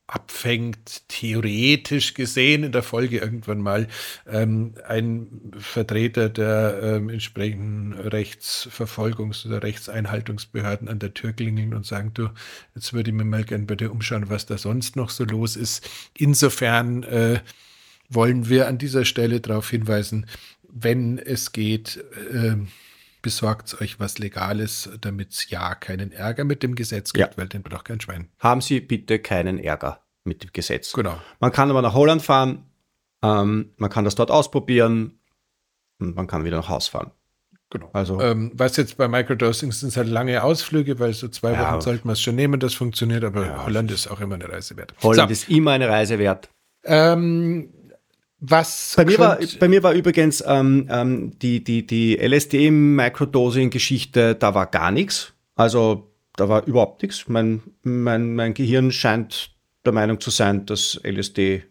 abfängt, 0.07 1.01
theoretisch 1.07 2.13
gesehen 2.13 2.63
in 2.63 2.71
der 2.71 2.83
Folge 2.83 3.17
irgendwann 3.17 3.59
mal 3.59 3.87
ähm, 4.27 4.75
ein 4.87 5.51
Vertreter 5.57 6.29
der 6.29 6.79
ähm, 6.83 7.09
entsprechenden 7.09 7.95
Rechtsverfolgungs- 7.95 9.47
oder 9.47 9.63
Rechtseinhaltungsbehörden 9.63 10.89
an 10.89 10.99
der 10.99 11.15
Tür 11.15 11.33
klingeln 11.33 11.73
und 11.73 11.87
sagen, 11.87 12.11
du, 12.13 12.29
jetzt 12.75 12.93
würde 12.93 13.09
ich 13.09 13.15
mir 13.15 13.25
mal 13.25 13.43
gern 13.43 13.65
dir 13.65 13.91
umschauen, 13.91 14.29
was 14.29 14.45
da 14.45 14.59
sonst 14.59 14.95
noch 14.95 15.09
so 15.09 15.23
los 15.23 15.55
ist. 15.55 15.89
Insofern 16.15 17.01
äh, 17.01 17.39
wollen 18.09 18.49
wir 18.49 18.67
an 18.67 18.77
dieser 18.77 19.05
Stelle 19.05 19.41
darauf 19.41 19.69
hinweisen, 19.69 20.27
wenn 20.75 21.17
es 21.17 21.53
geht, 21.53 22.03
äh, 22.31 22.57
besorgt 23.21 23.81
euch 23.81 23.99
was 23.99 24.19
Legales, 24.19 24.89
damit 25.01 25.31
es 25.31 25.49
ja 25.49 25.73
keinen 25.73 26.11
Ärger 26.11 26.43
mit 26.43 26.61
dem 26.61 26.75
Gesetz 26.75 27.13
gibt, 27.13 27.31
ja. 27.31 27.37
weil 27.37 27.47
den 27.47 27.63
braucht 27.63 27.85
kein 27.85 27.99
Schwein. 27.99 28.29
Haben 28.39 28.61
Sie 28.61 28.81
bitte 28.81 29.19
keinen 29.19 29.57
Ärger 29.57 30.01
mit 30.25 30.43
dem 30.43 30.51
Gesetz. 30.53 30.93
Genau. 30.93 31.17
Man 31.39 31.51
kann 31.51 31.69
aber 31.69 31.81
nach 31.81 31.93
Holland 31.93 32.21
fahren, 32.21 32.65
ähm, 33.23 33.71
man 33.77 33.89
kann 33.89 34.05
das 34.05 34.15
dort 34.15 34.29
ausprobieren 34.29 35.19
und 35.99 36.15
man 36.15 36.27
kann 36.27 36.43
wieder 36.43 36.57
nach 36.57 36.69
Haus 36.69 36.87
fahren. 36.87 37.11
Genau. 37.69 37.89
Also, 37.93 38.21
ähm, 38.21 38.51
was 38.53 38.77
jetzt 38.77 38.97
bei 38.97 39.07
Microdosing 39.07 39.71
sind 39.71 39.95
halt 39.97 40.07
lange 40.07 40.43
Ausflüge, 40.43 40.99
weil 40.99 41.13
so 41.13 41.27
zwei 41.29 41.53
ja, 41.53 41.71
Wochen 41.71 41.81
sollten 41.81 42.07
wir 42.07 42.13
es 42.13 42.21
schon 42.21 42.35
nehmen, 42.35 42.59
das 42.59 42.73
funktioniert, 42.73 43.23
aber 43.23 43.45
ja, 43.45 43.65
Holland 43.65 43.91
ist 43.91 44.07
auch 44.07 44.19
immer 44.19 44.35
eine 44.35 44.49
Reise 44.49 44.77
wert. 44.77 44.93
Holland 45.01 45.29
so. 45.29 45.33
ist 45.33 45.49
immer 45.49 45.71
eine 45.71 45.89
Reise 45.89 46.19
wert. 46.19 46.49
Ähm, 46.83 47.73
was 48.49 48.93
bei 48.95 49.05
mir, 49.05 49.19
war, 49.19 49.37
bei 49.59 49.67
mir 49.67 49.83
war 49.83 49.93
übrigens 49.93 50.43
ähm, 50.45 50.87
ähm, 50.89 51.37
die, 51.39 51.63
die, 51.63 51.85
die 51.85 52.17
LSD-Microdosing-Geschichte, 52.17 54.35
da 54.35 54.53
war 54.53 54.67
gar 54.67 54.91
nichts. 54.91 55.33
Also 55.55 56.11
da 56.35 56.49
war 56.49 56.65
überhaupt 56.65 57.01
nichts. 57.01 57.27
Mein, 57.27 57.61
mein, 57.83 58.35
mein 58.35 58.53
Gehirn 58.53 58.91
scheint 58.91 59.51
der 59.85 59.93
Meinung 59.93 60.19
zu 60.19 60.31
sein, 60.31 60.65
dass 60.65 60.99
LSD 61.03 61.63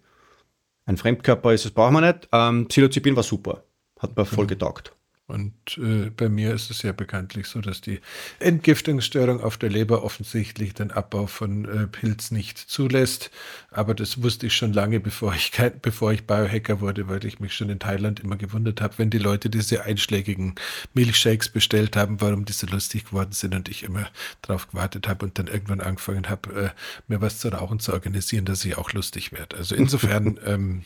ein 0.86 0.96
Fremdkörper 0.96 1.52
ist, 1.52 1.64
das 1.64 1.72
brauchen 1.72 1.94
wir 1.94 2.00
nicht. 2.00 2.28
Ähm, 2.32 2.68
Psilocybin 2.68 3.16
war 3.16 3.22
super. 3.22 3.64
Hat 3.98 4.16
mir 4.16 4.24
voll 4.24 4.44
mhm. 4.44 4.48
getaugt. 4.48 4.92
Und 5.26 5.78
äh, 5.78 6.10
bei 6.10 6.28
mir 6.28 6.52
ist 6.52 6.70
es 6.70 6.82
ja 6.82 6.92
bekanntlich 6.92 7.46
so, 7.46 7.62
dass 7.62 7.80
die 7.80 8.00
Entgiftungsstörung 8.40 9.40
auf 9.40 9.56
der 9.56 9.70
Leber 9.70 10.04
offensichtlich 10.04 10.74
den 10.74 10.90
Abbau 10.90 11.26
von 11.26 11.64
äh, 11.64 11.86
Pilz 11.86 12.30
nicht 12.30 12.58
zulässt. 12.58 13.30
Aber 13.70 13.94
das 13.94 14.22
wusste 14.22 14.48
ich 14.48 14.54
schon 14.54 14.74
lange, 14.74 15.00
bevor 15.00 15.34
ich, 15.34 15.50
kein, 15.50 15.80
bevor 15.80 16.12
ich 16.12 16.26
Biohacker 16.26 16.82
wurde, 16.82 17.08
weil 17.08 17.24
ich 17.24 17.40
mich 17.40 17.54
schon 17.54 17.70
in 17.70 17.78
Thailand 17.78 18.20
immer 18.20 18.36
gewundert 18.36 18.82
habe, 18.82 18.98
wenn 18.98 19.08
die 19.08 19.18
Leute 19.18 19.48
diese 19.48 19.84
einschlägigen 19.84 20.56
Milchshakes 20.92 21.48
bestellt 21.48 21.96
haben, 21.96 22.20
warum 22.20 22.44
die 22.44 22.52
so 22.52 22.66
lustig 22.66 23.06
geworden 23.06 23.32
sind 23.32 23.54
und 23.54 23.70
ich 23.70 23.82
immer 23.82 24.10
drauf 24.42 24.68
gewartet 24.68 25.08
habe 25.08 25.24
und 25.24 25.38
dann 25.38 25.46
irgendwann 25.46 25.80
angefangen 25.80 26.28
habe, 26.28 26.54
äh, 26.54 26.70
mir 27.08 27.22
was 27.22 27.38
zu 27.38 27.48
rauchen 27.48 27.80
zu 27.80 27.94
organisieren, 27.94 28.44
dass 28.44 28.62
ich 28.66 28.76
auch 28.76 28.92
lustig 28.92 29.32
werde. 29.32 29.56
Also 29.56 29.74
insofern. 29.74 30.38
ähm, 30.44 30.84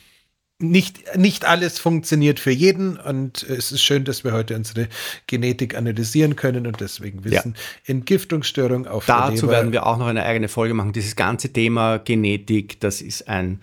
nicht, 0.60 1.16
nicht 1.16 1.44
alles 1.44 1.78
funktioniert 1.78 2.40
für 2.40 2.50
jeden 2.50 2.96
und 2.96 3.44
es 3.44 3.70
ist 3.70 3.80
schön, 3.80 4.04
dass 4.04 4.24
wir 4.24 4.32
heute 4.32 4.56
unsere 4.56 4.88
Genetik 5.28 5.76
analysieren 5.76 6.34
können 6.34 6.66
und 6.66 6.80
deswegen 6.80 7.24
wissen, 7.24 7.54
ja. 7.56 7.94
Entgiftungsstörung 7.94 8.86
auf 8.86 9.06
Dazu 9.06 9.48
werden 9.48 9.70
wir 9.70 9.86
auch 9.86 9.98
noch 9.98 10.08
eine 10.08 10.24
eigene 10.24 10.48
Folge 10.48 10.74
machen. 10.74 10.92
Dieses 10.92 11.14
ganze 11.14 11.52
Thema 11.52 11.98
Genetik, 11.98 12.80
das 12.80 13.00
ist 13.00 13.28
ein 13.28 13.60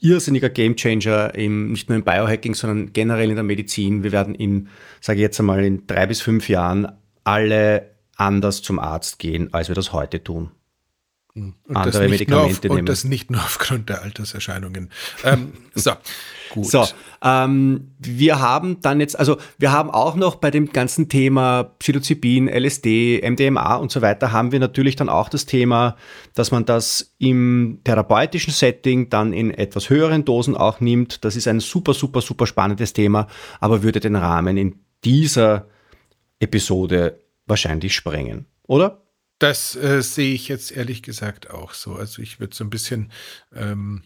irrsinniger 0.00 0.50
Gamechanger 0.50 1.32
im, 1.36 1.70
nicht 1.70 1.88
nur 1.88 1.96
im 1.96 2.04
Biohacking, 2.04 2.54
sondern 2.54 2.92
generell 2.92 3.30
in 3.30 3.36
der 3.36 3.44
Medizin. 3.44 4.02
Wir 4.02 4.10
werden 4.10 4.34
in, 4.34 4.68
sage 5.00 5.20
ich 5.20 5.22
jetzt 5.22 5.38
einmal, 5.38 5.64
in 5.64 5.86
drei 5.86 6.06
bis 6.06 6.20
fünf 6.20 6.48
Jahren 6.48 6.90
alle 7.22 7.90
anders 8.16 8.62
zum 8.62 8.80
Arzt 8.80 9.20
gehen, 9.20 9.54
als 9.54 9.68
wir 9.68 9.76
das 9.76 9.92
heute 9.92 10.24
tun. 10.24 10.50
Und 11.34 11.54
andere 11.72 12.08
Medikamente 12.08 12.56
auf, 12.56 12.62
nehmen. 12.62 12.80
Und 12.80 12.88
das 12.90 13.04
nicht 13.04 13.30
nur 13.30 13.40
aufgrund 13.44 13.88
der 13.88 14.02
Alterserscheinungen. 14.02 14.90
Ähm, 15.24 15.54
so, 15.74 15.92
gut. 16.50 16.66
So, 16.66 16.86
ähm, 17.22 17.92
wir 17.98 18.38
haben 18.40 18.82
dann 18.82 19.00
jetzt, 19.00 19.18
also 19.18 19.38
wir 19.58 19.72
haben 19.72 19.90
auch 19.90 20.14
noch 20.14 20.34
bei 20.34 20.50
dem 20.50 20.72
ganzen 20.72 21.08
Thema 21.08 21.64
Psilocybin, 21.78 22.48
LSD, 22.48 23.22
MDMA 23.22 23.76
und 23.76 23.90
so 23.90 24.02
weiter, 24.02 24.32
haben 24.32 24.52
wir 24.52 24.60
natürlich 24.60 24.94
dann 24.94 25.08
auch 25.08 25.30
das 25.30 25.46
Thema, 25.46 25.96
dass 26.34 26.50
man 26.50 26.66
das 26.66 27.14
im 27.18 27.80
therapeutischen 27.84 28.52
Setting 28.52 29.08
dann 29.08 29.32
in 29.32 29.52
etwas 29.52 29.88
höheren 29.88 30.26
Dosen 30.26 30.54
auch 30.54 30.80
nimmt. 30.80 31.24
Das 31.24 31.36
ist 31.36 31.48
ein 31.48 31.60
super, 31.60 31.94
super, 31.94 32.20
super 32.20 32.46
spannendes 32.46 32.92
Thema, 32.92 33.26
aber 33.58 33.82
würde 33.82 34.00
den 34.00 34.16
Rahmen 34.16 34.58
in 34.58 34.80
dieser 35.02 35.66
Episode 36.40 37.20
wahrscheinlich 37.46 37.94
sprengen, 37.94 38.46
oder? 38.66 39.01
Das 39.38 39.74
äh, 39.74 40.02
sehe 40.02 40.34
ich 40.34 40.48
jetzt 40.48 40.70
ehrlich 40.70 41.02
gesagt 41.02 41.50
auch 41.50 41.74
so. 41.74 41.94
Also 41.94 42.22
ich 42.22 42.38
würde 42.38 42.54
so 42.54 42.64
ein 42.64 42.70
bisschen 42.70 43.10
ähm, 43.54 44.02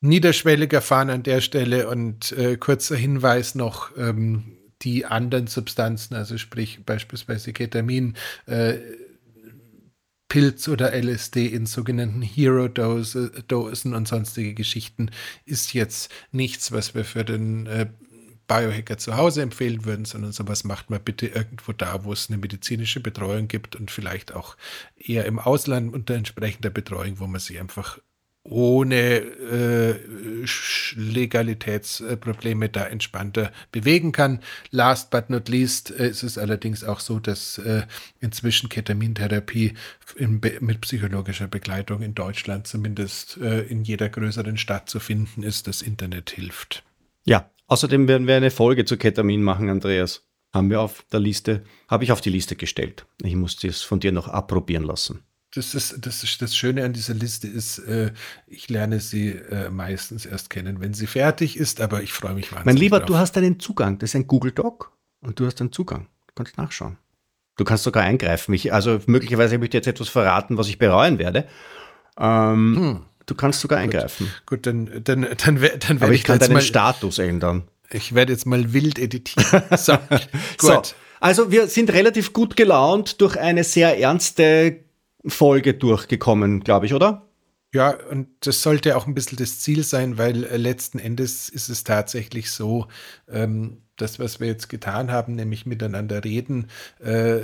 niederschwelliger 0.00 0.82
fahren 0.82 1.10
an 1.10 1.22
der 1.22 1.40
Stelle 1.40 1.88
und 1.88 2.32
äh, 2.32 2.56
kurzer 2.56 2.96
Hinweis 2.96 3.54
noch, 3.54 3.96
ähm, 3.96 4.58
die 4.82 5.06
anderen 5.06 5.46
Substanzen, 5.46 6.14
also 6.14 6.38
sprich 6.38 6.84
beispielsweise 6.84 7.52
Ketamin, 7.52 8.16
äh, 8.46 8.78
Pilz 10.28 10.66
oder 10.68 10.92
LSD 10.94 11.46
in 11.46 11.66
sogenannten 11.66 12.22
Hero-Dosen 12.22 13.94
und 13.94 14.08
sonstige 14.08 14.54
Geschichten, 14.54 15.10
ist 15.44 15.74
jetzt 15.74 16.10
nichts, 16.30 16.72
was 16.72 16.94
wir 16.94 17.04
für 17.04 17.24
den 17.24 17.66
äh, 17.66 17.86
Biohacker 18.46 18.98
zu 18.98 19.16
Hause 19.16 19.42
empfehlen 19.42 19.84
würden, 19.84 20.04
sondern 20.04 20.32
sowas 20.32 20.64
macht 20.64 20.90
man 20.90 21.02
bitte 21.02 21.26
irgendwo 21.26 21.72
da, 21.72 22.04
wo 22.04 22.12
es 22.12 22.28
eine 22.28 22.38
medizinische 22.38 23.00
Betreuung 23.00 23.48
gibt 23.48 23.76
und 23.76 23.90
vielleicht 23.90 24.34
auch 24.34 24.56
eher 24.96 25.24
im 25.26 25.38
Ausland 25.38 25.92
unter 25.92 26.14
entsprechender 26.14 26.70
Betreuung, 26.70 27.20
wo 27.20 27.26
man 27.26 27.40
sich 27.40 27.60
einfach 27.60 27.98
ohne 28.44 28.96
äh, 28.96 29.94
Legalitätsprobleme 30.96 32.68
da 32.68 32.86
entspannter 32.86 33.52
bewegen 33.70 34.10
kann. 34.10 34.40
Last 34.70 35.10
but 35.10 35.30
not 35.30 35.48
least 35.48 35.92
äh, 35.92 36.08
ist 36.08 36.24
es 36.24 36.38
allerdings 36.38 36.82
auch 36.82 36.98
so, 36.98 37.20
dass 37.20 37.58
äh, 37.58 37.82
inzwischen 38.20 38.68
Ketamintherapie 38.68 39.74
in, 40.16 40.40
mit 40.60 40.80
psychologischer 40.80 41.46
Begleitung 41.46 42.02
in 42.02 42.14
Deutschland 42.14 42.66
zumindest 42.66 43.36
äh, 43.36 43.60
in 43.62 43.84
jeder 43.84 44.08
größeren 44.08 44.56
Stadt 44.56 44.88
zu 44.90 44.98
finden 44.98 45.44
ist. 45.44 45.68
Das 45.68 45.80
Internet 45.80 46.30
hilft. 46.30 46.82
Ja, 47.24 47.48
außerdem 47.72 48.06
werden 48.08 48.26
wir 48.26 48.36
eine 48.36 48.50
Folge 48.50 48.84
zu 48.84 48.96
Ketamin 48.96 49.42
machen, 49.42 49.68
Andreas. 49.68 50.24
Haben 50.52 50.70
wir 50.70 50.80
auf 50.80 51.04
der 51.10 51.20
Liste, 51.20 51.64
habe 51.88 52.04
ich 52.04 52.12
auf 52.12 52.20
die 52.20 52.30
Liste 52.30 52.56
gestellt. 52.56 53.06
Ich 53.22 53.34
muss 53.34 53.56
das 53.56 53.82
von 53.82 54.00
dir 54.00 54.12
noch 54.12 54.28
approbieren 54.28 54.84
lassen 54.84 55.24
das 55.54 55.74
ist, 55.74 56.06
das 56.06 56.24
ist 56.24 56.40
das 56.40 56.56
Schöne 56.56 56.84
an 56.84 56.92
dieser 56.92 57.14
Liste 57.14 57.46
ist, 57.46 57.78
äh, 57.80 58.12
ich 58.46 58.70
lerne 58.70 59.00
sie 59.00 59.30
äh, 59.30 59.68
meistens 59.68 60.24
erst 60.24 60.48
kennen, 60.48 60.80
wenn 60.80 60.94
sie 60.94 61.06
fertig 61.06 61.56
ist, 61.58 61.80
aber 61.80 62.02
ich 62.02 62.12
freue 62.12 62.34
mich 62.34 62.50
wahnsinnig. 62.52 62.64
Mein 62.64 62.76
Lieber, 62.76 63.00
drauf. 63.00 63.06
du 63.06 63.16
hast 63.16 63.36
einen 63.36 63.60
Zugang. 63.60 63.98
Das 63.98 64.10
ist 64.10 64.16
ein 64.16 64.26
Google 64.26 64.52
Doc 64.52 64.92
und 65.20 65.38
du 65.38 65.46
hast 65.46 65.60
einen 65.60 65.70
Zugang. 65.70 66.08
Du 66.28 66.34
kannst 66.34 66.56
nachschauen. 66.56 66.96
Du 67.56 67.64
kannst 67.64 67.84
sogar 67.84 68.02
eingreifen. 68.02 68.54
Ich, 68.54 68.72
also 68.72 69.00
möglicherweise 69.06 69.54
habe 69.54 69.64
ich 69.64 69.70
dir 69.70 69.78
jetzt 69.78 69.86
etwas 69.86 70.08
verraten, 70.08 70.56
was 70.56 70.68
ich 70.68 70.78
bereuen 70.78 71.18
werde. 71.18 71.46
Ähm, 72.18 72.76
hm. 72.76 73.00
Du 73.26 73.34
kannst 73.34 73.60
sogar 73.60 73.78
eingreifen. 73.78 74.30
Gut, 74.46 74.66
dann, 74.66 74.86
dann, 75.04 75.22
dann, 75.22 75.36
dann 75.36 75.60
werde 75.60 75.96
Aber 76.00 76.10
ich, 76.10 76.20
ich 76.20 76.24
kann 76.24 76.38
deinen 76.38 76.60
Status 76.60 77.18
ändern. 77.18 77.64
Ich 77.90 78.14
werde 78.14 78.32
jetzt 78.32 78.46
mal 78.46 78.72
wild 78.72 78.98
editieren. 78.98 79.62
So, 79.76 79.92
gut. 79.98 80.26
So, 80.58 80.82
also 81.20 81.50
wir 81.50 81.68
sind 81.68 81.92
relativ 81.92 82.32
gut 82.32 82.56
gelaunt 82.56 83.20
durch 83.20 83.38
eine 83.38 83.64
sehr 83.64 83.98
ernste 83.98 84.80
Folge 85.26 85.74
durchgekommen, 85.74 86.64
glaube 86.64 86.86
ich, 86.86 86.94
oder? 86.94 87.28
Ja, 87.74 87.90
und 88.10 88.28
das 88.40 88.62
sollte 88.62 88.96
auch 88.96 89.06
ein 89.06 89.14
bisschen 89.14 89.38
das 89.38 89.60
Ziel 89.60 89.82
sein, 89.82 90.18
weil 90.18 90.44
äh, 90.44 90.58
letzten 90.58 90.98
Endes 90.98 91.48
ist 91.48 91.70
es 91.70 91.84
tatsächlich 91.84 92.50
so, 92.50 92.88
ähm, 93.28 93.78
das, 93.96 94.18
was 94.18 94.40
wir 94.40 94.46
jetzt 94.46 94.68
getan 94.68 95.10
haben, 95.10 95.34
nämlich 95.36 95.64
miteinander 95.64 96.22
reden, 96.22 96.68
äh, 97.00 97.40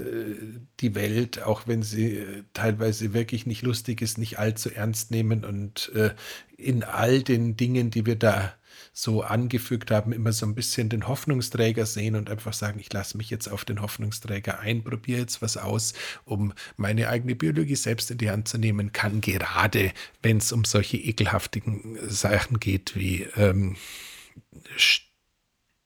die 0.80 0.94
Welt, 0.94 1.42
auch 1.42 1.66
wenn 1.66 1.82
sie 1.82 2.16
äh, 2.18 2.42
teilweise 2.52 3.14
wirklich 3.14 3.46
nicht 3.46 3.62
lustig 3.62 4.02
ist, 4.02 4.18
nicht 4.18 4.38
allzu 4.38 4.70
ernst 4.70 5.10
nehmen 5.10 5.44
und 5.44 5.90
äh, 5.94 6.14
in 6.58 6.84
all 6.84 7.22
den 7.22 7.56
Dingen, 7.56 7.90
die 7.90 8.04
wir 8.04 8.16
da 8.16 8.52
so 9.00 9.22
angefügt 9.22 9.92
haben, 9.92 10.10
immer 10.10 10.32
so 10.32 10.44
ein 10.44 10.56
bisschen 10.56 10.88
den 10.88 11.06
Hoffnungsträger 11.06 11.86
sehen 11.86 12.16
und 12.16 12.28
einfach 12.28 12.52
sagen, 12.52 12.80
ich 12.80 12.92
lasse 12.92 13.16
mich 13.16 13.30
jetzt 13.30 13.46
auf 13.46 13.64
den 13.64 13.80
Hoffnungsträger 13.80 14.58
ein, 14.58 14.82
probiere 14.82 15.20
jetzt 15.20 15.40
was 15.40 15.56
aus, 15.56 15.94
um 16.24 16.52
meine 16.76 17.08
eigene 17.08 17.36
Biologie 17.36 17.76
selbst 17.76 18.10
in 18.10 18.18
die 18.18 18.28
Hand 18.28 18.48
zu 18.48 18.58
nehmen, 18.58 18.90
kann 18.90 19.20
gerade, 19.20 19.92
wenn 20.20 20.38
es 20.38 20.50
um 20.50 20.64
solche 20.64 20.96
ekelhaftigen 20.96 21.96
Sachen 22.08 22.58
geht 22.58 22.96
wie 22.96 23.22
ähm, 23.36 23.76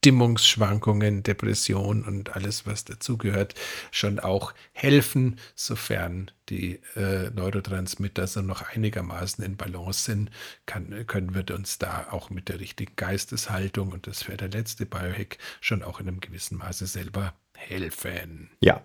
Stimmungsschwankungen, 0.03 1.23
Depression 1.23 2.03
und 2.03 2.35
alles, 2.35 2.67
was 2.67 2.85
dazugehört, 2.85 3.55
schon 3.93 4.19
auch 4.19 4.53
helfen, 4.73 5.39
sofern 5.55 6.29
die 6.49 6.81
äh, 6.97 7.31
Neurotransmitter 7.31 8.27
so 8.27 8.43
noch 8.43 8.63
einigermaßen 8.63 9.45
in 9.45 9.57
Balance 9.57 10.03
sind, 10.03 10.33
kann, 10.67 11.07
können 11.07 11.37
wir 11.37 11.55
uns 11.55 11.79
da 11.79 12.09
auch 12.11 12.31
mit 12.31 12.49
der 12.49 12.59
richtigen 12.59 12.97
Geisteshaltung 12.97 13.93
und 13.93 14.09
das 14.09 14.27
wäre 14.27 14.39
der 14.39 14.49
letzte 14.49 14.87
Biohack 14.87 15.39
schon 15.61 15.85
auch 15.85 16.01
in 16.01 16.09
einem 16.09 16.21
gewissen 16.21 16.59
Maße 16.59 16.89
selber 16.89 17.35
helfen. 17.55 18.51
Ja. 18.61 18.85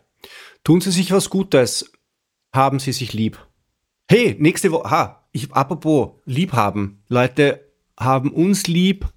Tun 0.64 0.82
Sie 0.82 0.92
sich 0.92 1.12
was 1.12 1.32
Gutes. 1.32 1.92
Haben 2.54 2.78
Sie 2.78 2.92
sich 2.92 3.14
lieb. 3.14 3.44
Hey, 4.08 4.36
nächste 4.38 4.72
Woche, 4.72 4.92
ha, 4.92 5.28
ich, 5.32 5.52
apropos 5.52 6.12
Liebhaben. 6.26 7.02
Leute 7.08 7.68
haben 8.00 8.32
uns 8.32 8.68
lieb, 8.68 9.08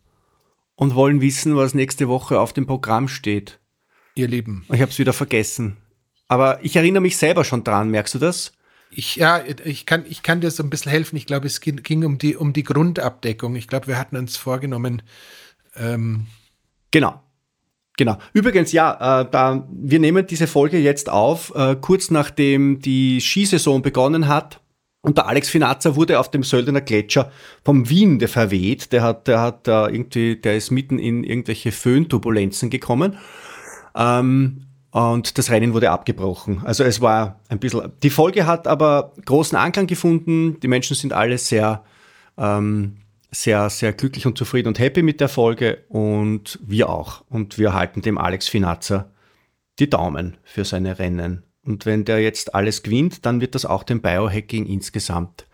und 0.81 0.95
wollen 0.95 1.21
wissen, 1.21 1.57
was 1.57 1.75
nächste 1.75 2.09
Woche 2.09 2.41
auf 2.41 2.55
dem 2.55 2.67
Programm 2.67 3.07
steht. 3.07 3.61
Ihr 4.15 4.29
Lieben. 4.29 4.65
Ich 4.73 4.81
habe 4.81 4.91
es 4.91 4.99
wieder 4.99 5.13
vergessen. 5.13 5.77
Aber 6.27 6.59
ich 6.65 6.75
erinnere 6.75 7.03
mich 7.03 7.19
selber 7.19 7.45
schon 7.45 7.65
dran, 7.65 7.91
merkst 7.91 8.15
du 8.15 8.19
das? 8.19 8.53
Ich, 8.91 9.17
ja, 9.17 9.45
ich 9.45 9.85
kann, 9.85 10.07
ich 10.09 10.23
kann 10.23 10.41
dir 10.41 10.51
so 10.51 10.63
ein 10.63 10.71
bisschen 10.71 10.91
helfen. 10.91 11.17
Ich 11.17 11.27
glaube, 11.27 11.47
es 11.47 11.61
ging, 11.61 11.77
ging 11.83 12.03
um, 12.07 12.17
die, 12.17 12.35
um 12.35 12.55
die 12.55 12.63
Grundabdeckung. 12.63 13.57
Ich 13.57 13.69
glaube, 13.69 13.89
wir 13.89 13.99
hatten 13.99 14.17
uns 14.17 14.39
vorgenommen. 14.39 15.03
Ähm 15.77 16.27
genau. 16.91 17.23
Genau. 17.99 18.17
Übrigens, 18.33 18.73
ja, 18.73 19.21
äh, 19.21 19.31
da, 19.31 19.69
wir 19.71 19.99
nehmen 19.99 20.27
diese 20.27 20.47
Folge 20.47 20.79
jetzt 20.79 21.11
auf, 21.11 21.55
äh, 21.55 21.77
kurz 21.79 22.11
nachdem 22.11 22.81
die 22.81 23.21
Skisaison 23.21 23.83
begonnen 23.83 24.29
hat. 24.29 24.60
Und 25.03 25.17
der 25.17 25.27
Alex 25.27 25.49
Finazza 25.49 25.97
wurde 25.97 26.21
auf 26.21 26.31
dem 26.31 26.43
Söldner 26.43 26.83
Gletscher 26.83 27.33
vom 27.65 27.89
Wien 27.89 28.21
verweht. 28.29 28.93
Der 28.93 29.03
hat, 29.03 29.29
der 29.29 29.41
hat 29.41 29.67
da 29.67 29.89
irgendwie, 29.89 30.37
der 30.37 30.57
ist 30.57 30.71
mitten 30.71 30.99
in 30.99 31.25
irgendwelche 31.25 31.73
Föhnturbulenzen 31.73 32.69
gekommen. 32.69 33.17
Ähm, 33.95 34.67
und 34.91 35.39
das 35.39 35.51
Rennen 35.51 35.73
wurde 35.73 35.91
abgebrochen. 35.91 36.63
Also 36.65 36.85
es 36.85 37.01
war 37.01 37.41
ein 37.49 37.61
bisschen. 37.61 37.93
Die 38.03 38.11
Folge 38.11 38.47
hat 38.47 38.67
aber 38.67 39.13
großen 39.25 39.57
Anklang 39.57 39.87
gefunden. 39.87 40.59
Die 40.61 40.69
Menschen 40.69 40.97
sind 40.97 41.13
alle 41.13 41.39
sehr, 41.39 41.85
ähm, 42.37 42.97
sehr, 43.31 43.71
sehr 43.71 43.93
glücklich 43.93 44.27
und 44.27 44.37
zufrieden 44.37 44.69
und 44.69 44.79
happy 44.79 45.03
mit 45.03 45.21
der 45.21 45.29
Folge 45.29 45.85
und 45.89 46.59
wir 46.63 46.91
auch. 46.91 47.25
Und 47.31 47.57
wir 47.57 47.73
halten 47.73 48.03
dem 48.03 48.19
Alex 48.19 48.49
Finazza 48.49 49.11
die 49.79 49.89
Daumen 49.89 50.37
für 50.43 50.65
seine 50.65 50.99
Rennen. 50.99 51.45
Und 51.71 51.87
wenn 51.87 52.05
der 52.05 52.21
jetzt 52.21 52.55
alles 52.55 52.83
gewinnt, 52.83 53.25
dann 53.25 53.41
wird 53.41 53.55
das 53.55 53.65
auch 53.65 53.85
dem 53.85 54.03
Biohacking 54.03 54.67
insgesamt 54.67 55.47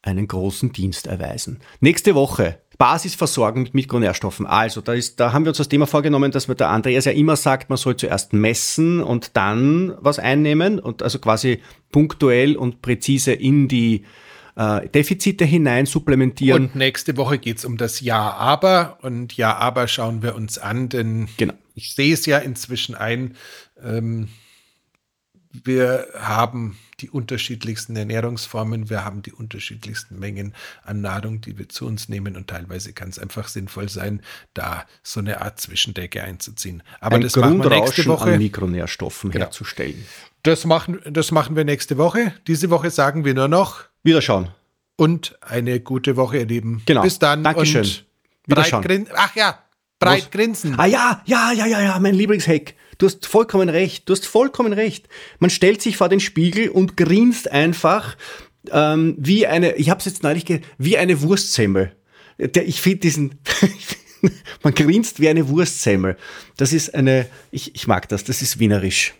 einen 0.00 0.28
großen 0.28 0.72
Dienst 0.72 1.08
erweisen. 1.08 1.58
Nächste 1.80 2.14
Woche 2.14 2.60
Basisversorgung 2.78 3.64
mit 3.64 3.74
Mikronährstoffen. 3.74 4.46
Also 4.46 4.80
da, 4.80 4.92
ist, 4.92 5.18
da 5.18 5.32
haben 5.32 5.44
wir 5.44 5.50
uns 5.50 5.58
das 5.58 5.68
Thema 5.68 5.86
vorgenommen, 5.86 6.30
dass 6.30 6.46
der 6.46 6.68
Andreas 6.68 7.06
ja 7.06 7.12
immer 7.12 7.36
sagt, 7.36 7.70
man 7.70 7.76
soll 7.76 7.96
zuerst 7.96 8.32
messen 8.32 9.02
und 9.02 9.36
dann 9.36 9.94
was 10.00 10.20
einnehmen 10.20 10.78
und 10.78 11.02
also 11.02 11.18
quasi 11.18 11.60
punktuell 11.90 12.56
und 12.56 12.82
präzise 12.82 13.32
in 13.32 13.66
die 13.66 14.04
äh, 14.56 14.88
Defizite 14.88 15.44
hinein 15.44 15.86
supplementieren. 15.86 16.66
Und 16.66 16.76
nächste 16.76 17.16
Woche 17.16 17.38
geht 17.38 17.58
es 17.58 17.64
um 17.64 17.76
das 17.76 18.00
Ja, 18.00 18.32
aber 18.32 18.98
und 19.02 19.36
Ja, 19.36 19.56
aber 19.56 19.88
schauen 19.88 20.22
wir 20.22 20.36
uns 20.36 20.58
an, 20.58 20.88
denn 20.88 21.28
genau. 21.36 21.54
ich 21.74 21.94
sehe 21.94 22.14
es 22.14 22.26
ja 22.26 22.38
inzwischen 22.38 22.94
ein, 22.94 23.36
ähm, 23.82 24.28
wir 25.52 26.06
haben 26.18 26.78
die 27.00 27.10
unterschiedlichsten 27.10 27.96
Ernährungsformen, 27.96 28.88
wir 28.88 29.04
haben 29.04 29.22
die 29.22 29.32
unterschiedlichsten 29.32 30.18
Mengen 30.18 30.54
an 30.84 31.00
Nahrung, 31.00 31.40
die 31.40 31.58
wir 31.58 31.68
zu 31.68 31.86
uns 31.86 32.08
nehmen 32.08 32.36
und 32.36 32.48
teilweise 32.48 32.92
kann 32.92 33.08
es 33.08 33.18
einfach 33.18 33.48
sinnvoll 33.48 33.88
sein, 33.88 34.22
da 34.54 34.86
so 35.02 35.20
eine 35.20 35.40
Art 35.40 35.60
Zwischendecke 35.60 36.22
einzuziehen. 36.22 36.82
Aber 37.00 37.16
Ein 37.16 37.22
das 37.22 37.36
machen 37.36 37.62
wir 37.62 37.70
nächste 37.70 38.06
Woche. 38.06 38.32
an 38.32 38.38
Mikronährstoffen 38.38 39.30
genau. 39.30 39.46
herzustellen. 39.46 40.06
Das 40.42 40.64
machen, 40.64 41.00
das 41.04 41.30
machen 41.30 41.54
wir 41.56 41.64
nächste 41.64 41.98
Woche. 41.98 42.32
Diese 42.46 42.70
Woche 42.70 42.90
sagen 42.90 43.24
wir 43.24 43.34
nur 43.34 43.48
noch 43.48 43.84
Wiederschauen. 44.02 44.48
Und 44.96 45.36
eine 45.40 45.80
gute 45.80 46.16
Woche, 46.16 46.38
ihr 46.38 46.46
Lieben. 46.46 46.82
Genau. 46.86 47.02
Bis 47.02 47.18
dann. 47.18 47.44
Dankeschön. 47.44 47.82
Und 47.82 48.04
Wiederschauen. 48.46 49.08
Ach 49.14 49.34
ja, 49.34 49.58
breit 49.98 50.24
Was? 50.24 50.30
grinsen. 50.30 50.78
Ah 50.78 50.86
ja, 50.86 51.22
ja, 51.24 51.52
ja, 51.52 51.66
ja, 51.66 51.80
ja, 51.80 51.98
mein 51.98 52.14
Lieblingshack. 52.14 52.74
Du 53.02 53.06
hast 53.06 53.26
vollkommen 53.26 53.68
recht. 53.68 54.08
Du 54.08 54.12
hast 54.12 54.26
vollkommen 54.26 54.72
recht. 54.72 55.08
Man 55.40 55.50
stellt 55.50 55.82
sich 55.82 55.96
vor 55.96 56.08
den 56.08 56.20
Spiegel 56.20 56.68
und 56.68 56.96
grinst 56.96 57.50
einfach 57.50 58.16
ähm, 58.70 59.16
wie 59.18 59.44
eine, 59.44 59.74
ich 59.74 59.90
habe 59.90 59.98
es 59.98 60.04
jetzt 60.04 60.22
neulich 60.22 60.44
wie 60.78 60.96
eine 60.96 61.20
Wurstsemmel. 61.20 61.96
Der, 62.38 62.64
ich 62.64 62.80
finde 62.80 63.00
diesen, 63.00 63.40
man 64.62 64.72
grinst 64.72 65.18
wie 65.18 65.28
eine 65.28 65.48
Wurstsemmel. 65.48 66.16
Das 66.56 66.72
ist 66.72 66.94
eine, 66.94 67.26
ich, 67.50 67.74
ich 67.74 67.88
mag 67.88 68.08
das, 68.08 68.22
das 68.22 68.40
ist 68.40 68.60
wienerisch. 68.60 69.14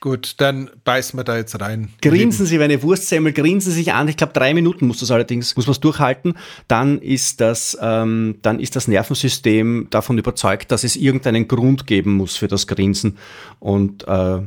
Gut, 0.00 0.36
dann 0.38 0.70
beißen 0.84 1.18
wir 1.18 1.24
da 1.24 1.36
jetzt 1.36 1.60
rein. 1.60 1.90
Grinsen 2.00 2.46
Sie 2.46 2.58
wie 2.58 2.64
eine 2.64 2.82
Wurstsemmel, 2.82 3.34
grinsen 3.34 3.70
Sie 3.70 3.76
sich 3.76 3.92
an. 3.92 4.08
Ich 4.08 4.16
glaube, 4.16 4.32
drei 4.32 4.54
Minuten 4.54 4.86
muss 4.86 5.00
das 5.00 5.10
allerdings, 5.10 5.56
muss 5.56 5.66
man 5.66 5.72
es 5.72 5.80
durchhalten. 5.80 6.38
Dann 6.68 6.98
ist 7.00 7.42
das, 7.42 7.76
ähm, 7.82 8.38
dann 8.40 8.60
ist 8.60 8.76
das 8.76 8.88
Nervensystem 8.88 9.88
davon 9.90 10.16
überzeugt, 10.16 10.72
dass 10.72 10.84
es 10.84 10.96
irgendeinen 10.96 11.48
Grund 11.48 11.86
geben 11.86 12.14
muss 12.14 12.36
für 12.36 12.48
das 12.48 12.66
Grinsen. 12.66 13.18
Und 13.58 14.08
äh, 14.08 14.40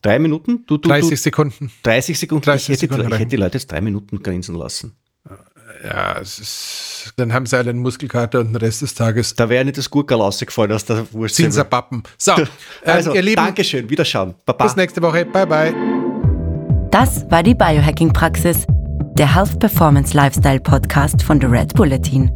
Drei 0.00 0.20
Minuten? 0.20 0.64
Du, 0.66 0.76
du, 0.76 0.88
30 0.88 1.20
Sekunden. 1.20 1.72
30 1.82 2.18
Sekunden. 2.18 2.44
30 2.44 2.62
ich, 2.62 2.68
hätte, 2.68 2.80
Sekunden 2.80 3.12
ich 3.12 3.18
hätte 3.18 3.30
die 3.30 3.36
Leute 3.36 3.58
jetzt 3.58 3.70
drei 3.70 3.80
Minuten 3.80 4.22
grinsen 4.22 4.54
lassen. 4.54 4.92
Ja, 5.84 6.12
ist, 6.12 7.12
dann 7.16 7.32
haben 7.32 7.46
sie 7.46 7.56
alle 7.56 7.70
einen 7.70 7.78
Muskelkater 7.78 8.40
und 8.40 8.48
den 8.48 8.56
Rest 8.56 8.82
des 8.82 8.94
Tages. 8.94 9.34
Da 9.34 9.48
wäre 9.48 9.64
nicht 9.64 9.78
das 9.78 9.88
Gurkel 9.90 10.18
rausgefallen 10.18 10.72
aus 10.72 10.84
der 10.84 11.10
Wurst. 11.12 11.36
Zinserpappen. 11.36 12.02
So, 12.16 12.32
also, 12.84 13.10
ähm, 13.10 13.16
ihr 13.16 13.22
Lieben. 13.22 13.36
Dankeschön, 13.36 13.88
Wiederschauen. 13.88 14.34
Baba. 14.44 14.64
Bis 14.64 14.74
nächste 14.76 15.00
Woche. 15.02 15.24
Bye, 15.24 15.46
bye. 15.46 15.72
Das 16.90 17.30
war 17.30 17.42
die 17.42 17.54
Biohacking-Praxis, 17.54 18.66
der 19.18 19.34
Health 19.34 19.58
Performance 19.60 20.14
Lifestyle 20.16 20.60
Podcast 20.60 21.22
von 21.22 21.38
The 21.40 21.46
Red 21.46 21.74
Bulletin. 21.74 22.30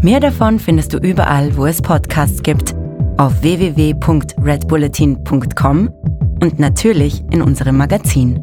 Mehr 0.00 0.20
davon 0.20 0.58
findest 0.58 0.94
du 0.94 0.98
überall, 0.98 1.54
wo 1.56 1.66
es 1.66 1.82
Podcasts 1.82 2.42
gibt, 2.42 2.74
auf 3.18 3.42
www.redbulletin.com 3.42 5.90
und 6.42 6.58
natürlich 6.58 7.22
in 7.30 7.42
unserem 7.42 7.76
Magazin. 7.76 8.42